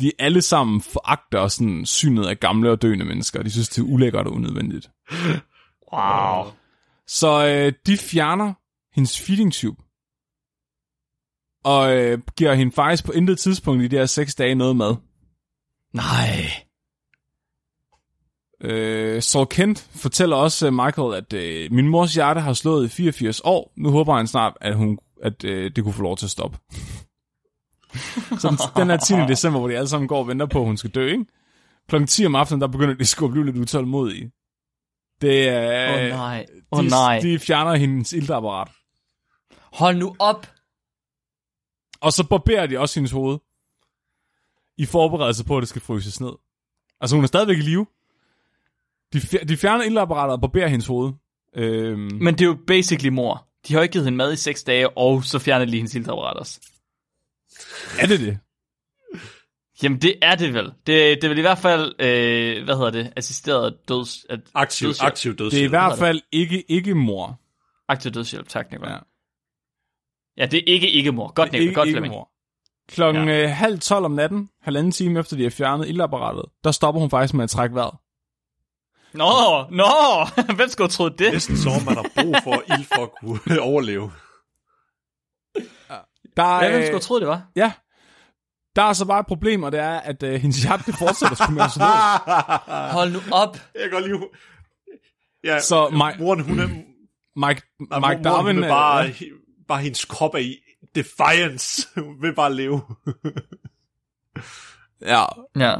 [0.00, 3.42] De alle sammen foragter sådan synet af gamle og døende mennesker.
[3.42, 4.90] De synes, det er ulækkert og unødvendigt.
[5.92, 6.52] Wow.
[7.06, 8.54] Så øh, de fjerner
[8.94, 9.82] hendes feeding tube.
[11.66, 14.94] Og øh, giver hende faktisk på intet tidspunkt i de her seks dage noget mad.
[15.94, 16.40] Nej.
[18.60, 22.88] Øh, Saul Kent fortæller også uh, Michael, at øh, min mors hjerte har slået i
[22.88, 23.72] 84 år.
[23.76, 26.58] Nu håber han snart, at, hun, at øh, det kunne få lov til at stoppe.
[28.40, 29.32] Så den- den her 10.
[29.32, 31.24] december, hvor de alle sammen går og venter på, at hun skal dø, ikke?
[31.88, 34.30] Klokken 10 om aftenen, der begynder de at blive lidt utålmodige.
[35.20, 35.94] Det er...
[35.94, 36.46] Åh oh, nej.
[36.70, 37.18] Oh, de, nej.
[37.22, 38.68] de fjerner hendes iltapparat.
[39.72, 40.46] Hold nu op.
[42.00, 43.38] Og så barberer de også hendes hoved.
[44.78, 46.32] I forberedelse på, at det skal fryses ned.
[47.00, 47.86] Altså hun er stadigvæk i live.
[49.12, 51.12] De, fjer- de fjerner iltapparatet og barberer hendes hoved.
[51.56, 53.46] Øhm, Men det er jo basically mor.
[53.68, 55.78] De har jo ikke givet hende mad i seks dage, og så fjerner de lige
[55.80, 56.60] hendes iltapparat også.
[58.00, 58.38] er det det?
[59.82, 60.64] Jamen, det er det vel.
[60.64, 64.24] Det, det er vel i hvert fald, øh, hvad hedder det, assisteret døds...
[64.30, 65.06] At, Aktiv, dødshjælp.
[65.06, 65.70] aktiv Det er i dødshjælp.
[65.70, 67.40] hvert fald ikke, ikke mor.
[67.88, 68.92] Aktiv dødshjælp, tak, Nicolai.
[68.92, 68.98] Ja.
[70.36, 70.46] Ja.
[70.46, 71.32] det er ikke ikke mor.
[71.32, 71.62] Godt, Nicolai.
[71.66, 72.14] ikke, Godt, ikke Flemming.
[72.14, 72.30] mor.
[72.88, 73.42] Klokken Ja.
[73.44, 77.10] øh, halv tolv om natten, halvanden time efter de har fjernet iltapparatet, der stopper hun
[77.10, 77.94] faktisk med at trække vejret.
[79.14, 79.26] Nå,
[79.70, 79.84] nå,
[80.56, 81.32] hvem skulle have troet det?
[81.32, 84.10] Næsten om man har brug for ild for at kunne overleve.
[86.36, 87.42] Der er, Ja, hvem øh, skulle have troet det var?
[87.56, 87.72] ja,
[88.76, 91.36] der er så bare et problem, og det er, at øh, hendes hjerte det fortsætter
[91.36, 91.84] sgu med at slå.
[92.96, 93.56] Hold nu op.
[93.74, 94.28] Jeg kan godt lide...
[95.44, 96.66] Ja, Så Mi- moren, hun er...
[96.66, 98.54] Mike, Mike moren, Darwin...
[98.56, 99.12] hun er øh, bare, ja.
[99.68, 100.56] Bare hendes krop er i
[100.94, 101.88] defiance.
[102.00, 102.82] Hun vil bare leve.
[105.02, 105.24] Ja,
[105.56, 105.74] Ja.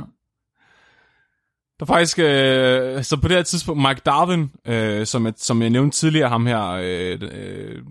[1.78, 5.62] Der er faktisk, øh, så på det her tidspunkt, Mike Darwin, øh, som, jeg, som
[5.62, 7.82] jeg nævnte tidligere, ham her, øh, øh,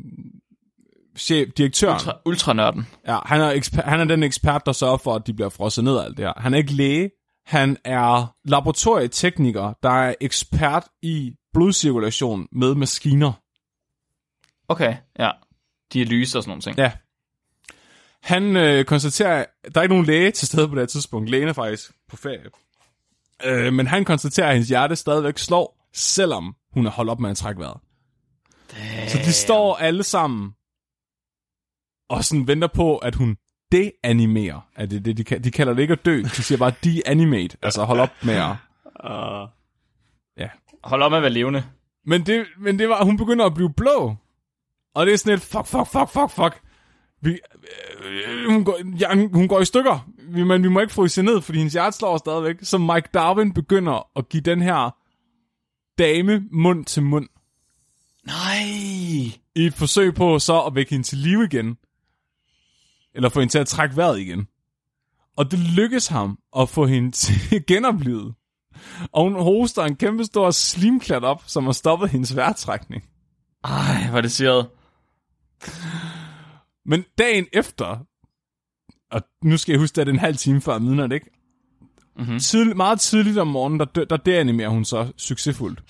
[1.17, 2.87] chef, direktøren, Ultra, ultranørden.
[3.07, 5.83] ja, han, er eksper, han er den ekspert, der sørger for, at de bliver frosset
[5.83, 6.33] ned og alt det her.
[6.37, 7.09] Han er ikke læge,
[7.45, 13.31] han er laboratorietekniker, der er ekspert i blodcirkulation med maskiner.
[14.67, 15.31] Okay, ja.
[15.95, 16.77] Dialyse og sådan nogle ting.
[16.77, 16.91] Ja.
[18.21, 21.29] Han øh, konstaterer, der er ikke nogen læge til stede på det her tidspunkt.
[21.29, 22.49] Lægen er faktisk på ferie.
[23.45, 27.29] Øh, men han konstaterer, at hendes hjerte stadigvæk slår, selvom hun er holdt op med
[27.29, 27.79] at trække vejret.
[29.07, 30.51] Så de står alle sammen
[32.09, 33.37] og sådan venter på, at hun
[33.71, 34.67] deanimerer.
[34.75, 37.83] Er det det, de, de kalder det ikke at dø, de siger bare deanimate, altså
[37.83, 38.55] hold op med at...
[39.03, 39.49] Uh,
[40.83, 41.63] Hold op med at være levende.
[42.05, 44.15] Men det, men det var, hun begynder at blive blå.
[44.95, 46.61] Og det er sådan et, fuck, fuck, fuck, fuck, fuck.
[47.21, 47.39] Vi,
[48.05, 51.41] øh, hun, går, ja, hun går i stykker, vi, men vi må ikke fryse ned,
[51.41, 52.55] fordi hendes hjerte slår stadigvæk.
[52.61, 54.95] Så Mike Darwin begynder at give den her
[55.97, 57.27] dame mund til mund.
[58.25, 58.63] Nej.
[59.55, 61.77] I et forsøg på så at vække hende til live igen.
[63.15, 64.47] Eller få hende til at trække vejret igen.
[65.37, 68.33] Og det lykkes ham at få hende til genoplevet.
[69.11, 73.03] Og hun hoster en kæmpe stor slimklat op, som har stoppet hendes vejrtrækning.
[73.63, 74.67] Ej, hvor det syret.
[76.85, 78.05] Men dagen efter,
[79.11, 81.29] og nu skal jeg huske, at det er en halv time før midnat, ikke?
[82.19, 82.39] Mm-hmm.
[82.39, 85.81] Tidlig, meget tidligt om morgenen, der, der deanimerer hun så succesfuldt.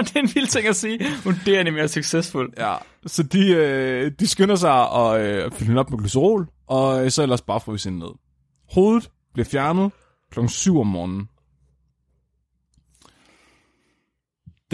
[0.00, 0.98] det er en vild ting at sige.
[1.24, 2.52] Hun det er mere succesfuld.
[2.58, 2.76] Ja,
[3.06, 7.10] så de, øh, de skynder sig at øh, fylde hende op med glycerol, og øh,
[7.10, 8.12] så ellers bare fryse hende ned.
[8.72, 9.92] Hovedet bliver fjernet
[10.32, 10.46] kl.
[10.48, 11.28] 7 om morgenen.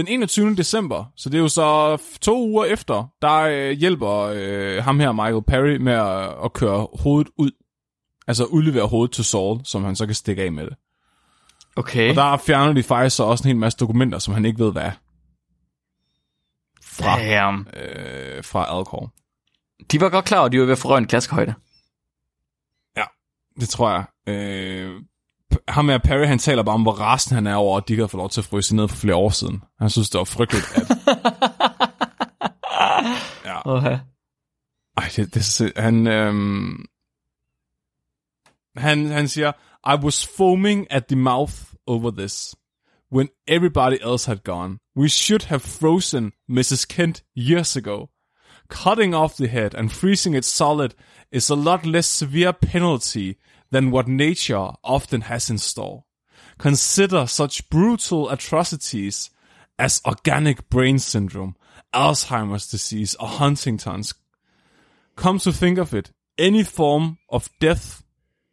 [0.00, 0.56] Den 21.
[0.56, 5.12] december, så det er jo så to uger efter, der øh, hjælper øh, ham her,
[5.12, 7.50] Michael Perry, med at, at køre hovedet ud.
[8.26, 10.76] Altså udlevere hovedet til Saul, som han så kan stikke af med det.
[11.76, 12.10] Okay.
[12.10, 14.72] Og der fjerner de faktisk så også en hel masse dokumenter, som han ikke ved,
[14.72, 14.92] hvad er.
[16.82, 17.66] Fra, Damn.
[17.76, 19.12] øh, fra Alcor.
[19.92, 21.54] De var godt klar over, at de var ved at få en klaskehøjde.
[23.60, 24.04] Det tror jeg.
[24.26, 25.02] Øh,
[25.70, 28.00] ham med Perry, han taler bare om, hvor rasende han er over, at de ikke
[28.00, 29.62] havde fået lov til at fryse ned for flere år siden.
[29.78, 30.86] Han synes, det var frygteligt, at...
[33.64, 33.98] Okay.
[34.96, 36.84] Ej, det, det, han, øhm,
[38.76, 39.52] han, han siger,
[39.94, 41.54] I was foaming at the mouth
[41.86, 42.56] over this.
[43.12, 46.86] When everybody else had gone, We should have frozen Mrs.
[46.86, 48.10] Kent years ago.
[48.68, 50.94] Cutting off the head and freezing it solid
[51.32, 53.38] is a lot less severe penalty
[53.70, 56.04] than what nature often has in store.
[56.58, 59.30] Consider such brutal atrocities
[59.78, 61.56] as organic brain syndrome,
[61.94, 64.14] Alzheimer's disease, or Huntington's.
[65.16, 68.02] Come to think of it, any form of death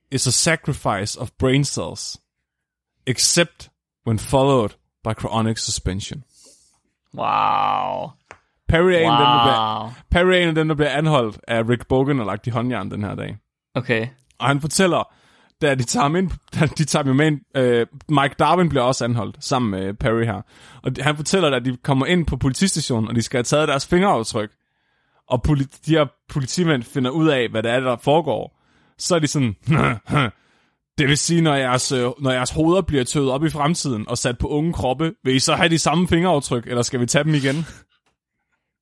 [0.09, 2.18] is a sacrifice of brain cells,
[3.05, 3.70] except
[4.03, 6.24] when followed by chronic suspension.
[7.13, 8.13] Wow.
[8.68, 9.91] Perry er, en af dem, der bliver, Wow.
[10.11, 12.91] Perry er en af dem, der bliver anholdt af Rick Bogan og lagt i håndjern
[12.91, 13.38] den her dag.
[13.76, 14.07] Okay.
[14.40, 15.14] Og han fortæller,
[15.62, 19.06] da de tager ham ind, da de tager ham ind, øh, Mike Darwin bliver også
[19.06, 20.42] anholdt sammen med Perry her.
[20.84, 23.88] Og han fortæller, at de kommer ind på politistationen, og de skal have taget deres
[23.88, 24.50] fingeraftryk.
[25.30, 28.60] Og politi- de her politimænd finder ud af, hvad det er, der foregår.
[28.98, 29.56] Så er de sådan,
[30.98, 34.18] det vil sige, når jeres, øh, når jeres hoveder bliver tøet op i fremtiden og
[34.18, 37.24] sat på unge kroppe, vil I så have de samme fingeraftryk, eller skal vi tage
[37.24, 37.56] dem igen?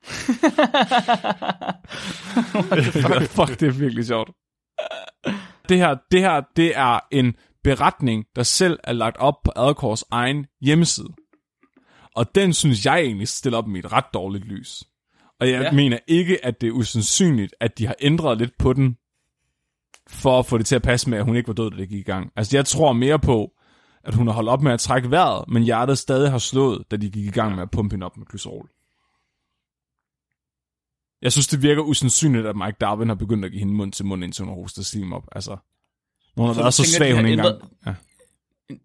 [3.36, 4.30] Fuck, det er virkelig sjovt.
[5.70, 10.04] Det her, det her, det er en beretning, der selv er lagt op på Adkors
[10.12, 11.10] egen hjemmeside.
[12.16, 14.84] Og den synes jeg egentlig stiller op i et ret dårligt lys.
[15.40, 15.72] Og jeg Ja.
[15.72, 18.98] mener ikke, at det er usandsynligt, at de har ændret lidt på den,
[20.10, 21.90] for at få det til at passe med, at hun ikke var død, da det
[21.90, 22.32] gik i gang.
[22.36, 23.52] Altså, jeg tror mere på,
[24.04, 26.96] at hun har holdt op med at trække vejret, men hjertet stadig har slået, da
[26.96, 28.70] de gik i gang med at pumpe hende op med glycerol.
[31.26, 34.06] Jeg synes, det virker usandsynligt, at Mike Darwin har begyndt at give hende mund til
[34.06, 35.24] mund, indtil hun har hostet slim op.
[35.32, 35.58] Altså,
[36.36, 37.62] når hun har Så været så svag, de hun ikke engang...
[37.86, 37.94] Ja.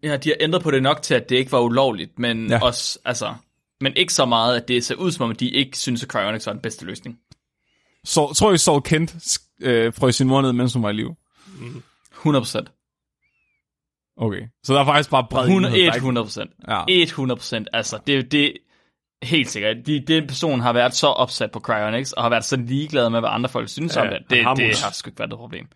[0.03, 2.63] Ja, de har ændret på det nok til, at det ikke var ulovligt, men ja.
[2.63, 3.35] Også, altså,
[3.81, 6.09] men ikke så meget, at det ser ud som om, at de ikke synes, at
[6.09, 7.19] cryonics var den bedste løsning.
[8.03, 11.15] Så tror jeg, Saul Kent øh, frøs sin mor ned, mens hun var i live.
[12.11, 12.71] 100 procent.
[14.17, 14.41] Okay.
[14.63, 15.77] Så der er faktisk bare bred enighed.
[15.77, 16.51] Der er ikke- 100 procent.
[16.67, 16.83] Ja.
[16.87, 17.67] 100 procent.
[17.73, 18.53] Altså, det det,
[19.23, 19.77] helt sikkert.
[19.85, 23.19] De, den person har været så opsat på cryonics, og har været så ligeglad med,
[23.19, 24.13] hvad andre folk synes Ja, om det.
[24.13, 25.67] han Det, har det har sgu ikke været et problem.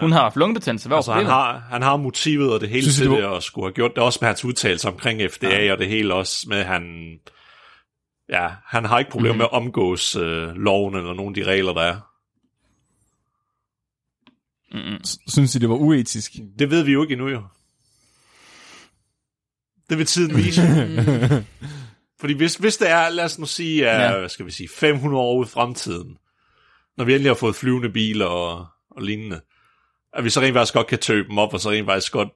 [0.00, 0.88] Hun har haft lungebetændelse.
[0.88, 3.64] Hvad Altså, han har, han har motivet og det hele Synes til det og skulle
[3.64, 5.72] have gjort det også med hans udtalelse omkring FDA, ja.
[5.72, 7.12] og det hele også med, han...
[8.28, 9.38] Ja, han har ikke problemer mm.
[9.38, 11.96] med at omgås øh, loven eller nogle af de regler, der er.
[15.28, 16.32] Synes I, det var uetisk?
[16.58, 17.42] Det ved vi jo ikke endnu, jo.
[19.90, 20.62] Det vil tiden vise.
[22.22, 24.18] Fordi hvis, hvis det er, lad os nu sige, er, Ja.
[24.18, 26.16] hvad skal vi sige, 500 år ude i fremtiden,
[26.96, 29.40] når vi endelig har fået flyvende biler og, og lignende,
[30.12, 32.28] at vi så rent faktisk godt kan tøbe dem op, og så rent faktisk godt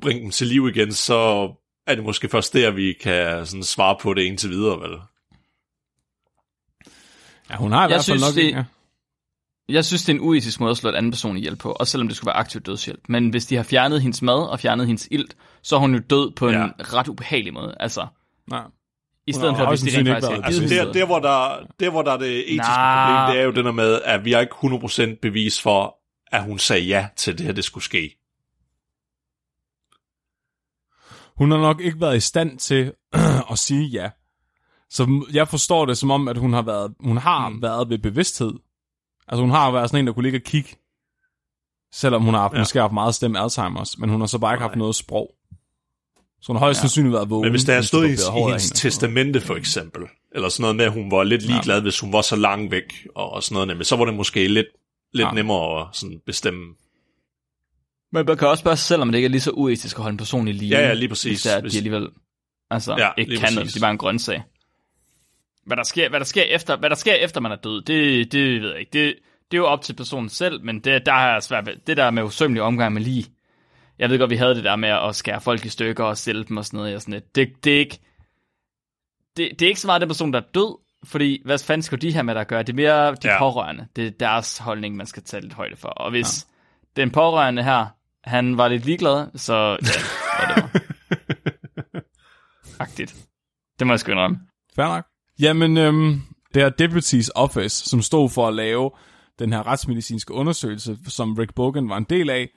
[0.00, 1.50] bringe dem til liv igen, så
[1.86, 4.98] er det måske først der, vi kan sådan svare på det indtil videre, vel?
[7.50, 8.34] Ja, hun har i Jeg hvert fald synes, nok...
[8.34, 8.64] det- Ja.
[9.68, 11.90] Jeg synes, det er en uetisk måde at slå et anden person ihjel på, også
[11.90, 13.00] selvom det skulle være aktiv dødshjælp.
[13.08, 16.00] Men hvis de har fjernet hendes mad og fjernet hendes ilt, så er hun jo
[16.10, 16.68] død på en Ja.
[16.78, 17.76] ret ubehagelig måde.
[17.80, 18.06] Altså,
[18.50, 18.62] Nej.
[19.26, 22.02] I stedet for, hvis højst de rent faktisk Altså der, der, hvor der, der, hvor
[22.02, 23.26] der er det etiske Nah.
[23.26, 24.54] problem, det er jo det der med, at vi har ikke
[25.12, 25.96] 100% bevis for,
[26.32, 28.18] at hun sagde ja til det her, det skulle ske.
[31.36, 32.92] Hun har nok ikke været i stand til
[33.52, 34.10] at sige ja.
[34.90, 37.62] Så jeg forstår det som om, at hun har været, hun har mm.
[37.62, 38.52] været ved bevidsthed.
[39.28, 40.76] Altså hun har været sådan en, der kunne ligge og kigge.
[41.92, 42.58] Selvom hun har haft, Ja.
[42.58, 44.68] måske haft meget stemme Alzheimer's, men hun har så bare ikke Nej.
[44.68, 45.34] haft noget sprog.
[46.42, 46.80] Så hun har højst ja.
[46.80, 47.42] sandsynligt været vågen.
[47.42, 48.74] Men hvis der er mens de stået i, i hendes hende.
[48.74, 50.02] testamente for eksempel,
[50.34, 51.82] eller sådan noget med, at hun var lidt ligeglad, ja.
[51.82, 54.48] hvis hun var så langt væk, og, og sådan noget, men så var det måske
[54.48, 54.66] lidt,
[55.12, 55.32] lidt ja.
[55.32, 56.74] Nemmere at sådan bestemme.
[58.12, 60.02] Men man kan også spørge sig selv, om det ikke er lige så uetisk at
[60.02, 60.78] holde en person i live.
[60.78, 61.30] Ja, ja, lige præcis.
[61.32, 62.08] Hvis det er, at Hvis- de alligevel
[62.70, 64.42] altså, Ja, ikke lige kan noget, det er bare en grøntsag.
[65.66, 68.32] Hvad der sker, hvad der sker, efter, hvad der sker efter man er død, det,
[68.32, 68.90] det ved jeg ikke.
[68.92, 69.14] Det,
[69.50, 72.10] det er jo op til personen selv, men det, der er svært ved, det der
[72.10, 73.26] med usømmelig omgang med lige.
[74.02, 76.44] Jeg ved godt, vi havde det der med at skære folk i stykker og stille
[76.44, 76.94] dem og sådan noget.
[76.94, 77.34] Og sådan lidt.
[77.34, 77.98] Det, det, er ikke,
[79.36, 82.02] det, det er ikke så meget den person, der er død, fordi hvad fanden skal
[82.02, 82.62] de her med der gøre?
[82.62, 83.32] Det er mere de Ja.
[83.32, 83.38] ja.
[83.38, 83.86] pårørende.
[83.96, 85.88] Det er deres holdning, man skal tage lidt højde for.
[85.88, 86.46] Og hvis
[86.96, 87.02] ja.
[87.02, 87.86] den pårørende her,
[88.24, 89.76] han var lidt ligeglad, så ja,
[90.38, 90.68] whatever.
[92.80, 93.16] Agtigt.
[93.78, 94.40] Det må jeg sgu indrømme.
[94.76, 95.04] Fair nok.
[95.40, 96.22] Jamen, øhm,
[96.54, 98.90] det er Deputies Office, som stod for at lave
[99.38, 102.48] den her retsmedicinske undersøgelse, som Rick Bogan var en del af.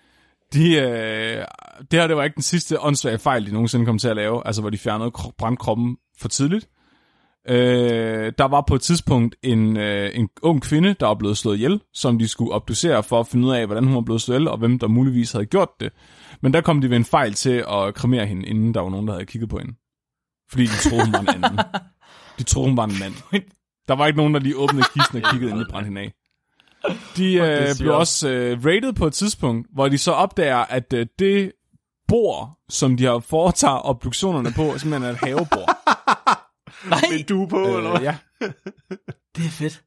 [0.54, 1.46] De, øh,
[1.92, 4.48] det her det var ikke den sidste åndssvage fejl, de nogensinde kom til at lave,
[4.48, 6.70] altså hvor de fjernede kro- brandkroppen for tidligt.
[7.50, 11.56] Øh, der var på et tidspunkt en, øh, en ung kvinde, der var blevet slået
[11.56, 14.38] ihjel, som de skulle obducere for at finde ud af, hvordan hun var blevet slået
[14.38, 15.92] ihjel, og hvem der muligvis havde gjort det.
[16.42, 19.08] Men der kom de ved en fejl til at kremere hende, inden der var nogen,
[19.08, 19.74] der havde kigget på hende.
[20.52, 21.60] Fordi de troede, hun var en anden.
[22.40, 23.14] De troede, hun var en mand.
[23.88, 26.14] Der var ikke nogen, der lige åbnede kisten og kiggede ind og brændte hende af.
[27.18, 27.80] De øh, sygt.
[27.84, 31.52] blev også øh, rated på et tidspunkt, hvor de så opdager, at øh, det
[32.08, 35.78] bord, som de har foretaget obduktionerne på, simpelthen er et havebord.
[36.90, 38.02] Nej, Med en due på, øh, eller hvad?
[38.02, 38.18] ja.
[39.36, 39.82] det er fedt.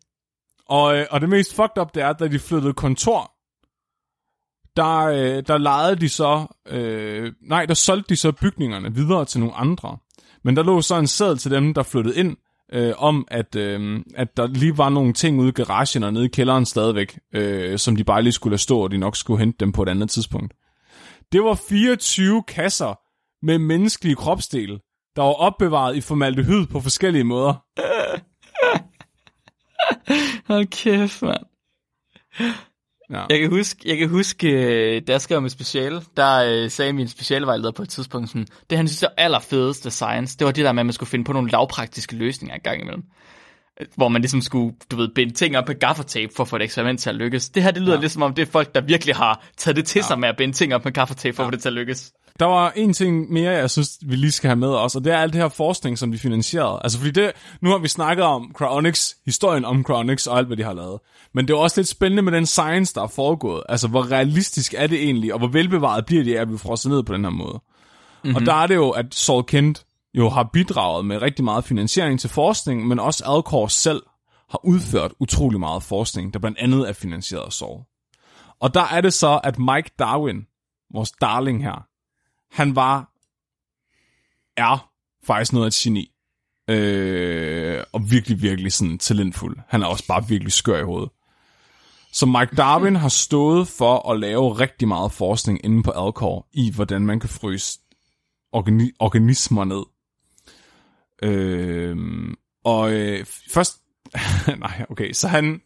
[0.68, 3.32] Og, øh, og det mest fucked up, det er, da de flyttede kontor,
[4.76, 9.40] der, øh, der lejede de så, øh, nej, der solgte de så bygningerne videre til
[9.40, 9.98] nogle andre.
[10.44, 12.36] Men der lå så en seddel til dem, der flyttede ind,
[12.72, 16.24] øh, om at, øh, at der lige var nogle ting ude i garagen og nede
[16.24, 19.38] i kælderen stadigvæk, øh, som de bare lige skulle lade stå, og de nok skulle
[19.38, 20.54] hente dem på et andet tidspunkt.
[21.32, 23.00] Det var 24 kasser
[23.46, 24.80] med menneskelige kropsdele,
[25.16, 27.54] der var opbevaret i formaldehyd på forskellige måder.
[30.48, 31.44] Hold kæft, mand.
[33.12, 33.24] Ja.
[33.30, 36.92] Jeg kan huske, jeg kan huske øh, da jeg skrev med speciale, der øh, sagde
[36.92, 40.64] min specialevejleder på et tidspunkt sådan, det han synes er allerfedeste science, det var det
[40.64, 43.02] der med, at man skulle finde på nogle lavpraktiske løsninger en gang imellem.
[43.80, 46.56] Øh, Hvor man ligesom skulle, du ved, binde ting op på gaffertape for at få
[46.56, 47.48] et eksperiment til at lykkes.
[47.48, 48.00] Det her, det lyder ja.
[48.00, 50.06] lidt som om, det er folk, der virkelig har taget det til ja.
[50.06, 51.46] sig med at binde ting op med gaffertape for ja.
[51.46, 52.12] at få det til at lykkes.
[52.38, 55.12] Der var en ting mere, jeg synes, vi lige skal have med os, og det
[55.12, 56.80] er alt det her forskning, som de finansierede.
[56.84, 60.56] Altså fordi det, nu har vi snakket om Cryonics, historien om Cryonics og alt, hvad
[60.56, 61.00] de har lavet.
[61.34, 63.62] Men det er også lidt spændende med den science, der er foregået.
[63.68, 66.90] Altså hvor realistisk er det egentlig, og hvor velbevaret bliver det af at blive frosset
[66.90, 67.60] ned på den her måde.
[68.24, 68.36] Mm-hmm.
[68.36, 69.84] Og der er det jo, at Saul Kent
[70.14, 74.02] jo har bidraget med rigtig meget finansiering til forskning, men også Alcor selv
[74.50, 77.80] har udført utrolig meget forskning, der blandt andet er finansieret af Saul.
[78.60, 80.46] Og der er det så, at Mike Darwin,
[80.94, 81.87] vores darling her,
[82.50, 83.12] han var,
[84.56, 84.90] er
[85.26, 86.10] faktisk noget af et geni.
[86.70, 89.56] Øh, og virkelig, virkelig sådan talentfuld.
[89.68, 91.10] Han er også bare virkelig skør i hovedet.
[92.12, 96.72] Så Mike Darwin har stået for at lave rigtig meget forskning inde på Alcor i,
[96.74, 97.78] hvordan man kan fryse
[98.56, 99.82] organi- organismer ned.
[101.22, 101.96] Øh,
[102.64, 103.78] og øh, først...
[104.58, 105.60] nej, okay, så han...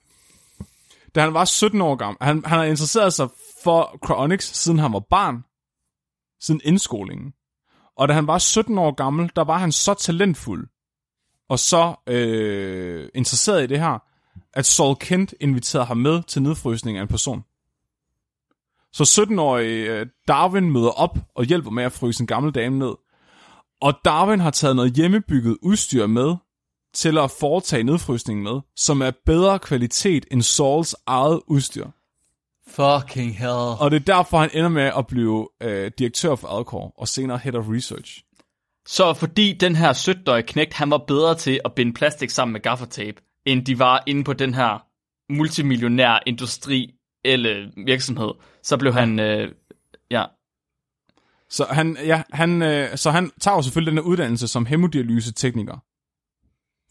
[1.14, 3.28] Da han var 17 år gammel, han, han har interesseret sig
[3.64, 5.44] for cryonics, siden han var barn,
[6.42, 7.32] siden indskolingen.
[7.96, 10.68] Og da han var 17 år gammel, der var han så talentfuld,
[11.48, 13.98] og så øh, interesseret i det her,
[14.52, 17.44] at Saul Kent inviterede ham med til nedfrysning af en person.
[18.92, 22.94] Så 17-årig øh, Darwin møder op og hjælper med at fryse en gammel dame ned.
[23.80, 26.36] Og Darwin har taget noget hjemmebygget udstyr med
[26.94, 31.86] til at foretage nedfrysningen med, som er bedre kvalitet end Sauls eget udstyr.
[32.68, 33.76] Fucking hell.
[33.80, 37.38] Og det er derfor, han ender med at blive øh, direktør for Alcor, og senere
[37.38, 38.22] head of research.
[38.86, 42.60] Så fordi den her 17-årige knægt, han var bedre til at binde plastik sammen med
[42.60, 44.86] gaffertape, end de var inde på den her
[45.32, 46.94] multimillionær industri
[47.24, 48.30] eller virksomhed,
[48.62, 49.52] så blev han, øh,
[50.10, 50.24] ja,
[51.48, 55.78] Så han, ja, han, øh, så han tager jo selvfølgelig den her uddannelse som hemodialysetekniker,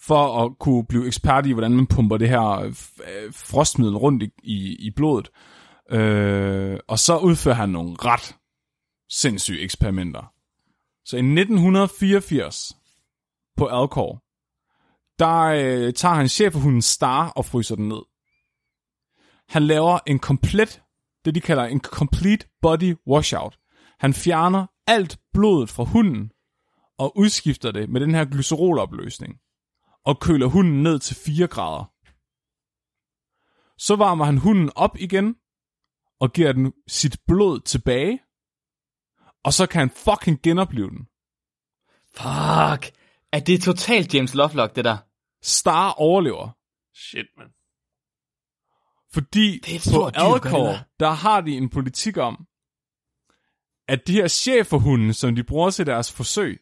[0.01, 2.73] for at kunne blive ekspert i, hvordan man pumper det her øh,
[3.33, 5.29] frostmiddel rundt i, i, i blodet.
[5.91, 8.35] Øh, og så udfører han nogle ret
[9.09, 10.33] sindssyge eksperimenter.
[11.05, 12.77] Så i 1984
[13.57, 14.23] på Alcor,
[15.19, 18.01] der øh, tager han cheferhunden Star og fryser den ned.
[19.49, 20.81] Han laver en komplet,
[21.25, 23.59] det de kalder en complete body washout.
[23.99, 26.31] Han fjerner alt blodet fra hunden
[26.97, 29.39] og udskifter det med den her glycerolopløsning
[30.05, 31.85] og køler hunden ned til 4 grader.
[33.77, 35.35] Så varmer han hunden op igen
[36.21, 38.19] og giver den sit blod tilbage,
[39.43, 41.07] og så kan han fucking genopleve den.
[42.15, 42.95] fuck.
[43.33, 44.97] Er det totalt James Lovelock, det der?
[45.43, 46.49] Star overlever,
[46.95, 47.47] Shit, man.
[49.13, 51.09] Fordi er på Alcor, der.
[51.09, 52.47] har de en politik om,
[53.87, 56.61] at de her cheferhunde, som de bruger til deres forsøg,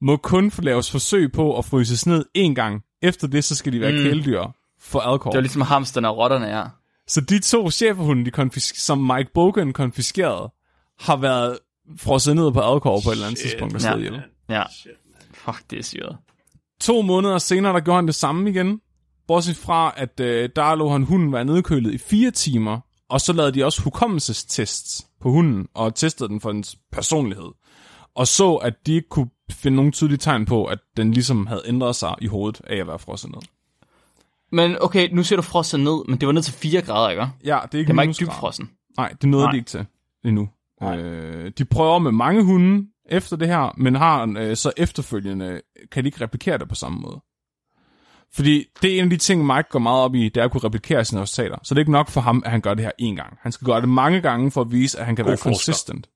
[0.00, 2.84] må kun få laves forsøg på at fryses ned en gang.
[3.02, 3.98] Efter det, så skal de være mm.
[3.98, 4.42] kæledyr
[4.78, 5.30] for Alcor.
[5.30, 6.64] Det var ligesom hamsterne og rotterne, ja.
[7.08, 10.52] Så de to cheferhunde, de konfisk- som Mike Bogan konfiskerede,
[11.00, 11.58] har været
[11.98, 13.88] frosset ned på Alcor på et eller andet Shit, tidspunkt og ja.
[13.88, 14.22] slået ihjel.
[14.48, 14.92] Ja, Shit,
[15.34, 16.16] fuck, det er syret.
[16.80, 18.80] To måneder senere, der gjorde han det samme igen.
[19.28, 22.80] Bortset fra, at øh, der lå han hunden være nedkølet i fire timer,
[23.10, 27.50] og så lavede de også hukommelsestests på hunden, og testede den for dens personlighed.
[28.16, 31.62] Og så, at de ikke kunne finde nogen tydelige tegn på, at den ligesom havde
[31.66, 33.40] ændret sig i hovedet af at være frosset ned.
[34.54, 37.28] Men okay, nu ser du frosset ned, men det var ned til 4 grader, ikke?
[37.44, 38.70] Ja, det er ikke Det var ikke dybfrossen.
[38.96, 39.52] Nej, det nåede Nej.
[39.52, 39.86] de ikke til
[40.24, 40.48] endnu.
[40.82, 45.60] Øh, de prøver med mange hunde efter det her, men har øh, så efterfølgende,
[45.92, 47.20] kan de ikke replikere det på samme måde.
[48.34, 50.50] Fordi det er en af de ting, Mike går meget op i, det er at
[50.50, 51.56] kunne replikere sine resultater.
[51.62, 53.38] Så det er ikke nok for ham, at han gør det her én gang.
[53.40, 55.50] Han skal gøre det mange gange for at vise, at han kan God være forsker.
[55.72, 56.08] consistent.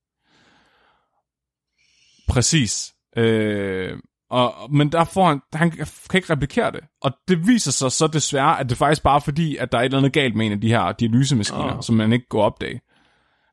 [2.29, 2.95] Præcis.
[3.17, 3.99] Øh,
[4.31, 6.81] og, men der får han, han kan ikke replikere det.
[7.03, 9.83] Og det viser sig så desværre, at det faktisk bare er fordi, at der er
[9.83, 11.83] et eller andet galt med en af de her dialysemaskiner, Ah.
[11.83, 12.81] som man ikke går opdage.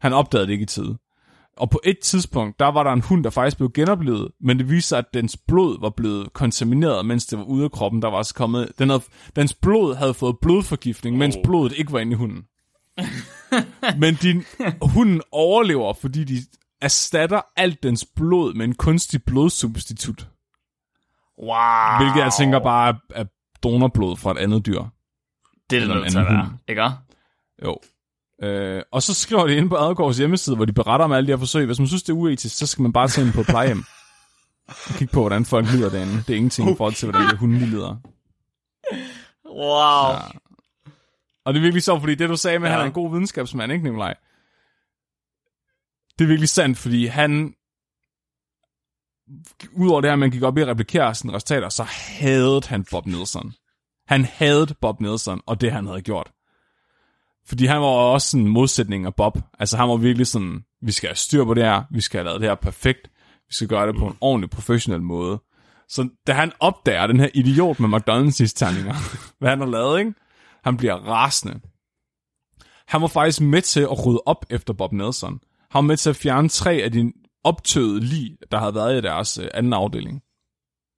[0.01, 0.97] Han opdagede det ikke i tide.
[1.57, 4.69] Og på et tidspunkt, der var der en hund, der faktisk blev genoplevet, men det
[4.69, 8.01] viste sig, at dens blod var blevet kontamineret, mens det var ude af kroppen.
[8.01, 9.03] Der var også kommet, den havde,
[9.35, 12.43] dens blod havde fået blodforgiftning, mens blodet ikke var inde i hunden.
[14.01, 14.43] men din,
[14.81, 16.37] hunden overlever, fordi de
[16.81, 20.27] erstatter alt dens blod med en kunstig blodsubstitut.
[21.39, 21.97] Wow.
[21.99, 23.25] Hvilket jeg tænker bare er, er
[23.63, 24.83] donorblod fra et andet dyr.
[25.69, 26.89] Det er det nødt til at være, ikke?
[27.65, 27.77] Jo.
[28.43, 31.31] Øh, og så skriver de ind på Adegårds hjemmeside, hvor de beretter om alle de
[31.31, 31.65] her forsøg.
[31.65, 33.83] Hvis man synes, det er uetisk, så skal man bare tage ind på et plejehjem.
[34.67, 36.13] Og kigge på, hvordan folk lider derinde.
[36.17, 37.95] Det er ingenting i forhold til, hvordan de hunde de lider.
[39.49, 40.13] Wow.
[40.13, 40.19] Ja.
[41.45, 42.83] Og det er virkelig sjovt, fordi det du sagde med, at han Ja.
[42.83, 44.13] er en god videnskabsmand, ikke Nikolaj?
[46.19, 47.53] Det er virkelig sandt, fordi han...
[49.73, 52.85] Udover det her, at man gik op i at replikere sine resultater, så havde han
[52.91, 53.53] Bob Nelson.
[54.07, 56.31] Han havde Bob Nelson, og det han havde gjort.
[57.47, 59.37] Fordi han var også sådan en modsætning af Bob.
[59.59, 62.25] Altså han var virkelig sådan, vi skal have styr på det her, vi skal have
[62.25, 63.09] lavet det her perfekt,
[63.47, 65.41] vi skal gøre det på en ordentlig, professionel måde.
[65.89, 68.95] Så da han opdager den her idiot med McDonald's terninger,
[69.39, 70.13] hvad han har lavet, ikke?
[70.63, 71.59] Han bliver rasende.
[72.87, 75.39] Han var faktisk med til at rydde op efter Bob Nelson.
[75.69, 77.11] Han var med til at fjerne tre af de
[77.45, 80.21] optøet lige, der havde været i deres øh, anden afdeling.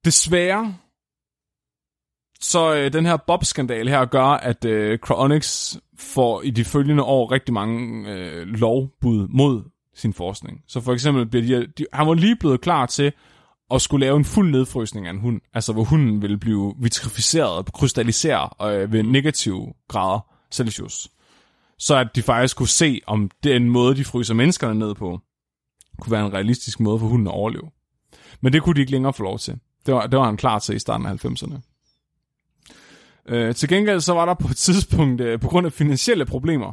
[0.04, 0.74] Desværre,
[2.40, 7.32] så øh, den her Bob-skandal her gør, at øh, Cryonics får i de følgende år
[7.32, 9.62] rigtig mange øh, lovbud mod
[9.94, 10.60] sin forskning.
[10.68, 13.12] Så for eksempel bliver de, de, han var lige blevet klar til
[13.70, 17.72] at skulle lave en fuld nedfrysning af en hund, altså hvor hunden ville blive vitrificeret,
[17.72, 20.20] krystalliseret øh, ved negative grader
[20.52, 21.08] Celsius.
[21.78, 25.20] Så at de faktisk kunne se, om den måde, de fryser menneskerne ned på,
[26.00, 27.70] kunne være en realistisk måde for hunden at overleve.
[28.40, 29.58] Men det kunne de ikke længere få lov til.
[29.86, 31.60] Det var, det var han klar til i starten af 90'erne.
[33.28, 36.72] Øh, til gengæld så var der på et tidspunkt, øh, på grund af finansielle problemer,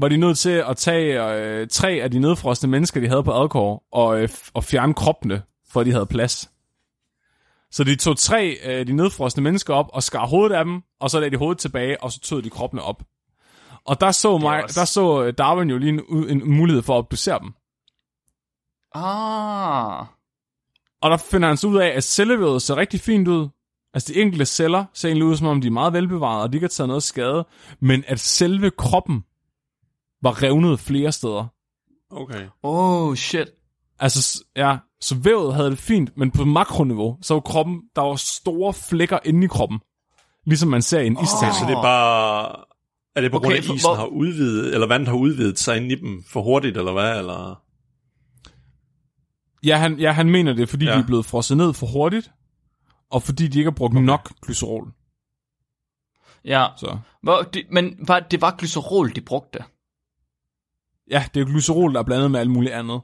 [0.00, 3.32] var de nødt til at tage øh, tre af de nedfrosne mennesker, de havde på
[3.32, 6.50] Adkår, og, øh, og fjerne kroppene, for at de havde plads.
[7.70, 10.82] Så de tog tre af øh, de nedfrosne mennesker op og skar hovedet af dem,
[11.00, 13.02] og så lagde de hovedet tilbage, og så tog de kroppene op.
[13.84, 16.98] Og der så, mig, der så øh, Darwin jo lige en, en mulighed for at
[16.98, 17.52] obducere dem.
[18.94, 20.06] Ah.
[21.02, 23.48] Og der finder han så ud af, at cellevævet ser rigtig fint ud.
[23.94, 26.56] Altså de enkelte celler ser egentlig ud, som om de er meget velbevaret, og de
[26.56, 27.46] ikke har taget noget skade.
[27.80, 29.24] Men at selve kroppen
[30.22, 31.44] var revnet flere steder.
[32.10, 32.46] Okay.
[32.62, 33.48] Oh, shit.
[33.98, 38.16] Altså, ja, så vævet havde det fint, men på makroniveau, så var kroppen, der var
[38.16, 39.78] store flækker inde i kroppen.
[40.46, 41.54] Ligesom man ser i en isterning.
[41.54, 42.56] Så det er bare...
[43.16, 45.58] Er det på Okay, grund af, at isen hvor- har udvidet, eller vandet har udvidet
[45.58, 47.18] sig ind i dem for hurtigt, eller hvad?
[47.18, 47.60] Eller?
[49.64, 50.94] Ja, han, ja, han mener det, er, fordi ja.
[50.94, 52.30] De er blevet frosset ned for hurtigt,
[53.10, 54.04] og fordi de ikke har brugt okay.
[54.04, 54.92] nok glycerol.
[56.44, 56.66] Ja.
[56.76, 56.98] Så.
[57.22, 59.58] Hvor, det, men var, det var glycerol, de brugte.
[61.10, 63.00] Ja, det er jo glycerol, der er blandet med alt muligt andet.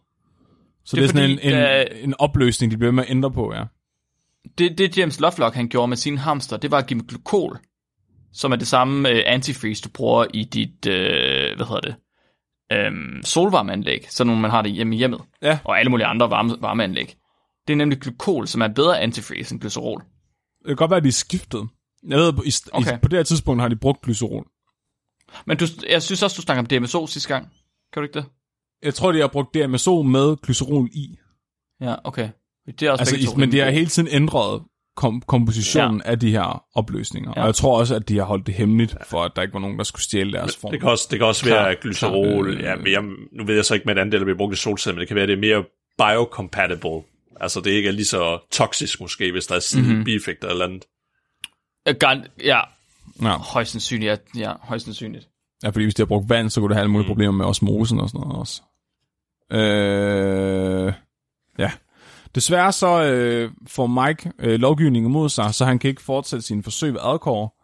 [0.84, 3.04] Så Det det er er, sådan fordi, en, en, der- en opløsning, de bliver med
[3.04, 3.64] at ændre på, ja.
[4.58, 7.58] Det, det James Lovelock han gjorde med sine hamster, det var at give dem glukol,
[8.32, 11.94] som er det samme øh, antifreeze, du bruger i dit, øh, hvad hedder det,
[12.72, 15.58] øhm, solvarmeanlæg, sådan nogle man har det hjemme i hjemmet, Ja.
[15.64, 17.16] og alle mulige andre varme, varmeanlæg.
[17.66, 20.00] Det er nemlig glukol, som er bedre antifreeze end glycerol.
[20.58, 21.68] Det kan godt være, at de er skiftet.
[22.08, 22.96] Jeg ved, på, i, okay.
[22.96, 24.46] I, på det her tidspunkt har de brugt glycerol.
[25.46, 27.48] Men du, jeg synes også, du snakker om DMSO sidste gang.
[27.92, 28.24] Kan du ikke det?
[28.82, 31.18] Jeg tror, de har brugt DMSO med glycerol i.
[31.80, 32.28] Ja, okay.
[32.66, 34.62] Det er også Altså, i, to men de har hele tiden ændret
[34.96, 36.10] kom, kompositionen ja.
[36.10, 37.32] af de her opløsninger.
[37.36, 37.40] Ja.
[37.40, 39.60] Og jeg tror også, at de har holdt det hemmeligt, for at der ikke var
[39.60, 40.70] nogen, der skulle stjæle deres form.
[40.70, 42.56] Det kan også, det kan også være Klar, at glycerol.
[42.56, 42.70] klar.
[42.70, 43.02] Ja, mere,
[43.32, 45.08] nu ved jeg så ikke med et andet, der bliver brugt i solceller, men det
[45.08, 45.64] kan være, at det er mere
[45.98, 47.02] biocompatible.
[47.40, 49.90] Altså, det ikke er lige så toksisk måske, hvis der er side Mhm.
[49.90, 50.04] mm-hmm.
[50.04, 50.84] bieffekter eller andet.
[51.88, 51.94] Øh,
[52.44, 52.60] Ja,
[53.22, 53.36] Ja.
[53.38, 54.10] højst sandsynligt.
[54.10, 55.28] Ja, ja, højst sandsynligt.
[55.62, 57.10] ja, fordi hvis de har brugt vand, så kunne det have alle mulige mm.
[57.10, 58.62] problemer med osmosen og sådan noget også.
[59.52, 60.92] Øh,
[61.58, 61.70] ja.
[62.34, 66.62] Desværre så øh, får Mike øh, lovgivningen imod sig, så han kan ikke fortsætte sine
[66.62, 67.56] forsøg ved Adkår.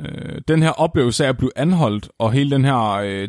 [0.00, 3.28] Øh, den her oplevelse af at blive anholdt, og hele den her øh,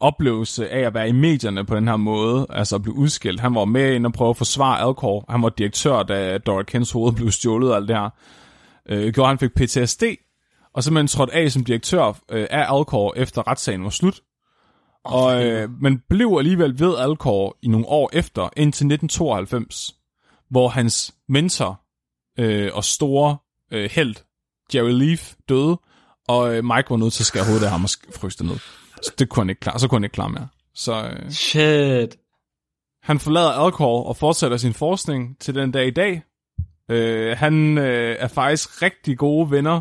[0.00, 3.40] oplevelse af at være i medierne på den her måde, altså at blive udskilt.
[3.40, 5.24] Han var med ind og prøve at forsvare Adkår.
[5.28, 8.10] Han var direktør, da Dora Kens hoved blev stjålet og alt det her.
[8.88, 10.02] Øh, gjorde, at han fik PTSD,
[10.74, 14.20] og simpelthen trådte af som direktør øh, af Adkår, efter retssagen var slut.
[15.08, 19.94] Og øh, man blev alligevel ved Alcor i nogle år efter, indtil 1992,
[20.50, 21.80] hvor hans mentor
[22.38, 23.36] øh, og store
[23.72, 24.14] øh, held,
[24.74, 25.80] Jerry Leaf, døde,
[26.28, 27.90] og øh, Mike var nødt til at skære hovedet af ham og
[28.38, 28.58] det ned.
[29.02, 30.48] Så det kunne han ikke klare, så kunne han ikke klare mere.
[30.74, 32.16] Så øh, Shit.
[33.02, 36.22] han forlader Alcor og fortsætter sin forskning til den dag i dag.
[36.90, 39.80] Øh, han øh, er faktisk rigtig gode venner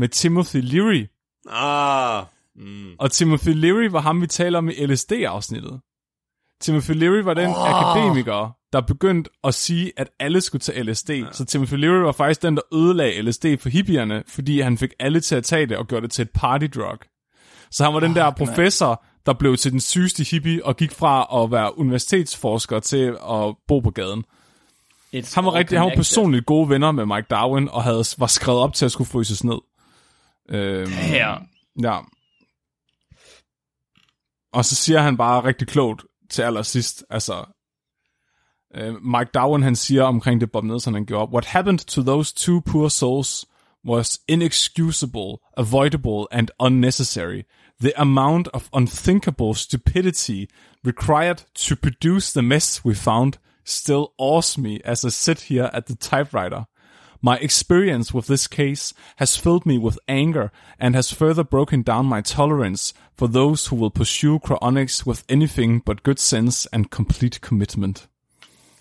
[0.00, 1.06] med Timothy Leary,
[1.48, 2.24] Ah,
[2.56, 2.92] mm.
[2.98, 5.80] Og Timothy Leary var ham, vi taler om i LSD-afsnittet.
[6.60, 7.90] Timothy Leary var den oh.
[7.90, 11.10] akademiker, der begyndte at sige, at alle skulle tage LSD.
[11.10, 11.24] Ja.
[11.32, 15.20] Så Timothy Leary var faktisk den, der ødelagde LSD for hippierne, fordi han fik alle
[15.20, 16.98] til at tage det og gjorde det til et party drug.
[17.70, 20.92] Så han var den oh, der professor, der blev til den sygeste hippie og gik
[20.92, 24.24] fra at være universitetsforsker til at bo på gaden.
[25.14, 28.26] It's han var, rigtig, han var personligt gode venner med Mike Darwin, og havde, var
[28.26, 29.58] skrevet op til at skulle fryses ned.
[30.48, 31.34] Øhm, ja.
[31.82, 31.98] Ja.
[34.54, 37.44] Og så siger han bare rigtig klogt til allersidst, altså,
[38.74, 42.34] øh, Mike Darwin han siger omkring det Bob Nelson han gjorde, What happened to those
[42.34, 43.46] two poor souls
[43.86, 47.42] was inexcusable, avoidable and unnecessary.
[47.80, 50.46] The amount of unthinkable stupidity
[50.86, 53.32] required to produce the mess we found
[53.64, 56.64] still awes me as I sit here at the typewriter.
[57.24, 62.04] My experience with this case has filled me with anger and has further broken down
[62.04, 67.40] my tolerance for those who will pursue cryonics with anything but good sense and complete
[67.40, 68.08] commitment.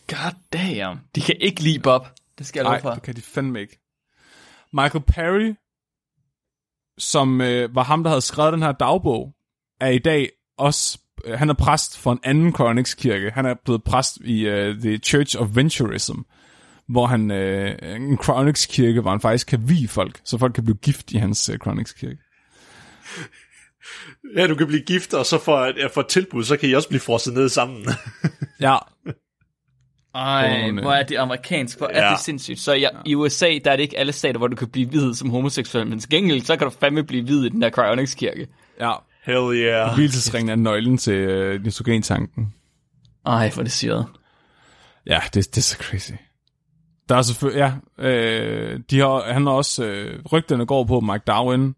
[0.08, 1.00] God damn.
[1.16, 2.08] De kan ikke lide Bob.
[2.38, 2.90] Det skal jeg love for.
[2.90, 3.80] Nej, det kan de fandme ikke.
[4.74, 5.56] Michael Perry,
[6.98, 9.34] som øh, var ham, der havde skrevet den her dagbog,
[9.82, 13.32] er i dag også, øh, han er præst for en anden Chronics kirke.
[13.32, 16.20] Han er blevet præst i øh, The Church of Venturism,
[16.94, 20.64] hvor han, øh, en Chronics kirke, hvor han faktisk kan vige folk, så folk kan
[20.64, 22.18] blive gift i hans øh, Chronics kirke.
[24.36, 26.90] Ja, du kan blive gift, og så for, for et tilbud, så kan I også
[26.90, 27.88] blive frosset ned sammen.
[28.60, 28.78] ja,
[30.16, 32.12] ej, hvor er det amerikansk, hvor er ja.
[32.12, 32.60] det sindssygt.
[32.60, 35.18] Så ja, i USA, der er det ikke alle stater, hvor du kan blive videt
[35.18, 38.48] som homoseksuel, men til gengæld, så kan du fandme blive videt i den der cryonics-kirke.
[38.80, 38.94] Ja.
[39.26, 39.96] Hell yeah.
[39.96, 42.54] Hvilesesringen er nøglen til øh, nitrogentanken.
[43.26, 44.20] Ej, hvor det siger.
[45.08, 46.12] Ja, det, det er så crazy.
[47.10, 47.60] Der er selvfølgelig,
[48.00, 51.76] ja, øh, de har, han har også, øh, rygterne går på Mike Darwin,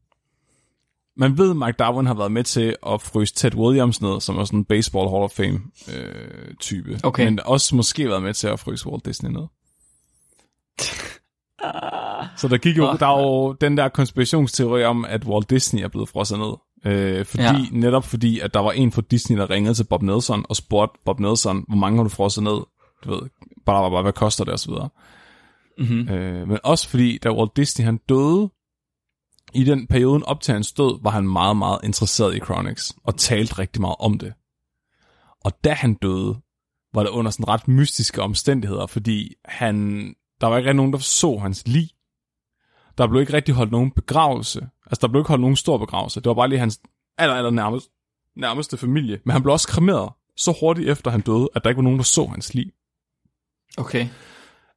[1.18, 4.38] man ved, at Mike Darwin har været med til at fryse Ted Williams ned, som
[4.38, 5.60] er sådan en baseball Hall of Fame
[5.95, 6.99] øh, type.
[7.03, 7.26] Okay.
[7.26, 9.47] Men også måske været med til at fryse Walt Disney ned.
[12.38, 15.84] Så der gik jo, oh, der er jo den der konspirationsteori om, at Walt Disney
[15.84, 16.53] er blevet frosset ned.
[16.85, 17.65] Øh, fordi, ja.
[17.72, 20.99] Netop fordi, at der var en fra Disney, der ringede til Bob Nelson og spurgte
[21.06, 22.60] Bob Nelson, hvor mange har du frosset ned?
[23.03, 23.22] Du ved,
[23.65, 24.89] bare, bare, bare hvad koster det, videre.
[25.77, 26.10] Mm-hmm.
[26.10, 28.49] Øh, men også fordi, da Walt Disney han døde,
[29.53, 33.18] i den perioden op til hans død, var han meget, meget interesseret i Chronix, og
[33.18, 34.34] talte rigtig meget om det.
[35.45, 36.41] Og da han døde,
[36.93, 40.06] var det under sådan ret mystiske omstændigheder, fordi han,
[40.41, 41.89] der var ikke rigtig nogen, der så hans lig.
[42.97, 44.68] Der blev ikke rigtig holdt nogen begravelse.
[44.85, 46.19] Altså, der blev ikke holdt nogen stor begravelse.
[46.19, 46.81] Det var bare lige hans
[47.18, 47.88] aller, aller nærmest,
[48.35, 49.19] nærmeste familie.
[49.26, 51.99] Men han blev også kremeret så hurtigt efter han døde, at der ikke var nogen,
[51.99, 52.72] der så hans lig.
[53.77, 54.07] Okay.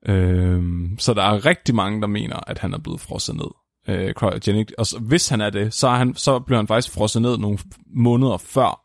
[0.09, 3.51] Øhm, så der er rigtig mange, der mener, at han er blevet frosset ned
[3.89, 4.69] øh, cryogenic.
[4.79, 7.39] Og så, hvis han er det, så, er han, så bliver han faktisk frosset ned
[7.39, 8.85] nogle måneder før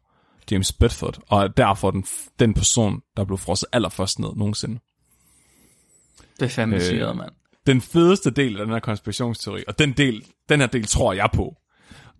[0.51, 2.05] James Bedford, og er derfor den,
[2.39, 4.79] den person, der blev frosset allerførst ned nogensinde.
[6.39, 7.31] Det er fandme øh, syret, mand.
[7.67, 11.29] Den fedeste del af den her konspirationsteori, og den, del, den her del tror jeg
[11.33, 11.55] på,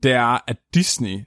[0.04, 1.20] det er, at Disney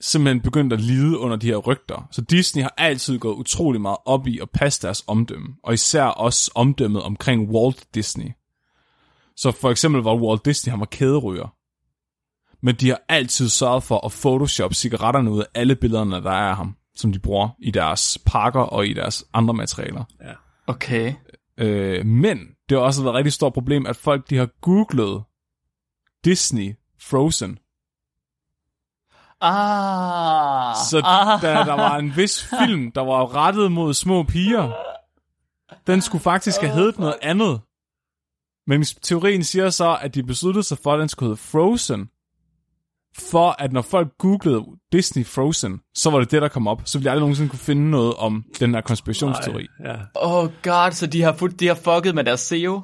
[0.00, 2.08] simpelthen begyndte at lide under de her rygter.
[2.10, 6.04] Så Disney har altid gået utrolig meget op i at passe deres omdømme, og især
[6.04, 8.30] også omdømmet omkring Walt Disney.
[9.36, 11.54] Så for eksempel var Walt Disney, han var kæderyger.
[12.62, 16.50] Men de har altid sørget for at photoshop cigaretterne ud af alle billederne, der er
[16.50, 20.04] af ham, som de bruger i deres pakker og i deres andre materialer.
[20.22, 20.32] Ja.
[20.66, 21.14] Okay.
[21.58, 22.38] Øh, men
[22.68, 25.22] det har også været et rigtig stort problem, at folk de har googlet
[26.24, 27.58] Disney Frozen.
[29.40, 31.42] Ah, Så ah.
[31.42, 34.72] da der var en vis film, der var rettet mod små piger,
[35.86, 37.60] den skulle faktisk have heddet noget andet.
[38.66, 42.08] Men teorien siger så, at de besluttede sig for, at den skulle hedde Frozen.
[43.18, 46.82] For at når folk googlede Disney Frozen, så var det det, der kom op.
[46.84, 49.66] Så ville jeg aldrig nogensinde kunne finde noget om den her konspirationsteori.
[49.84, 49.96] Ja.
[50.14, 52.82] Oh god, så de har, de har fucket med deres SEO?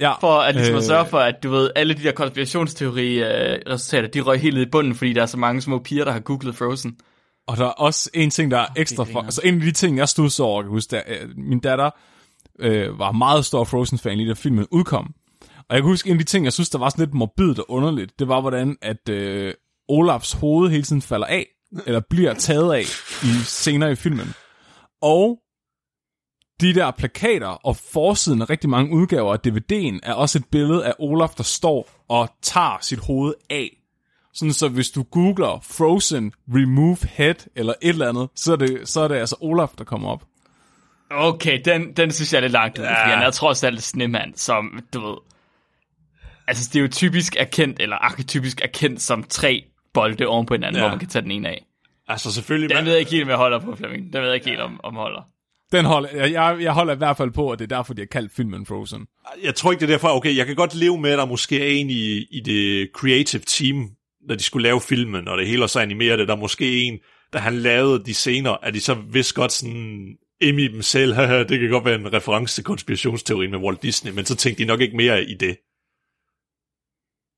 [0.00, 4.20] Ja, For at ligesom øh, sørge for, at du ved, alle de der konspirationsteori-resultater, de
[4.20, 6.56] røg helt ned i bunden, fordi der er så mange små piger, der har googlet
[6.56, 6.96] Frozen.
[7.48, 9.22] Og der er også en ting, der er ekstra for...
[9.22, 11.02] Altså en af de ting, jeg stod over, kan huske, der,
[11.36, 11.90] min datter,
[12.58, 15.14] øh, var meget stor Frozen-fan lige da filmen udkom.
[15.68, 17.58] Og jeg kan huske, en af de ting, jeg synes, der var sådan lidt morbidt
[17.58, 19.54] og underligt, det var, hvordan at øh,
[19.88, 21.46] Olafs hoved hele tiden falder af,
[21.86, 22.84] eller bliver taget af
[23.22, 24.34] i senere i filmen.
[25.02, 25.38] Og
[26.60, 30.86] de der plakater og forsiden af rigtig mange udgaver af DVD'en er også et billede
[30.86, 33.76] af Olaf, der står og tager sit hoved af.
[34.34, 38.88] Sådan så hvis du googler Frozen Remove Head eller et eller andet, så er det,
[38.88, 40.24] så er det altså Olaf, der kommer op.
[41.10, 43.02] Okay, den, den synes jeg er lidt langt ud, ja.
[43.02, 45.16] fordi han er trods alt snemand, som, du ved...
[46.48, 49.64] Altså, det er jo typisk erkendt, eller arketypisk erkendt som tre
[49.94, 50.82] bolde oven på hinanden, ja.
[50.82, 51.66] hvor man kan tage den ene af.
[52.08, 52.76] Altså selvfølgelig...
[52.76, 54.12] Den ved jeg ikke helt, om jeg holder på, Flemming.
[54.12, 55.22] Den ved jeg ikke helt, om, om holder.
[55.72, 58.02] Den holder, jeg, jeg, jeg holder i hvert fald på, at det er derfor, de
[58.02, 59.06] har kaldt filmen Frozen.
[59.42, 60.08] Jeg tror ikke, det er derfor.
[60.08, 63.42] Okay, jeg kan godt leve med, at der måske er en i, i det creative
[63.46, 63.90] team,
[64.28, 66.28] når de skulle lave filmen, og det hele så animere det.
[66.28, 66.98] Der er måske en,
[67.32, 71.14] da han lavede de scener, at de så vidste godt sådan inde i dem selv,
[71.18, 74.62] haha, det kan godt være en reference til konspirationsteorien med Walt Disney, men så tænkte
[74.62, 75.56] de nok ikke mere i det.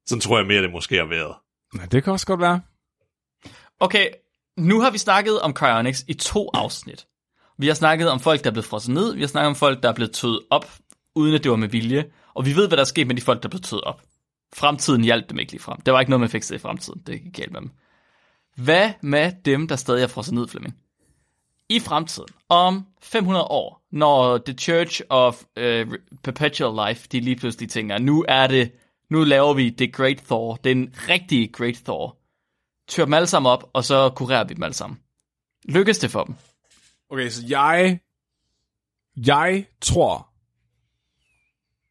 [0.07, 1.35] Sådan tror jeg mere, det måske har været.
[1.75, 2.61] Nej, det kan også godt være.
[3.81, 4.09] Okay,
[4.57, 7.07] nu har vi snakket om cryonics i to afsnit.
[7.63, 9.15] Vi har snakket om folk, der er blevet frosset ned.
[9.15, 10.73] Vi har snakket om folk, der er blevet tøet op,
[11.15, 12.05] uden at det var med vilje.
[12.35, 14.03] Og vi ved, hvad der er sket med de folk, der er blevet tøet op.
[14.55, 15.81] Fremtiden hjalp dem ikke lige frem.
[15.81, 17.03] Det var ikke noget, man fik i fremtiden.
[17.07, 17.71] Det gik galt med dem.
[18.57, 20.77] Hvad med dem, der stadig er frosset ned, Flemming?
[21.69, 27.71] I fremtiden, om 500 år, når The Church of uh, Perpetual Life, de lige pludselig
[27.71, 28.73] tænker, nu er det,
[29.11, 32.17] nu laver vi The Great Thor, den rigtige Great Thor.
[32.89, 34.99] Tør dem alle sammen op, og så kurerer vi dem alle sammen.
[35.65, 36.35] Lykkes det for dem?
[37.13, 38.01] Okay, så jeg,
[39.27, 40.29] jeg tror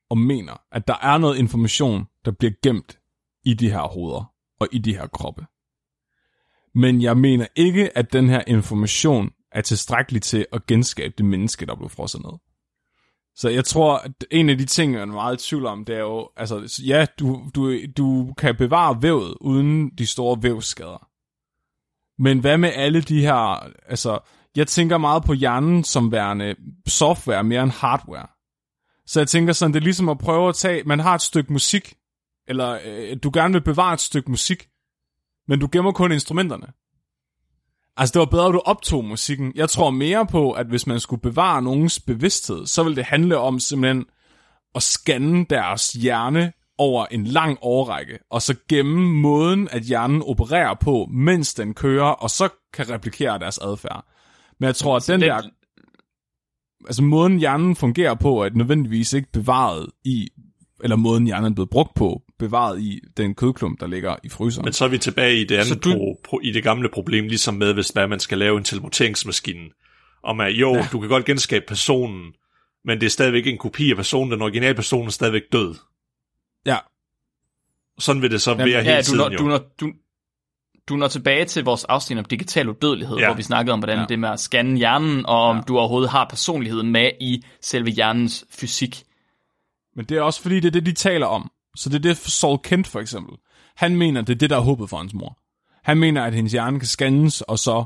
[0.09, 2.99] og mener, at der er noget information, der bliver gemt
[3.45, 5.45] i de her hoveder og i de her kroppe.
[6.75, 11.65] Men jeg mener ikke, at den her information er tilstrækkelig til at genskabe det menneske,
[11.65, 12.39] der blev frosset ned.
[13.35, 15.95] Så jeg tror, at en af de ting, jeg er meget i tvivl om, det
[15.95, 21.07] er jo, altså, ja, du, du, du kan bevare vævet uden de store vævsskader.
[22.21, 24.19] Men hvad med alle de her, altså,
[24.55, 26.55] jeg tænker meget på hjernen som værende
[26.87, 28.27] software mere end hardware.
[29.05, 31.53] Så jeg tænker sådan, det er ligesom at prøve at tage, man har et stykke
[31.53, 31.93] musik,
[32.47, 34.67] eller øh, du gerne vil bevare et stykke musik,
[35.47, 36.67] men du gemmer kun instrumenterne.
[37.97, 39.51] Altså, det var bedre, at du optog musikken.
[39.55, 43.37] Jeg tror mere på, at hvis man skulle bevare nogens bevidsthed, så ville det handle
[43.37, 44.05] om simpelthen
[44.75, 50.73] at scanne deres hjerne over en lang årrække, og så gemme måden, at hjernen opererer
[50.73, 54.05] på, mens den kører, og så kan replikere deres adfærd.
[54.61, 55.41] Men jeg tror, at den der...
[56.85, 60.27] Altså, måden hjernen fungerer på, er nødvendigvis ikke bevaret i,
[60.83, 64.65] eller måden hjernen er blevet brugt på, bevaret i den kødklump, der ligger i fryseren.
[64.65, 67.27] Men så er vi tilbage i det, andet du- pro, pro, i det gamle problem,
[67.27, 69.69] ligesom med, hvis hvad man skal lave en teleporteringsmaskine.
[70.23, 70.87] Om at jo, ja.
[70.91, 72.33] du kan godt genskabe personen,
[72.85, 74.31] men det er stadigvæk en kopi af personen.
[74.31, 75.75] Den originale person er stadigvæk død.
[76.65, 76.77] Ja,
[77.99, 79.37] Sådan vil det så være Ja, hele du tiden når, jo.
[79.37, 79.91] du, når, du,
[80.89, 83.25] du når tilbage til vores afsnit om digital udødelighed, Ja.
[83.27, 84.05] hvor vi snakkede om, hvordan Ja.
[84.09, 85.61] det med at scanne hjernen, og om Ja.
[85.61, 89.03] du overhovedet har personligheden med i selve hjernens fysik.
[89.95, 91.51] men det er også fordi, det er det, de taler om.
[91.77, 93.37] Så det er det for Saul Kent for eksempel.
[93.75, 95.37] Han mener, det er det, der er håbet for hans mor.
[95.83, 97.83] Han mener, at hendes hjerne kan scannes og så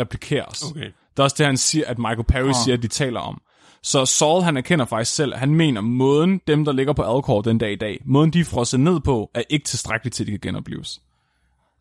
[0.00, 0.62] replikeres.
[0.62, 0.84] Okay.
[0.84, 2.54] Det er også det, han siger, at Michael Perry oh.
[2.64, 3.40] siger, at de taler om.
[3.82, 7.58] Så Saul, han erkender faktisk selv, han mener, måden dem, der ligger på Alcor den
[7.58, 10.30] dag i dag, måden de er frosset ned på, er ikke tilstrækkeligt til, at de
[10.32, 11.00] kan genopleves.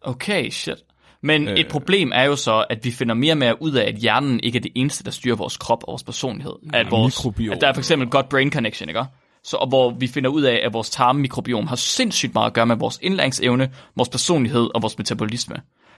[0.02, 0.78] Okay, shit.
[1.22, 1.58] Men øh.
[1.58, 4.40] et problem er jo så, at vi finder mere og mere ud af, at hjernen
[4.44, 6.54] ikke er det eneste, der styrer vores krop og vores personlighed.
[6.74, 9.04] At, vores, at der er for eksempel godt brain connection, ikke?
[9.44, 12.66] Så, og hvor vi finder ud af, at vores tarmmikrobiom har sindssygt meget at gøre
[12.66, 15.56] med vores indlæringsevne, vores personlighed og vores metabolisme.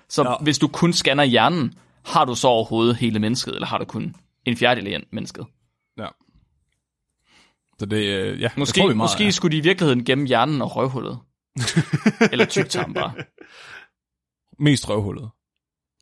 [0.10, 0.36] Så ja.
[0.42, 1.74] hvis du kun scanner hjernen,
[2.06, 4.16] har du så overhovedet hele mennesket, eller har du kun
[4.46, 5.46] en fjerdedel af mennesket?
[5.98, 6.08] Ja.
[7.80, 9.34] Så det, øh, ja, Måske, det tror vi meget måske af.
[9.34, 11.20] skulle de i virkeligheden gemme hjernen og røvhullet.
[12.32, 13.14] eller tyktarmen bare.
[14.62, 15.30] Mest røvhullet.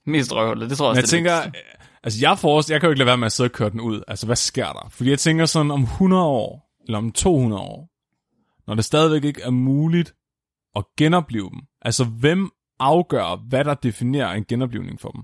[0.05, 1.59] Mest røvhullet, det tror jeg Men også, jeg det er tænker,
[2.03, 3.79] altså jeg, forestiller, jeg kan jo ikke lade være med at sidde og køre den
[3.79, 4.03] ud.
[4.07, 4.87] Altså hvad sker der?
[4.91, 7.89] Fordi jeg tænker sådan om 100 år, eller om 200 år,
[8.67, 10.15] når det stadigvæk ikke er muligt
[10.75, 11.59] at genopleve dem.
[11.81, 15.21] Altså hvem afgør, hvad der definerer en genoplevning for dem?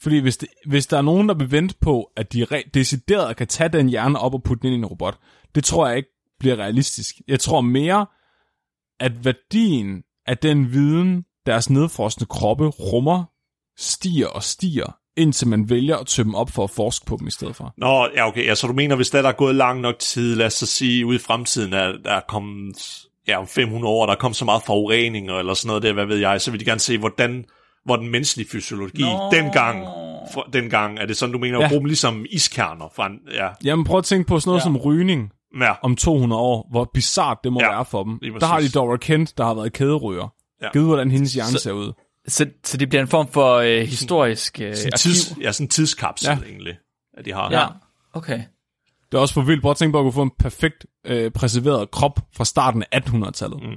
[0.00, 3.36] Fordi hvis, det, hvis der er nogen, der vil vente på, at de re- decideret
[3.36, 5.18] kan tage den hjerne op og putte den ind i en robot,
[5.54, 7.14] det tror jeg ikke bliver realistisk.
[7.28, 8.06] Jeg tror mere,
[9.00, 13.24] at værdien af den viden, deres nedfrosne kroppe rummer,
[13.78, 17.30] stiger og stiger, indtil man vælger at tømme op for at forske på dem i
[17.30, 17.74] stedet for.
[17.76, 18.46] Nå, ja, okay.
[18.46, 21.06] Ja, så du mener, hvis der er gået lang nok tid, lad os så sige,
[21.06, 22.76] ude i fremtiden, er der er kommet,
[23.28, 26.06] ja, om 500 år, der er kommet så meget forurening eller sådan noget der, hvad
[26.06, 27.44] ved jeg, så vil de gerne se, hvordan,
[27.84, 29.30] hvor den menneskelige fysiologi Nå.
[29.32, 29.84] dengang,
[30.34, 31.68] for, dengang, er det sådan, du mener, at Ja.
[31.68, 34.64] bruge dem ligesom iskerner fra en, ja, Jamen prøv at tænke på sådan noget ja.
[34.64, 35.30] som rygning
[35.60, 38.18] ja, om 200 år, hvor bizart det må Ja, være for dem.
[38.40, 38.68] Der har de.
[38.68, 40.32] Dora Kent, der har været kæderyger.
[40.60, 40.66] Ja.
[40.66, 40.72] Ja.
[40.72, 41.92] Givet, hvordan hendes hjerne Så- ser ud.
[42.28, 44.98] Så, så det bliver en form for øh, historisk øh, sådan, arkiv?
[44.98, 46.38] tids, ja, sådan en tidskapsel Ja.
[46.48, 46.74] egentlig,
[47.18, 47.50] at de har.
[47.52, 47.66] Ja,
[48.12, 48.38] okay.
[49.12, 49.62] Det er også for vildt.
[49.62, 53.00] Prøv at tænke på at kunne få en perfekt øh, preserveret krop fra starten af
[53.00, 53.62] 1800-tallet.
[53.62, 53.76] Mm.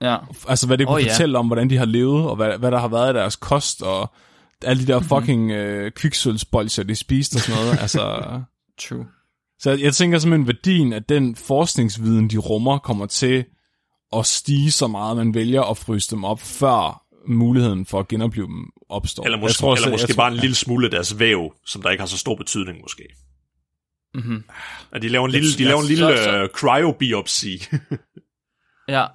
[0.00, 0.16] Ja.
[0.48, 1.12] Altså hvad det kunne oh, ja.
[1.12, 3.82] fortælle om, hvordan de har levet, og hvad, hvad der har været i deres kost,
[3.82, 4.12] og
[4.64, 5.08] alle de der Mhm.
[5.08, 7.78] fucking øh, kviksølvsbolcher, de spiste og sådan noget.
[7.82, 8.22] altså,
[8.80, 9.06] True.
[9.60, 13.44] så jeg tænker simpelthen, værdien af den forskningsviden, de rummer, kommer til
[14.16, 18.46] at stige så meget, man vælger at fryse dem op, før muligheden for at genopleve
[18.46, 19.24] dem opstår.
[19.24, 21.18] Eller, Jeg måske, tror eller så- måske jeg tror- bare en lille smule af deres
[21.18, 23.02] væv, som der ikke har så stor betydning måske.
[24.14, 24.44] Mhm.
[24.92, 27.62] At de laver en lille, de laver en lille øh, cryobiopsi.
[28.88, 29.06] Ja.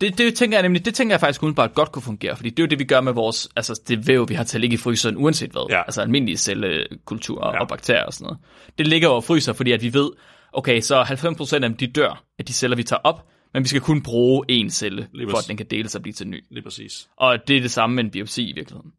[0.00, 2.58] Det, det, tænker jeg nemlig, det tænker jeg faktisk umiddelbart godt kunne fungere, fordi det
[2.58, 4.74] er jo det, vi gør med vores, altså det væv, vi har til at ligge
[4.74, 5.66] i fryseren, uanset hvad.
[5.70, 5.82] Ja.
[5.82, 7.52] Altså almindelige cellekultur Ja.
[7.52, 7.60] ja.
[7.60, 8.38] og bakterier og sådan noget.
[8.78, 10.10] Det ligger jo og fryser, fordi at vi ved,
[10.52, 13.68] okay, så 90% af dem, de dør af de celler, vi tager op, men vi
[13.68, 15.46] skal kun bruge én celle, Lige for præcis.
[15.46, 16.44] at den kan deles og blive til en ny.
[16.50, 17.08] Lige præcis.
[17.16, 18.92] Og det er det samme med en biopsi i virkeligheden.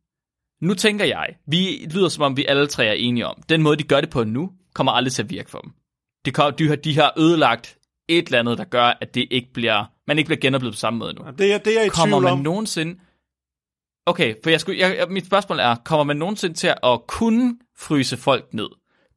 [0.62, 3.78] Nu tænker jeg, vi lyder som om vi alle tre er enige om, den måde,
[3.78, 5.72] de gør det på nu, kommer aldrig til at virke for dem.
[6.26, 7.78] De, de, har, de har ødelagt
[8.08, 11.00] et eller andet, der gør, at det ikke bliver, man ikke bliver genoplevet på samme
[11.00, 11.22] måde nu.
[11.38, 12.40] Det er, det er i Kommer man om.
[12.40, 13.00] nogensinde...
[14.06, 17.58] Okay, for jeg skulle, jeg, jeg, mit spørgsmål er, kommer man nogensinde til at kunne
[17.78, 18.68] fryse folk ned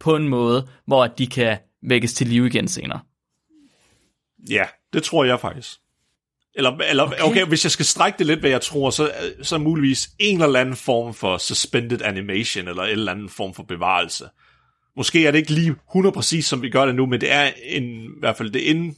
[0.01, 3.01] på en måde, hvor de kan vækkes til live igen senere?
[4.51, 5.79] Ja, det tror jeg faktisk.
[6.55, 7.23] Eller, eller okay.
[7.23, 9.13] okay, hvis jeg skal strække det lidt, hvad jeg tror, så,
[9.43, 13.63] så muligvis en eller anden form for suspended animation, eller en eller anden form for
[13.63, 14.25] bevarelse.
[14.97, 17.51] Måske er det ikke lige 100 præcis, som vi gør det nu, men det er
[17.63, 18.97] en, i hvert fald det inden...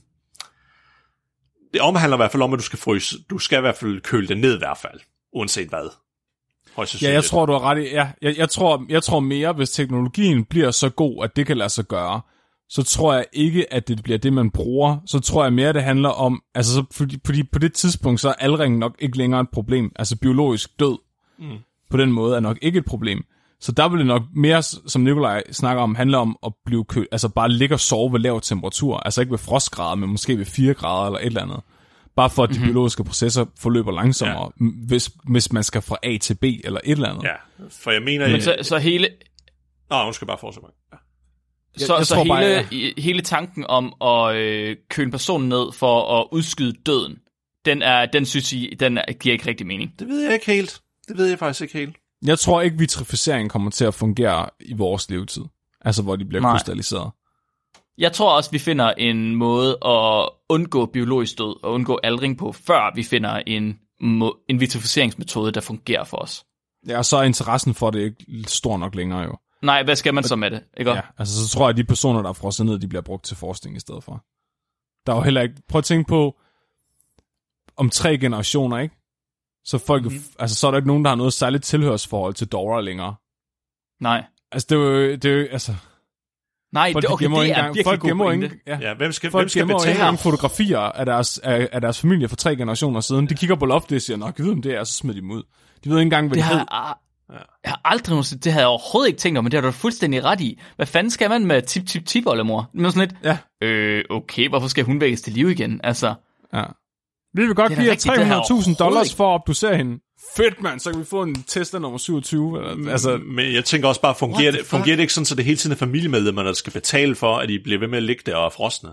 [1.72, 3.16] Det omhandler i hvert fald om, at du skal fryse.
[3.30, 5.00] Du skal i hvert fald køle det ned i hvert fald,
[5.32, 5.88] uanset hvad.
[7.02, 7.90] Ja, jeg tror, du har ret i.
[7.90, 11.56] Ja, jeg, jeg, tror, jeg tror mere, hvis teknologien bliver så god, at det kan
[11.56, 12.20] lade sig gøre,
[12.68, 14.98] så tror jeg ikke, at det bliver det, man bruger.
[15.06, 18.28] Så tror jeg mere, det handler om, altså så, fordi, fordi på det tidspunkt, så
[18.28, 19.92] er aldringen nok ikke længere et problem.
[19.96, 20.98] Altså biologisk død
[21.38, 21.56] mm.
[21.90, 23.24] på den måde er nok ikke et problem.
[23.60, 27.04] Så der vil det nok mere, som Nikolaj snakker om, handle om at blive kø,
[27.12, 28.96] altså bare ligge og sove ved lav temperatur.
[28.96, 31.60] Altså ikke ved frostgrader, men måske ved 4 grader eller et eller andet.
[32.16, 32.66] Bare for, at de mm-hmm.
[32.66, 34.66] biologiske processer forløber langsommere, ja.
[34.86, 37.22] hvis, hvis man skal fra A til B eller et eller andet.
[37.22, 37.34] Ja,
[37.70, 38.28] for jeg mener...
[38.28, 39.08] Men så, så hele,
[39.90, 41.00] Nå, undskyld bare fortsætte mig.
[41.76, 42.90] Så, jeg så tror hele, bare, ja.
[42.98, 47.18] hele tanken om at øh, køle en person ned for at udskyde døden,
[47.64, 49.92] den, er, den synes I, den er, giver ikke rigtig mening.
[49.98, 50.80] Det ved jeg ikke helt.
[51.08, 51.96] Det ved jeg faktisk ikke helt.
[52.24, 55.42] Jeg tror ikke, vitrificering kommer til at fungere i vores levetid.
[55.80, 56.52] Altså, hvor de bliver Nej.
[56.52, 57.10] krystalliseret.
[57.98, 62.52] Jeg tror også, vi finder en måde at undgå biologisk død og undgå aldring på,
[62.52, 63.78] før vi finder en,
[64.48, 66.44] en vitrificeringsmetode, der fungerer for os.
[66.88, 69.36] Ja, og så er interessen for det ikke stor nok længere jo.
[69.64, 70.62] Nej, hvad skal man så med det?
[70.76, 70.90] Ikke?
[70.90, 73.24] Ja, altså så tror jeg, at de personer, der er frosset ned, de bliver brugt
[73.24, 74.24] til forskning i stedet for.
[75.06, 75.54] Der er jo heller ikke...
[75.68, 76.40] Prøv at tænke på,
[77.76, 78.94] om tre generationer, ikke?
[79.64, 80.12] Så, folk, Mhm.
[80.12, 80.24] mm-hmm.
[80.38, 83.14] altså, så er der ikke nogen, der har noget særligt tilhørsforhold til Dora længere.
[84.00, 84.24] Nej.
[84.52, 85.74] Altså, det er jo, det er jo altså,
[86.72, 89.30] Nej, folk det, okay, gemmer det er engang, folk gemmer ikke, ja, Ja, hvem skal,
[89.30, 89.98] hvem Folk skal gemmer jo ikke betale?
[89.98, 93.28] engang fotografier af deres, af, af deres familie for tre generationer siden.
[93.28, 95.20] De kigger på loftet og siger, nok, vide om det er, og så smider de
[95.20, 95.42] dem ud.
[95.84, 96.98] De ved ikke engang, hvad Det det har,
[97.30, 97.38] hed.
[97.64, 99.72] jeg, har aldrig nogensinde, det havde jeg overhovedet ikke tænkt om, men det har du
[99.72, 100.60] fuldstændig ret i.
[100.76, 102.70] Hvad fanden skal man med tip tip tip oldemor?
[102.72, 105.80] Men sådan lidt, Ja, øh, okay, hvorfor skal hun vækkes til live igen?
[105.84, 106.14] Altså,
[106.52, 106.64] ja.
[107.34, 109.98] Vi vil godt er give jeg 300.000 overhovedet dollars for at obducere hende.
[110.36, 110.80] Fedt, mand.
[110.80, 112.58] Så kan vi få en Tesla nummer 27.
[112.58, 115.44] Eller, altså, Men jeg tænker også bare, fungerer det, fungerer det ikke sådan, så det
[115.44, 118.22] hele tiden er familiemedlemmerne, der skal betale for, at de bliver ved med at ligge
[118.26, 118.90] der og frosne?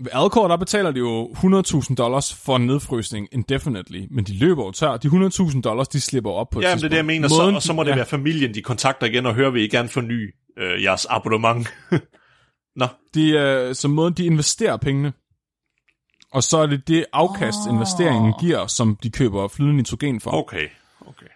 [0.00, 4.64] Ved Alcor, der betaler de jo 100.000 dollars for en nedfrysning indefinitely, men de løber
[4.64, 4.96] jo tør.
[4.96, 7.28] De 100.000 dollars, de slipper op på et Ja, men det er det, jeg mener.
[7.28, 7.94] Så, Måden, og så må det ja.
[7.96, 11.68] være familien, de kontakter igen og hører, vil I gerne forny øh, jeres abonnement?
[12.76, 15.12] Nå, De, øh, så måden, de investerer pengene,
[16.32, 17.74] og så er det det afkast, oh.
[17.74, 20.30] investeringen giver, som de køber flydende nitrogen for.
[20.30, 20.68] okay.
[21.06, 21.26] Okay.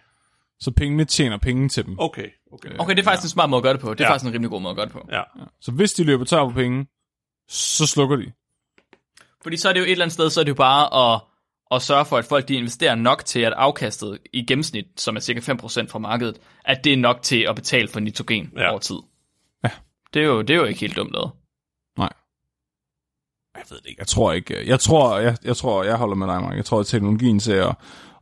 [0.59, 1.95] Så pengene tjener penge til dem.
[1.99, 2.27] Okay.
[2.53, 2.69] Okay.
[2.79, 3.93] okay, det er faktisk en smart måde at gøre det på.
[3.93, 4.11] Det er Ja.
[4.11, 5.07] faktisk en rimelig god måde at gøre det på.
[5.11, 5.21] Ja.
[5.61, 6.85] Så hvis de løber tør på penge,
[7.49, 8.31] så slukker de.
[9.45, 11.21] Fordi så er det jo et eller andet sted, så er det jo bare at,
[11.71, 15.19] at sørge for, at folk de investerer nok til, at afkastet i gennemsnit, som er
[15.19, 18.69] cirka 5% fra markedet, at det er nok til at betale for nitrogen Ja.
[18.69, 18.95] over tid.
[19.63, 19.69] Ja.
[20.13, 21.31] Det er jo, det er jo ikke helt dumt lavet.
[21.97, 22.09] Nej.
[23.55, 23.99] Jeg ved det ikke.
[23.99, 24.67] Jeg tror ikke.
[24.67, 26.55] Jeg tror, jeg, jeg, tror, jeg holder med dig, Mark.
[26.55, 27.75] Jeg tror, at teknologien til at,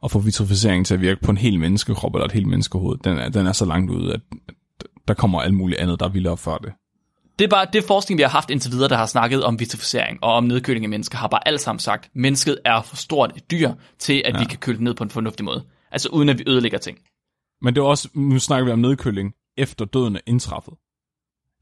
[0.04, 3.18] at få vitrificering til at virke på en hel menneskekrop eller et helt menneskehoved, den
[3.18, 4.22] er, den er så langt ude, at
[4.80, 6.74] at der kommer alt muligt andet, der er vildere før det.
[7.40, 10.20] Det er bare det forskning, vi har haft indtil videre, der har snakket om vitrificering
[10.22, 13.52] og om nedkøling af mennesker, har bare alt sammen sagt, mennesket er for stort et
[13.52, 14.40] dyr til, at ja.
[14.40, 15.64] vi kan køle det ned på en fornuftig måde.
[15.92, 16.98] Altså uden at vi ødelægger ting.
[17.62, 20.74] Men det er også, nu snakker vi om nedkøling, efter døden er indtræffet.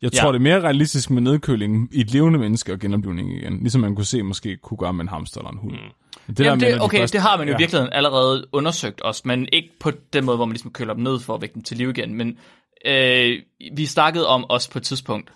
[0.02, 0.19] Jeg Ja.
[0.19, 3.60] tror, det er mere realistisk med nedkøling i et levende menneske og genoplivning igen.
[3.60, 5.72] Ligesom man kunne se måske kunne gøre med en hamster eller en hund.
[5.72, 6.34] Mm.
[6.35, 7.57] Det Jamen at det, de okay, første- det har man jo i ja.
[7.57, 11.19] virkeligheden allerede undersøgt også, men ikke på den måde, hvor man ligesom køler dem ned
[11.19, 12.14] for at vække dem til liv igen.
[12.14, 12.38] Men
[12.85, 13.39] øh,
[13.76, 15.31] vi snakkede om også på et tidspunkt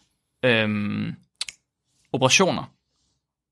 [0.45, 1.13] øh,
[2.13, 2.63] operationer,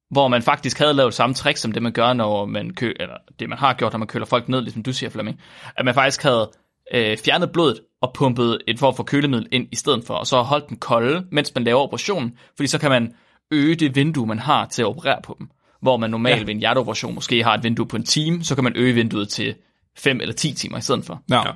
[0.10, 3.16] hvor man faktisk havde lavet samme trick som det, man gør, når man kø eller
[3.40, 5.40] det, man har gjort, når man køler folk ned, ligesom du siger, Flemming.
[5.76, 6.52] At man faktisk havde
[6.94, 10.42] øh, fjernet blodet og pumpet en form for kølemiddel ind i stedet for, og så
[10.42, 13.14] holdt den kolde, mens man laver operationen, fordi så kan man
[13.52, 15.50] øge det vindue, man har til at operere på dem.
[15.82, 16.44] Hvor man normalt ja.
[16.44, 19.30] ved en hjerteoperation måske har et vindue på en time, så kan man øge vinduet
[19.30, 19.56] til
[19.98, 21.22] 5 eller 10 timer i stedet for.
[21.30, 21.48] Ja.
[21.48, 21.52] Ja.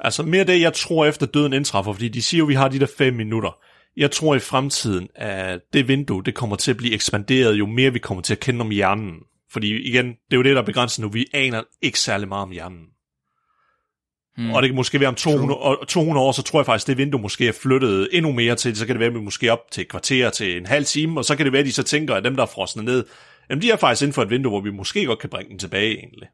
[0.00, 2.80] Altså mere det, jeg tror efter døden indtræffer, fordi de siger jo, vi har de
[2.80, 3.58] der 5 minutter.
[3.96, 7.92] Jeg tror i fremtiden, at det vindue, det kommer til at blive ekspanderet, jo mere
[7.92, 9.14] vi kommer til at kende om hjernen.
[9.50, 11.08] Fordi igen, det er jo det, der er begrænset nu.
[11.08, 12.86] Vi aner ikke særlig meget om hjernen.
[14.36, 14.50] Hmm.
[14.50, 16.98] Og det kan måske være om 200, og 200 år, så tror jeg faktisk, det
[16.98, 18.76] vindue måske er flyttet endnu mere til.
[18.76, 21.20] Så kan det være, at vi måske op til et kvarter til en halv time,
[21.20, 23.04] og så kan det være, at de så tænker, at dem, der er frosne ned,
[23.50, 25.58] jamen de er faktisk inden for et vindue, hvor vi måske godt kan bringe den
[25.58, 26.28] tilbage egentlig.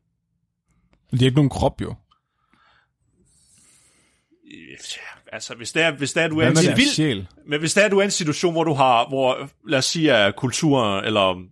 [1.11, 1.95] Men de har ikke nogen krop, jo.
[4.51, 7.27] Ja, altså, hvis det er, hvis det er, du er en deres sjæl?
[7.47, 10.13] Men hvis der er du er en situation, hvor du har, hvor lad os sige,
[10.15, 11.43] at kulturen eller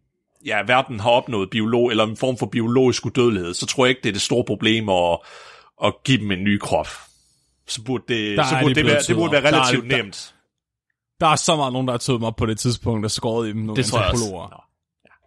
[0.47, 4.01] ja, verden har opnået biolog, eller en form for biologisk udødelighed, så tror jeg ikke,
[4.03, 5.19] det er det store problem at,
[5.85, 6.89] at give dem en ny krop.
[7.69, 9.53] Så burde det, Der så burde de det, være, det burde være op.
[9.53, 10.35] Der er- relativt der- nemt.
[11.21, 13.47] Der er så meget nogen, der har tøet mig op på det tidspunkt, der skåret
[13.49, 13.61] i dem.
[13.61, 14.66] Nogle Det tror jeg også.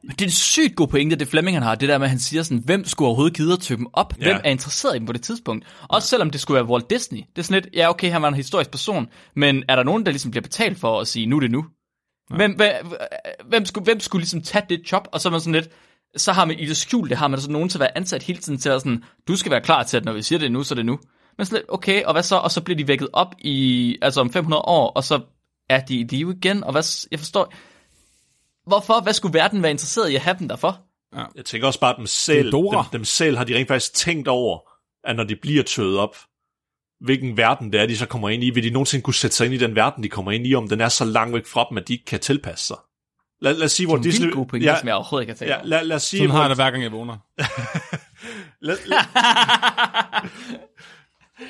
[0.04, 2.20] Det er en sygt god pointe, det Flemming han har, det der med, at han
[2.20, 4.14] siger sådan, hvem skulle overhovedet gide at tøve dem op?
[4.14, 4.40] Hvem Ja.
[4.44, 5.66] er interesseret i dem på det tidspunkt?
[5.88, 7.20] Også selvom det skulle være Walt Disney.
[7.20, 10.06] Det er sådan lidt, ja okay, han var en historisk person, men er der nogen,
[10.06, 11.66] der ligesom bliver betalt for at sige, nu er det nu?
[12.36, 12.72] Hvem, hvem,
[13.46, 15.08] hvem, skulle, hvem skulle ligesom tage det job?
[15.12, 15.70] Og så er man sådan lidt,
[16.18, 18.40] så har man i det skjulte, har man sådan nogen til at være ansat hele
[18.40, 20.64] tiden til at sådan, du skal være klar til, at når vi siger det nu,
[20.64, 21.00] så er det nu.
[21.38, 22.36] Men sådan lidt, okay, og hvad så?
[22.36, 25.22] Og så bliver de vækket op i, altså om 500 år, og så
[25.70, 27.54] er de i live igen, og hvad, jeg forstår,
[28.70, 30.82] hvorfor, hvad skulle verden være interesseret i at have dem derfor?
[31.36, 34.28] Jeg tænker også bare, at dem selv, dem, dem selv har de rent faktisk tænkt
[34.28, 34.60] over,
[35.04, 36.16] at når de bliver tøet op,
[37.02, 38.50] hvilken verden det er, de så kommer ind i.
[38.50, 40.70] Vil de nogensinde kunne sætte sig ind i den verden, de kommer ind i, om
[40.70, 42.78] den er så langt væk fra dem, at de ikke kan tilpasse sig?
[43.42, 44.34] Lad, lad os sige, hvor Det er en Disney...
[44.34, 46.30] god pointe, ja, som jeg overhovedet ikke har talt ja, lad, lad os sige, Sådan
[46.30, 47.18] har hvor, jeg det hver gang, jeg vågner.
[48.68, 48.98] lad, lad,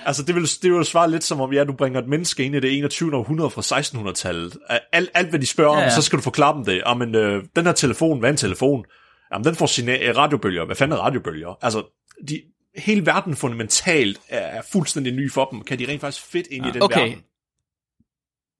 [0.06, 2.56] Altså, det vil, det vil svare lidt som om, ja, du bringer et menneske ind
[2.56, 3.16] i det 21.
[3.16, 4.58] århundrede fra 1600-tallet.
[4.92, 5.90] Alt, alt, hvad de spørger Ja, om, ja.
[5.96, 6.82] så skal du forklare dem det.
[6.88, 8.86] Jamen, øh, den her telefon, hvad er en telefon?
[9.34, 10.66] Jamen, den får sine øh, radiobølger.
[10.66, 11.58] Hvad fanden er radiobølger?
[11.62, 11.84] Altså,
[12.30, 12.42] de,
[12.78, 15.62] hele verden fundamentalt er, er fuldstændig ny for dem.
[15.62, 17.00] Kan de rent faktisk fedt ind i den Okay.
[17.00, 17.24] verden?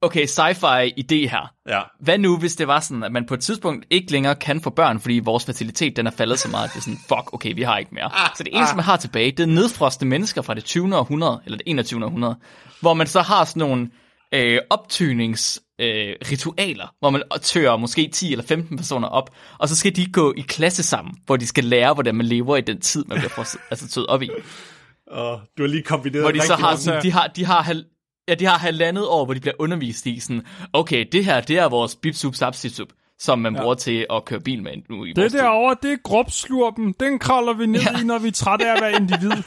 [0.02, 1.52] Okay, sci-fi idé her.
[1.68, 1.80] Ja.
[2.00, 4.70] Hvad nu, hvis det var sådan, at man på et tidspunkt ikke længere kan få
[4.70, 7.54] børn, fordi vores fertilitet den er faldet så meget, at det er sådan, fuck, okay,
[7.54, 8.10] vi har ikke mere.
[8.36, 10.96] Så det eneste, man har tilbage, det er nedfrostede mennesker fra det 20.
[10.96, 12.04] århundrede, eller det 21.
[12.04, 12.36] århundrede,
[12.80, 13.90] hvor man så har sådan nogle
[14.34, 19.76] øh, optynings øh, ritualer, hvor man tør måske 10 eller 15 personer op, og så
[19.76, 22.80] skal de gå i klasse sammen, hvor de skal lære, hvordan man lever i den
[22.80, 24.30] tid, man bliver frostet, altså tøet op i.
[25.06, 27.62] Og du har lige kombineret Hvor de så har sådan, de har, de har,
[28.30, 31.58] ja, de har halvandet år, hvor de bliver undervist i sådan, okay, det her, det
[31.58, 32.88] er vores bip sup sap sip sup,
[33.18, 33.60] som man ja.
[33.60, 36.94] bruger til at køre bil med nu i Det derovre, det er grobslurpen.
[37.00, 38.00] Den kravler vi ned Ja.
[38.00, 39.30] i, når vi er trætte af at være individ.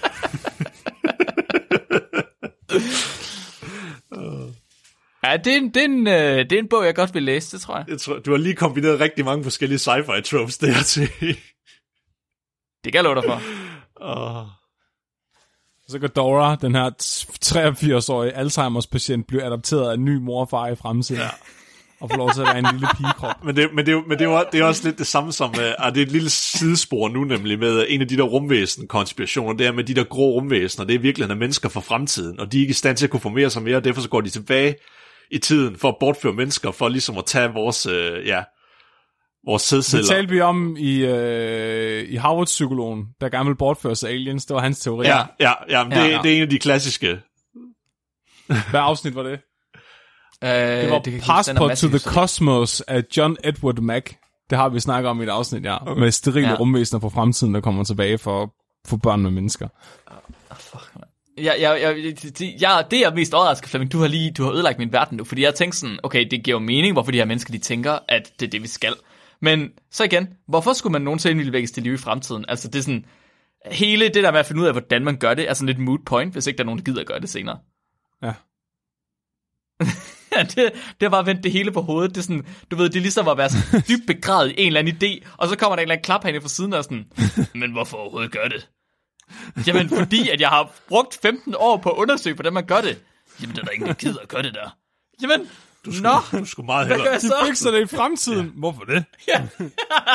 [5.25, 7.23] Ja, det er, en, det, er en, øh, det er en bog, jeg godt vil
[7.23, 7.85] læse, det tror jeg.
[7.87, 11.09] Jeg tror, du har lige kombineret rigtig mange forskellige sci-fi tropes der til.
[12.83, 13.41] Det kan jeg love dig for.
[14.09, 14.49] og,
[15.87, 16.89] Så kan Dora, den her
[17.45, 21.21] 83-årige Alzheimer's patient, blive adopteret af en ny mor og far i fremtiden.
[21.21, 21.29] Ja.
[22.01, 23.43] Og få lov til at være en lille pigekrop.
[23.45, 25.31] Men, det, men, det, er men det, er jo, det er også lidt det samme
[25.31, 29.53] som, uh, det er et lille sidespor nu nemlig med en af de der rumvæsen-konspirationer,
[29.53, 32.51] det er med de der grå rumvæsener, det er virkelig af mennesker fra fremtiden, og
[32.51, 34.21] de er ikke i stand til at kunne formere sig mere, og derfor så går
[34.21, 34.75] de tilbage
[35.31, 38.43] i tiden for at bortføre mennesker, for ligesom at tage vores, uh, ja,
[39.45, 40.07] vores Det sædceller.
[40.07, 44.45] talte vi om i, øh, i Harvard-psykologen, der gerne ville bortføre sig aliens.
[44.45, 45.05] Det var hans teori.
[45.07, 46.15] Ja, ja, ja, det, Ja, ja, ja.
[46.15, 46.19] ja.
[46.23, 47.19] det er en af de klassiske.
[48.47, 49.31] Hvad afsnit var det?
[50.43, 54.15] Øh, Det var er Passport to the det- Cosmos af John Edward Mack.
[54.49, 55.91] Det har vi snakket om i et afsnit, ja.
[55.91, 55.99] Okay.
[56.01, 56.53] Med sterile Ja.
[56.53, 56.59] ja.
[56.59, 58.49] rumvæsener fra fremtiden, der kommer tilbage for at
[58.87, 59.67] få børn med mennesker.
[61.37, 61.95] Jeg, jeg, jeg,
[62.39, 63.91] det, jeg, det er mest overrasket, Flemming.
[63.91, 66.43] Du har lige du har ødelagt min verden nu, fordi jeg tænkte sådan, okay, det
[66.43, 68.93] giver jo mening, hvorfor de her mennesker, de tænker, at det er det, vi skal.
[69.43, 72.45] Men så igen, hvorfor skulle man nogensinde ville vækkes til live i fremtiden?
[72.47, 73.05] Altså, det er sådan,
[73.65, 75.79] hele det der med at finde ud af, hvordan man gør det, er sådan lidt
[75.79, 77.59] moot point, hvis ikke der er nogen, der gider at gøre det senere.
[78.21, 78.33] Ja.
[80.33, 82.15] Det, det har bare vendt det hele på hovedet.
[82.15, 84.67] Det er sådan, du ved, det er ligesom at være sådan dybt begravet i en
[84.67, 86.83] eller anden idé, og så kommer der en eller anden klap herinde fra siden og
[86.83, 87.07] sådan,
[87.61, 88.69] men hvorfor overhovedet gør det?
[89.67, 93.03] Jamen, fordi at jeg har brugt 15 år på at undersøge, hvordan man gør det.
[93.41, 94.77] Jamen, der er der ingen, der gider at gøre det der.
[95.21, 95.49] Jamen,
[95.85, 97.19] du nå, Du skulle meget hvad gør hellere.
[97.19, 97.35] De så?
[97.45, 98.51] fikser det i fremtiden.
[98.57, 99.05] Hvorfor det?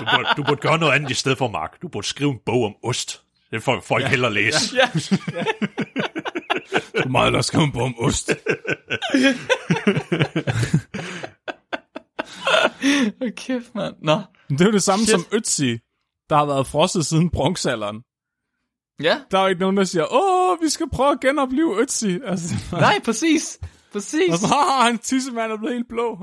[0.00, 1.82] Du burde, du burde gøre noget andet i stedet for, Mark.
[1.82, 3.22] Du burde skrive en bog om ost.
[3.50, 4.08] Det får folk ja.
[4.08, 4.76] hellere læse.
[4.76, 4.90] Ja,
[7.04, 8.30] Du meget der skrive en bog om ost.
[13.22, 13.94] okay, kæft, mand.
[14.02, 15.10] Nå, Det er jo det samme Shit.
[15.10, 15.78] som Ötzi,
[16.30, 17.96] der har været frosset siden bronzealderen.
[19.02, 22.26] ja, Der er jo ikke nogen, der siger, åh, vi skal prøve at genopleve Ötzi.
[22.30, 23.58] Altså, nej, præcis.
[23.92, 24.32] Præcis.
[24.32, 26.18] og så har hans tissemand er blevet helt blå.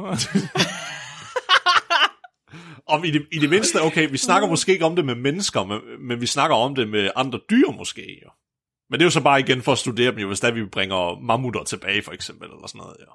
[2.88, 5.64] Om i det, i det mindste, okay, vi snakker måske ikke om det med mennesker,
[5.64, 8.20] men, men vi snakker om det med andre dyr måske.
[8.26, 8.30] Jo.
[8.90, 10.66] Men det er jo så bare igen for at studere dem, jo, hvis der vi
[10.66, 12.96] bringer mammutter tilbage, for eksempel, eller sådan noget.
[13.00, 13.06] Ja.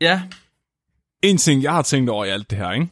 [0.00, 0.22] Ja,
[1.22, 2.88] En ting, jeg har tænkt over i alt det her, ikke?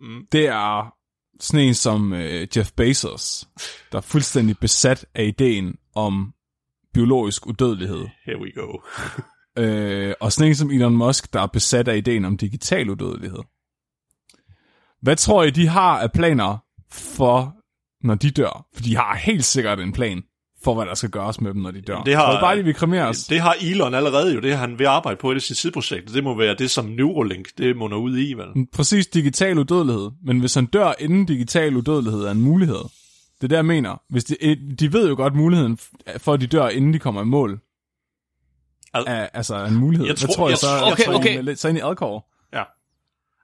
[0.00, 0.26] Mm.
[0.32, 0.94] det er
[1.40, 3.48] sådan en som øh, Jeff Bezos,
[3.92, 6.34] der er fuldstændig besat af ideen om
[6.94, 8.08] biologisk udødelighed.
[8.26, 8.78] Here we go.
[9.58, 13.38] Øh, og sådan en som Elon Musk, der er besat af ideen om digital udødelighed.
[15.02, 16.56] Hvad tror I, de har af planer
[16.92, 17.54] for,
[18.06, 18.66] når de dør?
[18.74, 20.22] For de har helt sikkert en plan
[20.64, 22.02] for, hvad der skal gøres med dem, når de dør.
[22.02, 23.24] Det har- bare, de vil kremeres?
[23.26, 25.56] Det har Elon allerede jo, det har han ved at arbejde på i det sit
[25.56, 26.14] sideprojekt.
[26.14, 28.66] Det må være det, som Neuralink, det munder ud i, vel?
[28.72, 30.10] Præcis digital udødelighed.
[30.24, 32.76] Men hvis han dør, inden digital udødelighed er en mulighed.
[33.40, 34.02] Det er det, jeg mener.
[34.10, 34.36] Hvis de,
[34.80, 35.78] de ved jo godt muligheden
[36.18, 37.60] for, at de dør, inden de kommer i mål.
[38.94, 40.06] Al- Er, altså en mulighed.
[40.06, 40.66] Jeg Hvad tror- tror jeg jeg så?
[40.66, 41.52] tror- Okay, så okay.
[41.52, 42.26] I, så ind i Alcor.
[42.52, 42.62] Ja.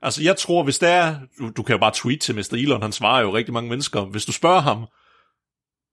[0.03, 1.17] Altså, jeg tror, hvis der er...
[1.39, 2.53] Du, du kan jo bare tweet til Mr.
[2.53, 4.05] Elon, han svarer jo rigtig mange mennesker.
[4.05, 4.87] Hvis du spørger ham,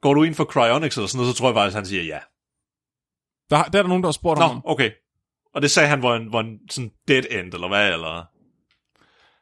[0.01, 2.19] går du ind for cryonics eller sådan noget, så tror jeg faktisk, han siger ja.
[3.49, 4.61] Der, der er der nogen, der har spurgt Nå, ham.
[4.65, 4.91] okay.
[5.55, 8.25] Og det sagde han var en, var en sådan dead end, eller hvad, eller...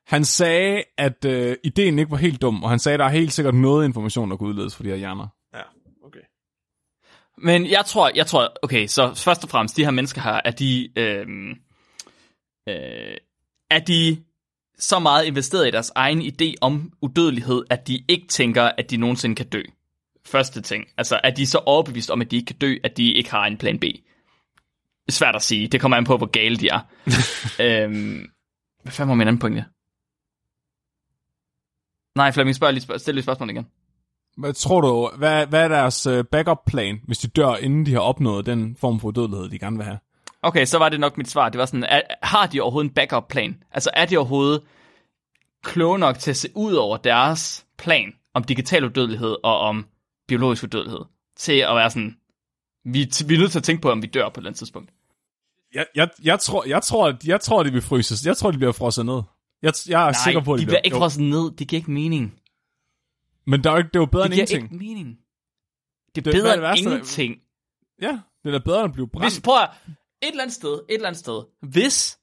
[0.07, 3.09] Han sagde, at øh, ideen ikke var helt dum, og han sagde, at der er
[3.09, 5.27] helt sikkert noget information, der kan udledes for de her hjerner.
[7.43, 10.51] Men jeg tror, jeg tror, okay, så først og fremmest, de her mennesker her, er
[10.51, 11.27] de, øh,
[12.69, 13.18] øh,
[13.69, 14.23] er de
[14.80, 18.97] så meget investeret i deres egen idé om udødelighed, at de ikke tænker, at de
[18.97, 19.61] nogensinde kan dø.
[20.26, 20.85] Første ting.
[20.97, 23.45] Altså, er de så overbevist om, at de ikke kan dø, at de ikke har
[23.45, 23.84] en plan B?
[25.09, 25.68] Svært at sige.
[25.68, 26.80] Det kommer an på, hvor gale de er.
[27.65, 28.31] øhm,
[28.81, 29.65] hvad fanden var min anden pointe?
[32.15, 33.68] Nej, Flemming, spørg lige, spørg, stil lige spørgsmål igen.
[34.37, 37.99] Hvad tror du, hvad, hvad er deres øh, backup-plan, hvis de dør, inden de har
[37.99, 39.97] opnået den form for udødelighed, de gerne vil have?
[40.41, 41.49] Okay, så var det nok mit svar.
[41.49, 43.63] Det var sådan, er, har de overhovedet en backup-plan?
[43.71, 44.61] Altså, er de overhovedet
[45.63, 49.85] kloge nok til at se ud over deres plan om digital udødelighed og om
[50.27, 51.01] biologisk udødelighed?
[51.37, 52.15] Til at være sådan,
[52.85, 54.57] vi, vi er nødt til at tænke på, om vi dør på et eller andet
[54.57, 54.89] tidspunkt.
[55.73, 58.25] Jeg, jeg, jeg, tror, jeg, tror, at, jeg tror, de vil fryses.
[58.25, 59.21] Jeg tror, de bliver frosset ned.
[59.61, 60.99] Jeg, jeg er Nej, sikker på, at de de bliver ikke jo.
[61.01, 61.51] frosset ned.
[61.51, 62.33] Det giver ikke mening.
[63.51, 64.73] Men der er jo ikke, det er jo bedre Det end giver ingenting.
[64.81, 65.17] ikke mening.
[66.15, 67.35] Det er Det- bedre det end værste, der- ingenting.
[68.01, 69.25] Ja, det er da bedre end at blive brændt.
[69.25, 69.69] Hvis, prøv at,
[70.21, 72.19] et eller andet sted, et eller andet sted, hvis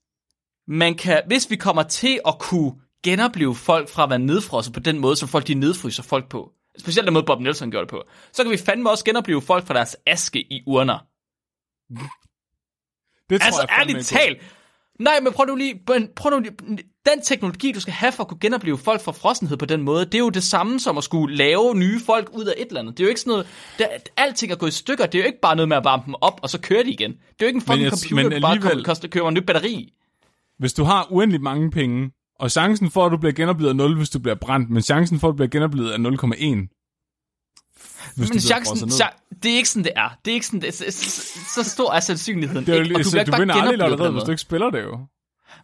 [0.67, 2.73] man kan, hvis vi kommer til at kunne
[3.05, 6.53] genopleve folk fra at være nedfrosset på den måde, som folk de nedfryser folk på,
[6.79, 9.67] specielt den måde Bob Nelson gjorde det på, så kan vi fandme også genopleve folk
[9.67, 10.99] fra deres aske i urner.
[13.31, 14.43] det tror Altså jeg ærligt talt.
[14.99, 15.81] Nej, men prøv nu lige,
[16.17, 16.53] prøv nu lige,
[17.07, 20.05] den teknologi, du skal have for at kunne genopleve folk fra frossenhed på den måde,
[20.05, 22.81] det er jo det samme som at skulle lave nye folk ud af et eller
[22.81, 22.99] andet.
[22.99, 23.47] Det er jo ikke sådan noget,
[23.79, 26.03] der, alting er gået i stykker, det er jo ikke bare noget med at varme
[26.07, 27.11] dem op, og så kører de igen.
[27.11, 29.35] Det er jo ikke en fucking jeg- computer, men bare alligevel- kommer, koster, køber en
[29.35, 29.93] ny batteri.
[30.59, 32.11] Hvis du har uendelig mange penge,
[32.41, 35.21] og chancen for, at du bliver genoplevet er 0, hvis du bliver brændt, men chancen
[35.21, 36.78] for, at du bliver genoplevet er 0,1.
[38.17, 40.09] Hvis Men chancen, cha- det er ikke sådan, det er.
[40.25, 42.83] Det er ikke sådan, det er, så, så, så stor er sandsynligheden Det er jo,
[42.83, 44.99] ikke, og du, bliver du vinder bare aldrig allerede, hvis du ikke spiller det jo.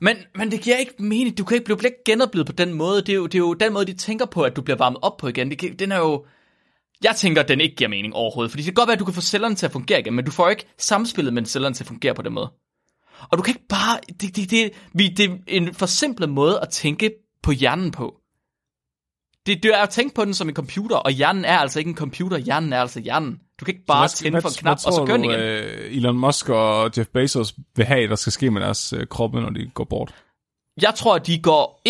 [0.01, 1.39] Men, men det giver ikke mening.
[1.39, 3.01] Du kan ikke blive genoplevet på den måde.
[3.01, 4.99] Det er, jo, det er jo den måde, de tænker på, at du bliver varmet
[5.03, 5.51] op på igen.
[5.51, 6.25] Det, kan- den er jo...
[7.05, 8.51] Jeg tænker, at den ikke giver mening overhovedet.
[8.53, 10.25] Fordi det kan godt være, at du kan få cellerne til at fungere igen, men
[10.25, 12.51] du får ikke samspillet med cellerne til at fungere på den måde.
[13.31, 13.99] Og du kan ikke bare...
[14.21, 17.11] Det, det, det, vi, det er en forsimplet måde at tænke
[17.43, 18.15] på hjernen på.
[19.47, 21.89] Det, det er at tænke på den som en computer, og hjernen er altså ikke
[21.89, 22.39] en computer.
[22.39, 23.41] Hjernen er altså hjernen.
[23.61, 25.31] Du kan ikke bare Så tænde for en knap, hvad og så du, igen.
[25.31, 29.41] øh, Elon Musk og Jeff Bezos vil have, der skal ske med deres øh, kroppe,
[29.41, 30.15] når de går bort?
[30.83, 31.81] Jeg tror, de går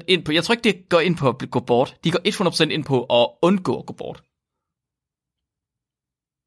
[0.00, 0.32] 100% ind på...
[0.32, 1.96] Jeg tror ikke, de går ind på at gå bort.
[2.04, 4.22] De går 100% ind på at undgå at gå bort.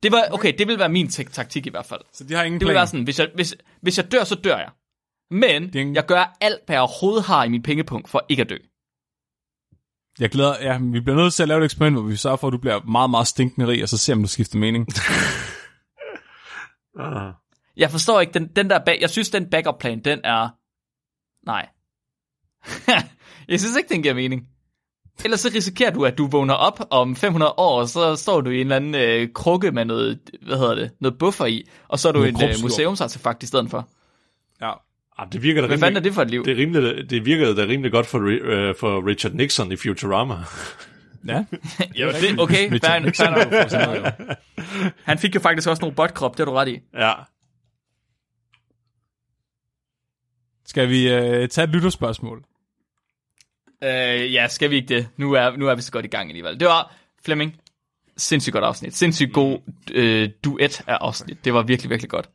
[0.03, 2.01] Det var, okay, det vil være min tak- taktik i hvert fald.
[2.13, 2.75] Så de har ingen Det vil plan.
[2.79, 4.69] være sådan, hvis jeg, hvis, hvis jeg dør, så dør jeg.
[5.31, 8.41] Men Det ingen- jeg gør alt, hvad jeg overhovedet har i min pengepunkt for ikke
[8.41, 8.57] at dø.
[10.19, 12.47] Jeg glæder, ja, vi bliver nødt til at lave et eksperiment, hvor vi sørger for,
[12.47, 14.87] at du bliver meget, meget stinkende rig, og så ser om du skifter mening.
[16.99, 17.33] Ah.
[17.77, 20.49] Jeg forstår ikke, den, den der bag, jeg synes, den backup plan, den er,
[21.45, 21.69] nej.
[23.49, 24.47] jeg synes ikke, den giver mening.
[25.23, 28.49] Ellers så risikerer du, at du vågner op om 500 år, og så står du
[28.49, 31.99] i en eller anden øh, krukke med noget, hvad hedder det, noget buffer i, og
[31.99, 33.89] så er du en øh, museumsartefakt i stedet for.
[35.17, 35.23] Ja.
[35.23, 36.45] Ah, det virker da Hvad fanden er det for et liv?
[36.45, 40.35] Det, er rimelig, det virkede da rimelig godt for, øh, for Richard Nixon i Futurama.
[41.27, 41.45] Ja.
[41.95, 43.11] Jo, det, okay, fair,
[43.69, 44.35] fair jo.
[45.09, 46.79] Han fik jo faktisk også nogle botkrop, det har du ret i.
[46.93, 47.13] Ja.
[50.65, 52.43] Skal vi øh, tage et lytterspørgsmål?
[53.83, 55.09] Øh, ja, skal vi ikke det?
[55.17, 56.59] Nu er, nu er vi så godt i gang alligevel.
[56.59, 57.59] Det var, Flemming,
[58.17, 58.95] sindssygt godt afsnit.
[58.95, 59.59] Sindssygt god
[59.91, 61.45] øh, duet af afsnit.
[61.45, 62.29] Det var virkelig, virkelig godt.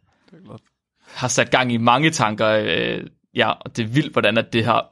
[1.14, 2.48] Har sat gang i mange tanker.
[2.48, 3.00] Øh,
[3.34, 4.86] ja, og det er vildt, hvordan at det har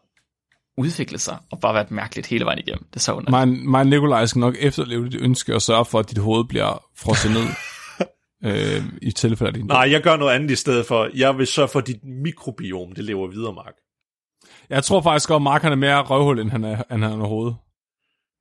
[0.79, 2.85] udviklet sig og bare været mærkeligt hele vejen igennem.
[2.91, 3.31] Det er så underligt.
[3.31, 6.45] Mig, mig og Nikolaj skal nok efterleve dit ønske og sørge for, at dit hoved
[6.45, 7.45] bliver frosset ned.
[8.45, 11.09] øh, i tilfælde af din Nej, jeg gør noget andet i stedet for.
[11.15, 13.75] Jeg vil sørge for, at dit mikrobiom, det lever videre, Mark.
[14.71, 17.19] Jeg tror faktisk, at Mark han er mere røvhul, end han er, end han er
[17.19, 17.57] overhovedet.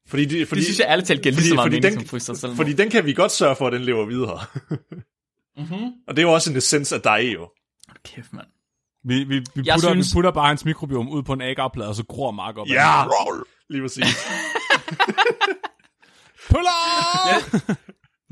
[0.09, 1.99] Fordi, det, fordi, Det synes jeg ærligt talt giver lige så meget fordi mening den-
[1.99, 2.55] som fryser selv.
[2.55, 4.39] fordi den kan vi godt sørge for, at den lever videre.
[5.57, 5.91] mm-hmm.
[6.07, 7.49] Og det er jo også en essens af dig, jo.
[8.15, 8.47] Kæft, mand.
[9.03, 11.89] Vi, vi, vi, Jeg putter, synes- vi putter bare hans mikrobiom ud på en agarplade,
[11.89, 12.67] og så gror Mark op.
[12.67, 13.43] Ja, den.
[13.69, 14.05] lige præcis.
[16.49, 17.77] Puller!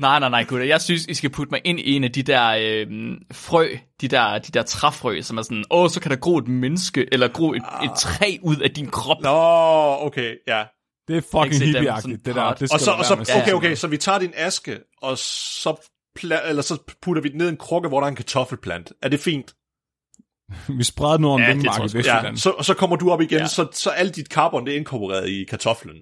[0.00, 0.66] Nej, nej, nej, gutter.
[0.66, 2.86] Jeg synes, I skal putte mig ind i en af de der øh,
[3.32, 3.68] frø,
[4.00, 7.08] de der, de der træfrø, som er sådan, åh, så kan der gro et menneske,
[7.12, 9.22] eller gro et, et træ ud af din krop.
[9.22, 9.30] Nå,
[10.00, 10.64] okay, ja.
[11.08, 12.52] Det er fucking hippieagtigt, det der.
[12.54, 15.76] Det Og så, og så, okay, okay, så vi tager din aske, og så,
[16.18, 18.92] pla- eller så putter vi den ned i en krukke, hvor der er en kartoffelplant.
[19.02, 19.54] Er det fint?
[20.78, 21.84] Vi spreder nu om Ja, ja, det Mark tror i.
[21.84, 22.26] Vestjylland.
[22.26, 23.46] Ja, så, og så kommer du op igen, Ja.
[23.46, 25.96] så, så alt dit carbon, det er inkorporeret i kartoflen.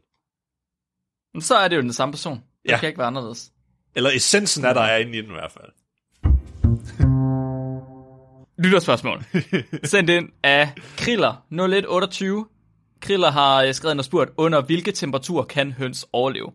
[1.35, 2.37] Men så er det jo den samme person.
[2.37, 2.79] Det Ja.
[2.79, 3.51] kan ikke være anderledes.
[3.97, 5.71] Eller essensen af der er inde i den i hvert fald.
[8.65, 9.25] Lytterspørgsmål.
[9.85, 12.47] Sendt ind af Kriller 0128.
[13.01, 16.53] Kriller har øh, skrevet og spurgt, under hvilke temperaturer kan høns overleve?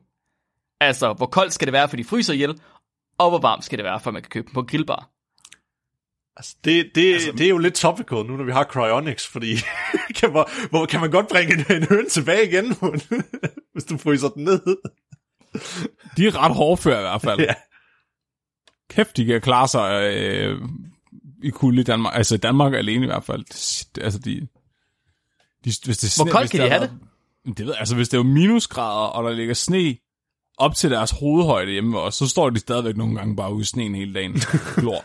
[0.81, 2.59] Altså, hvor koldt skal det være, for de fryser ihjel,
[3.17, 5.09] og hvor varmt skal det være, for man kan købe dem på grillbar?
[6.39, 9.55] Altså, det, det, altså, det er jo lidt topical nu, når vi har cryonics, fordi
[10.15, 12.65] kan, man, hvor, kan man godt bringe en, en høn tilbage igen,
[13.73, 14.61] hvis du fryser den ned?
[16.17, 17.39] De er ret hårdføre i hvert fald.
[17.47, 17.53] Ja.
[18.89, 20.61] Kæft, de kan klare sig øh,
[21.43, 22.13] i kulde i Danmark.
[22.15, 23.43] Altså i Danmark alene i hvert fald.
[23.95, 24.31] Det- Altså de...
[24.31, 24.47] de
[25.63, 28.09] hvis det er Hvor koldt hvis kan de have været- Det ved jeg, altså hvis
[28.09, 29.97] det er jo minusgrader, og der ligger sne
[30.57, 33.65] op til deres hovedhøjde hjemme os, så står de stadigvæk nogle gange bare ude i
[33.65, 34.33] sneen hele dagen.
[34.75, 35.01] Glor.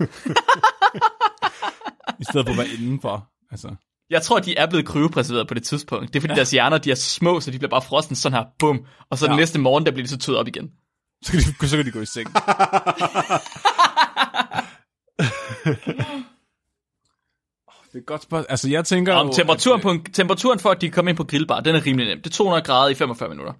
[2.20, 3.28] I stedet for at være indenfor.
[3.50, 3.74] Altså.
[4.10, 6.12] Jeg tror, de er blevet kryopreserveret på det tidspunkt.
[6.12, 6.36] Det er fordi, ja.
[6.36, 8.86] deres hjerner de er små, så de bliver bare frosne sådan her, bum.
[9.10, 9.26] Og så.
[9.26, 9.30] Ja.
[9.30, 10.70] den næste morgen, der bliver de så tøet op igen.
[11.22, 12.28] Så kan, de, så kan de gå i seng.
[17.94, 18.46] det er et godt spørgsmål.
[18.48, 21.16] Altså, jeg tænker Om jo, temperaturen, at, på en, temperaturen for, at de kommer ind
[21.16, 22.18] på grillbar, den er rimelig nem.
[22.22, 23.52] Det er 200 grader i 45 minutter.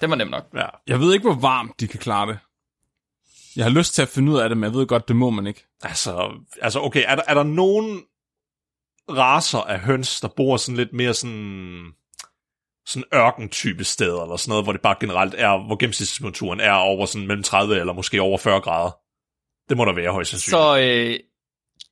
[0.00, 0.44] Den var nem nok.
[0.54, 0.66] Ja.
[0.86, 2.38] Jeg ved ikke, hvor varmt de kan klare det.
[3.58, 5.30] Jeg har lyst til at finde ud af det, men jeg ved godt, det må
[5.30, 5.66] man ikke.
[5.82, 6.30] Altså,
[6.62, 8.02] altså okay, er der, er der nogen
[9.10, 11.92] raser af høns, der bor sådan lidt mere sådan
[12.86, 17.06] sådan ørken-type steder, eller sådan noget, hvor det bare generelt er, hvor gennemsnitstemperaturen er over
[17.06, 18.90] sådan mellem 30 eller måske over 40 grader.
[19.68, 20.58] Det må der være højst sandsynligt.
[20.58, 21.18] Så øh,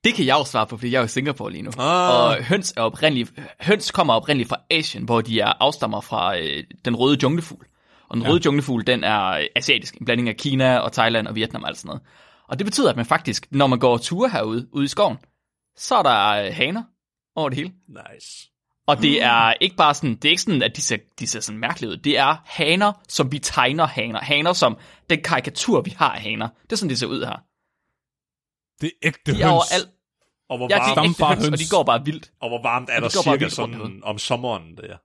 [0.04, 1.70] det kan jeg jo svare på, fordi jeg er i Singapore lige nu.
[1.78, 2.14] Ah.
[2.14, 6.64] Og høns, er oprindeligt, høns kommer oprindeligt fra Asien, hvor de er afstammer fra øh,
[6.84, 7.66] den røde junglefugl.
[8.08, 8.30] Og den ja.
[8.30, 11.68] røde junglefugl, den er øh, asiatisk, en blanding af Kina og Thailand og Vietnam og
[11.68, 12.02] alt sådan noget.
[12.48, 15.16] Og det betyder, at man faktisk, når man går ture herude, ude i skoven,
[15.76, 16.82] så er der øh, haner
[17.36, 17.72] over det hele.
[17.88, 18.50] Nice.
[18.86, 21.40] Og det er ikke bare sådan, det er ikke sådan, at de ser, de ser
[21.40, 21.96] sådan mærkelige ud.
[21.96, 24.20] Det er haner, som vi tegner haner.
[24.20, 24.78] Haner som
[25.10, 26.48] den karikatur, vi har af haner.
[26.62, 27.36] Det er sådan, de ser ud her.
[28.80, 29.42] Det er ægte De høns.
[29.42, 29.88] er overalt.
[30.48, 31.70] Og hvor, Ja, de er varmt, ægte Stamfar høns, og de høns.
[31.70, 32.30] går bare vildt.
[32.40, 34.96] og hvor varmt er de der bare cirka rundt sådan om sommeren der?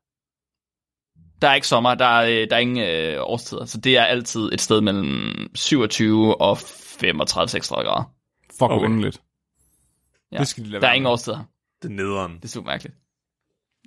[1.42, 4.04] Der er ikke sommer, der er, øh, der er ingen øh, årstider, så det er
[4.04, 6.64] altid et sted mellem 27 og 35-36
[7.04, 8.12] grader.
[8.60, 8.86] Fuck, Okay.
[8.86, 9.22] underligt.
[10.32, 10.38] Ja.
[10.38, 11.40] Det skal de lade Der er være ingen årstider.
[11.82, 12.36] Det er nederen.
[12.36, 12.96] Det er super mærkeligt.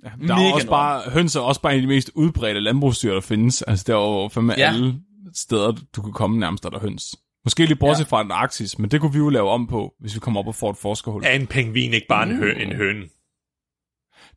[0.03, 2.59] Ja, der Mega er også bare, høns er også bare en af de mest udbredte
[2.59, 3.61] landbrugsdyr, der findes.
[3.61, 4.67] Altså, der er jo fandme Ja.
[4.67, 4.95] alle
[5.33, 7.15] steder, du kan komme nærmest, der er der høns.
[7.45, 8.09] Måske lige bortset ja.
[8.09, 10.55] fra Antarktis, men det kunne vi jo lave om på, hvis vi kommer op og
[10.55, 11.23] får et forskerhul.
[11.25, 13.05] Er en pingvin ikke bare en, hø- en høne?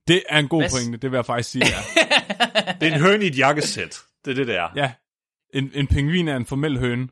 [0.08, 0.70] Det er en god Hvad?
[0.70, 2.02] pointe, det vil jeg faktisk sige, ja.
[2.80, 3.98] Det er en høne i et jakkesæt.
[4.24, 4.68] Det er det, der.
[4.76, 4.92] ja.
[5.54, 7.08] En, en pingvin er en formel høne.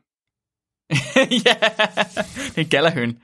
[1.45, 3.19] ja, det er en gallerhøn.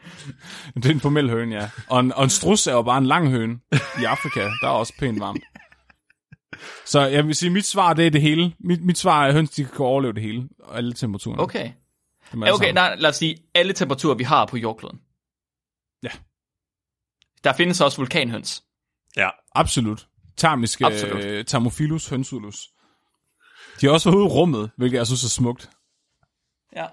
[0.76, 1.70] Det er en formel høne, ja.
[1.90, 3.60] Og en, og en strus er jo bare en lang høne
[4.02, 4.40] i Afrika.
[4.40, 5.44] Der er også pænt varmt.
[6.86, 8.54] Så jeg vil sige, mit svar det er det hele.
[8.60, 10.50] Mit, mit svar er, at høns de kan overleve det hele.
[10.60, 11.38] Og alle temperaturer.
[11.38, 11.72] Okay.
[12.32, 12.76] Dem alle Ja, okay, sammen.
[12.76, 15.00] nej, lad os sige, alle temperaturer, vi har på jordkloden.
[16.04, 16.10] Ja.
[17.44, 18.64] Der findes også vulkanhøns.
[19.18, 19.30] Ja.
[19.56, 20.07] Absolut.
[20.38, 21.23] Termiske Absolut.
[21.23, 22.69] øh, Thermophilus hønsulus.
[23.81, 25.69] De er også ude i rummet, hvilket jeg synes er smukt.
[26.76, 26.85] Ja.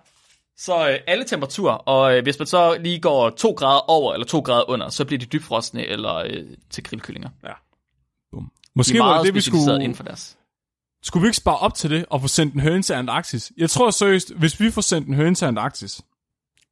[0.56, 4.26] Så øh, alle temperaturer, og øh, hvis man så lige går 2 grader over eller
[4.26, 7.28] 2 grader under, så bliver de dybfrostne eller øh, til grillkyllinger.
[8.32, 8.44] Bum.
[8.44, 9.74] De Måske er var meget det det, vi skulle...
[9.74, 10.36] inden for deres.
[11.02, 13.52] Skulle vi ikke spare op til det og få sendt en høne til Antarktis?
[13.56, 16.00] Jeg tror seriøst, hvis vi får sendt en høne til Antarktis,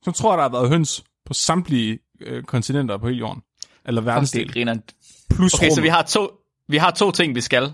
[0.04, 3.42] så tror jeg, der har været høns på samtlige øh, kontinenter på hele jorden.
[3.84, 4.52] Eller Fuck, det verdensdel.
[5.30, 5.82] Plus Okay, så rummet.
[5.82, 6.30] vi har, to,
[6.68, 7.72] vi har to ting, vi skal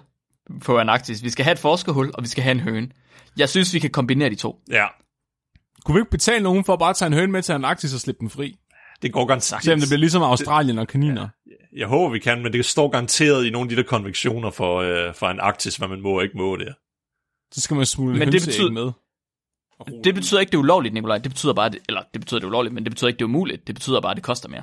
[0.64, 1.22] på Antarktis.
[1.22, 2.88] Vi skal have et forskerhul, og vi skal have en høne.
[3.36, 4.56] Jeg synes, vi kan kombinere de to.
[4.70, 4.86] Ja.
[5.84, 8.00] Kunne vi ikke betale nogen for at bare tage en høne med til Antarktis og
[8.00, 8.58] slippe den fri?
[9.02, 9.64] Det går garanteret.
[9.64, 11.28] Selvom det bliver ligesom Australien og kaniner.
[11.76, 14.78] Jeg håber, vi kan, men det står garanteret i nogle af de der konvektioner for,
[14.80, 16.72] øh, for en Arktis, hvad man må og ikke må der.
[17.52, 18.92] Så skal man smule Men det betyder- med.
[20.04, 21.18] Det betyder ikke, det er ulovligt, Nikolaj.
[21.18, 23.22] Det betyder bare, det, eller det betyder, det er ulovligt, men det betyder ikke, det
[23.24, 23.66] er umuligt.
[23.66, 24.62] Det betyder bare, at det koster mere.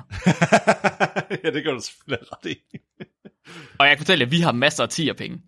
[1.44, 2.56] ja, det gør du selvfølgelig ret i.
[3.78, 5.38] Og jeg kan fortælle jer, at vi har masser af 10 penge.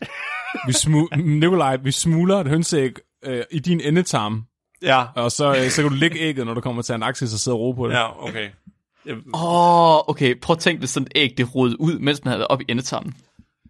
[0.67, 2.93] Vi smu- Nikolaj, vi smuler et hønseæg
[3.25, 4.45] øh, i din endetarm,
[4.83, 7.29] Ja, og så, øh, så kan du lægge ægget, når du kommer til en aktie,
[7.29, 7.95] så sidder og ro på det.
[7.95, 8.51] ja, okay.
[9.07, 10.41] Jeg, Åh, oh, okay.
[10.41, 12.65] Prøv at tænke, hvis sådan et æg, det rodede ud, mens man havde været oppe
[12.69, 13.15] i endetarmen.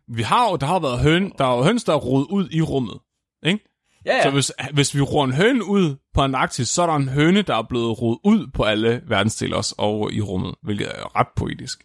[0.08, 2.48] Vi har jo, der har været høn, der er jo høns, der er rodet ud
[2.50, 2.98] i rummet.
[3.46, 3.73] Ikke?
[4.06, 7.08] Ja, Så hvis, hvis vi roer en høne ud på Antarktis, så er der en
[7.08, 11.16] høne, der er blevet rodet ud på alle verdensdele også over i rummet, hvilket er
[11.16, 11.84] ret poetisk.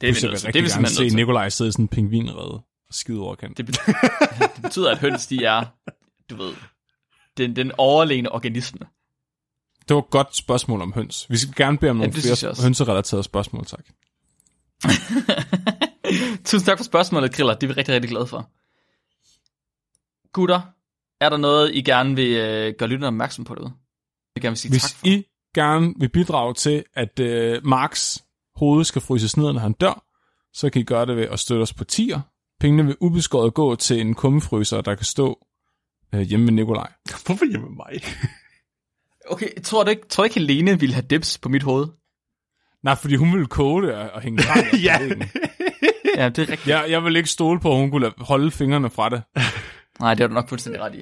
[0.00, 0.46] det er vi nødt vil til.
[0.46, 1.16] Det rigtig vi gerne simpelthen se.
[1.16, 3.56] Nikolaj sidde i sådan en pingvinrede og skide over kant.
[3.56, 3.92] Det, betyder,
[4.54, 5.64] det betyder, at høns, de er,
[6.30, 6.52] du ved,
[7.36, 8.86] den, den overlegne organisme.
[9.88, 11.26] Det var et godt spørgsmål om høns.
[11.30, 13.84] Vi skal gerne bede om nogle jeg flere hønserelaterede spørgsmål, tak.
[16.44, 17.54] Tusind tak for spørgsmålet, Griller.
[17.54, 18.50] Det er vi rigtig, rigtig glade for.
[20.32, 20.60] Gutter,
[21.20, 23.72] er der noget, I gerne vil øh, gøre lytterne opmærksom på derude?
[24.34, 25.06] Jeg gerne vil sige tak Hvis for.
[25.06, 25.24] I
[25.54, 28.24] gerne vil bidrage til, at øh, Marks
[28.56, 30.04] hoved skal fryses ned, når han dør,
[30.52, 32.20] så kan I gøre det ved at støtte os på tier.
[32.60, 35.46] Pengene vil ubeskåret gå til en kummefryser, der kan stå
[36.14, 36.92] øh, hjemme med Nikolaj.
[37.26, 38.02] hvorfor hjemme med mig?
[39.30, 41.86] Okay, tror du ikke, tror du ikke Helene ville have dips på mit hoved?
[42.82, 44.42] Nej, fordi hun ville koge det og og hænge
[44.82, 44.98] Ja.
[46.16, 46.66] Ja, det er rigtigt.
[46.66, 49.22] Jeg, jeg vil ikke stole på, at hun kunne holde fingrene fra det.
[50.00, 50.98] Nej, det er du nok fuldstændig ret i.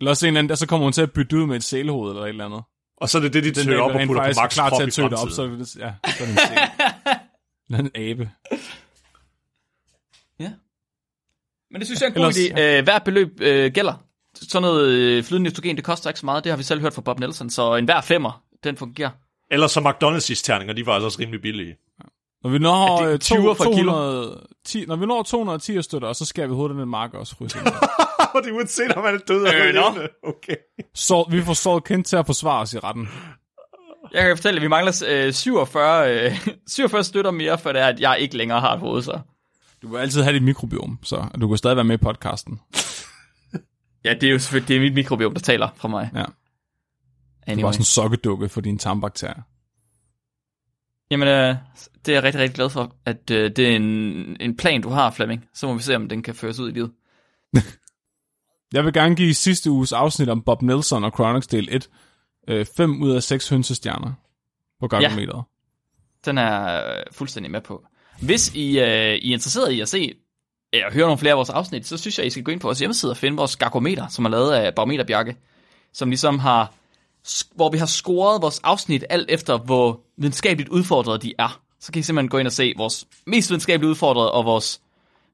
[0.00, 1.64] Eller også en eller anden, der så kommer hun til at bytte ud med et
[1.64, 2.62] sælehoved eller et eller andet.
[2.96, 4.80] Og så er det det, de Den tøger op og putter på Max klar til
[4.80, 6.58] i at tøge det op, så, det, ja, så er det en sæl.
[7.68, 8.30] Eller en abe.
[10.40, 10.52] Ja.
[11.70, 12.60] Men det synes jeg er en god Ellers- idé.
[12.60, 13.94] Øh, hver beløb øh, gælder.
[14.34, 16.44] Sådan noget øh, flydende nitrogen, det koster ikke så meget.
[16.44, 17.50] Det har vi selv hørt fra Bob Nelson.
[17.50, 19.10] Så en hver femmer, den fungerer.
[19.50, 21.76] Ellers så McDonald's terninger, de var altså også rimelig billige.
[22.44, 23.92] Når vi når, Er det to, 20'er for et kilo?
[23.92, 27.36] 210, når vi når 210 støtter, og så skal vi hovedet den marker også.
[27.40, 29.80] Og det er uanset, om man er død eller Øh, nå.
[29.80, 30.08] levende.
[30.22, 30.56] Okay.
[30.94, 33.08] så vi får Saul Kent til at forsvare os i retten.
[34.12, 37.86] Jeg kan fortælle, at vi mangler øh, 47, øh, 47 støtter mere, for det er,
[37.86, 39.20] at jeg ikke længere har et hoved, så.
[39.82, 42.60] Du vil altid have dit mikrobiom, så du kan stadig være med i podcasten.
[44.04, 46.10] Ja, det er jo selvfølgelig det er mit mikrobiom, der taler fra mig.
[46.14, 46.22] Ja.
[46.22, 46.26] Du
[47.46, 47.64] Anyway.
[47.64, 49.42] var sådan en sokkedukke for dine tarmbakterier.
[51.12, 51.56] Jamen, øh,
[52.06, 53.82] det er jeg rigtig, rigtig glad for, at øh, det er en,
[54.40, 55.44] en plan, du har, Flemming.
[55.54, 56.92] Så må vi se, om den kan føres ud i livet.
[58.74, 61.88] Jeg vil gerne give sidste uges afsnit om Bob Nelson og Chronix del 1
[62.48, 64.12] øh, 5 ud af 6 hønsestjerner
[64.80, 65.44] på gargometeret.
[66.24, 67.84] Den er øh, fuldstændig med på.
[68.20, 70.14] Hvis I, øh, I er interesseret i at se
[70.72, 72.68] eller høre nogle flere af vores afsnit, så synes jeg, I skal gå ind på
[72.68, 75.36] vores hjemmeside og finde vores gargometer, som er lavet af Barometer Bjarke,
[75.92, 76.74] som ligesom har,
[77.54, 81.62] hvor vi har scoret vores afsnit alt efter, hvor videnskabeligt udfordrede de er.
[81.80, 84.80] Så kan I simpelthen gå ind og se vores mest videnskabeligt udfordrede og vores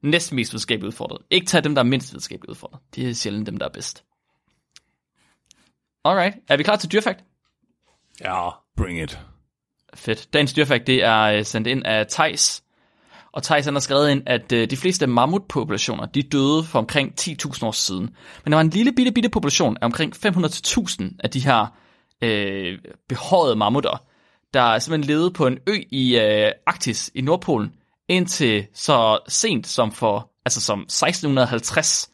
[0.01, 1.23] næsten mest videnskabeligt udfordrede.
[1.29, 2.79] Ikke tage dem, der er mindst videnskabeligt udfordret.
[2.95, 4.03] Det er sjældent dem, der er bedst.
[6.05, 7.23] Alright, er vi klar til dyrfakt?
[8.21, 8.49] Ja.
[8.77, 9.19] Bring it.
[9.93, 10.33] Fedt.
[10.33, 12.63] Dagens dyrfakt, det er øh, sendt ind af Tejs.
[13.39, 17.65] Og Thijs har skrevet ind, at øh, de fleste mammutpopulationer, de døde for omkring 10.000
[17.65, 18.09] år siden.
[18.43, 21.65] Men der var en lille bitte, bitte population af omkring 500-1000 af de her
[22.23, 22.79] øh,
[23.09, 24.03] behårede mammutter,
[24.53, 27.73] der simpelthen levede på en ø i øh, Arktis i Nordpolen,
[28.09, 32.09] indtil så sent som for, altså som 1650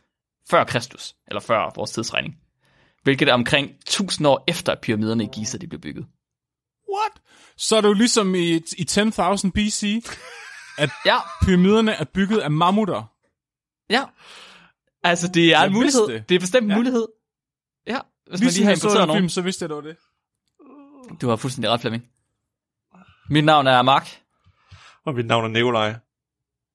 [0.49, 2.35] før Kristus, eller før vores tidsregning.
[3.03, 6.05] Hvilket er omkring 1000 år efter, at pyramiderne i Giza de blev bygget.
[6.95, 7.21] What?
[7.57, 10.05] Så er det ligesom i, i 10.000 BC,
[11.05, 13.03] Ja, pyramiderne er bygget af mammutter.
[13.89, 14.03] Ja.
[15.03, 16.07] Altså, det er Jeg en mulighed.
[16.07, 16.29] det.
[16.29, 16.75] Det er bestemt en Ja.
[16.77, 17.07] mulighed.
[17.87, 19.19] Ja, hvis man Hvis lige har importeret en nogen.
[19.21, 19.97] film, så vidste jeg, det var det.
[21.21, 22.03] Du har fuldstændig ret, Flemming.
[23.29, 24.21] Mit navn er Mark,
[25.05, 25.95] Og mit navn er Nikolaj.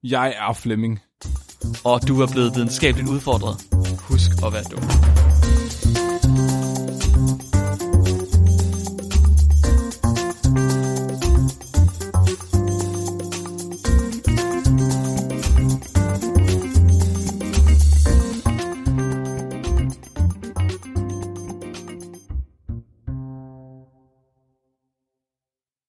[0.03, 1.01] Jeg er Flemming.
[1.85, 3.57] og du er blevet videnskabeligt udfordret.
[4.09, 4.83] Husk at være dum.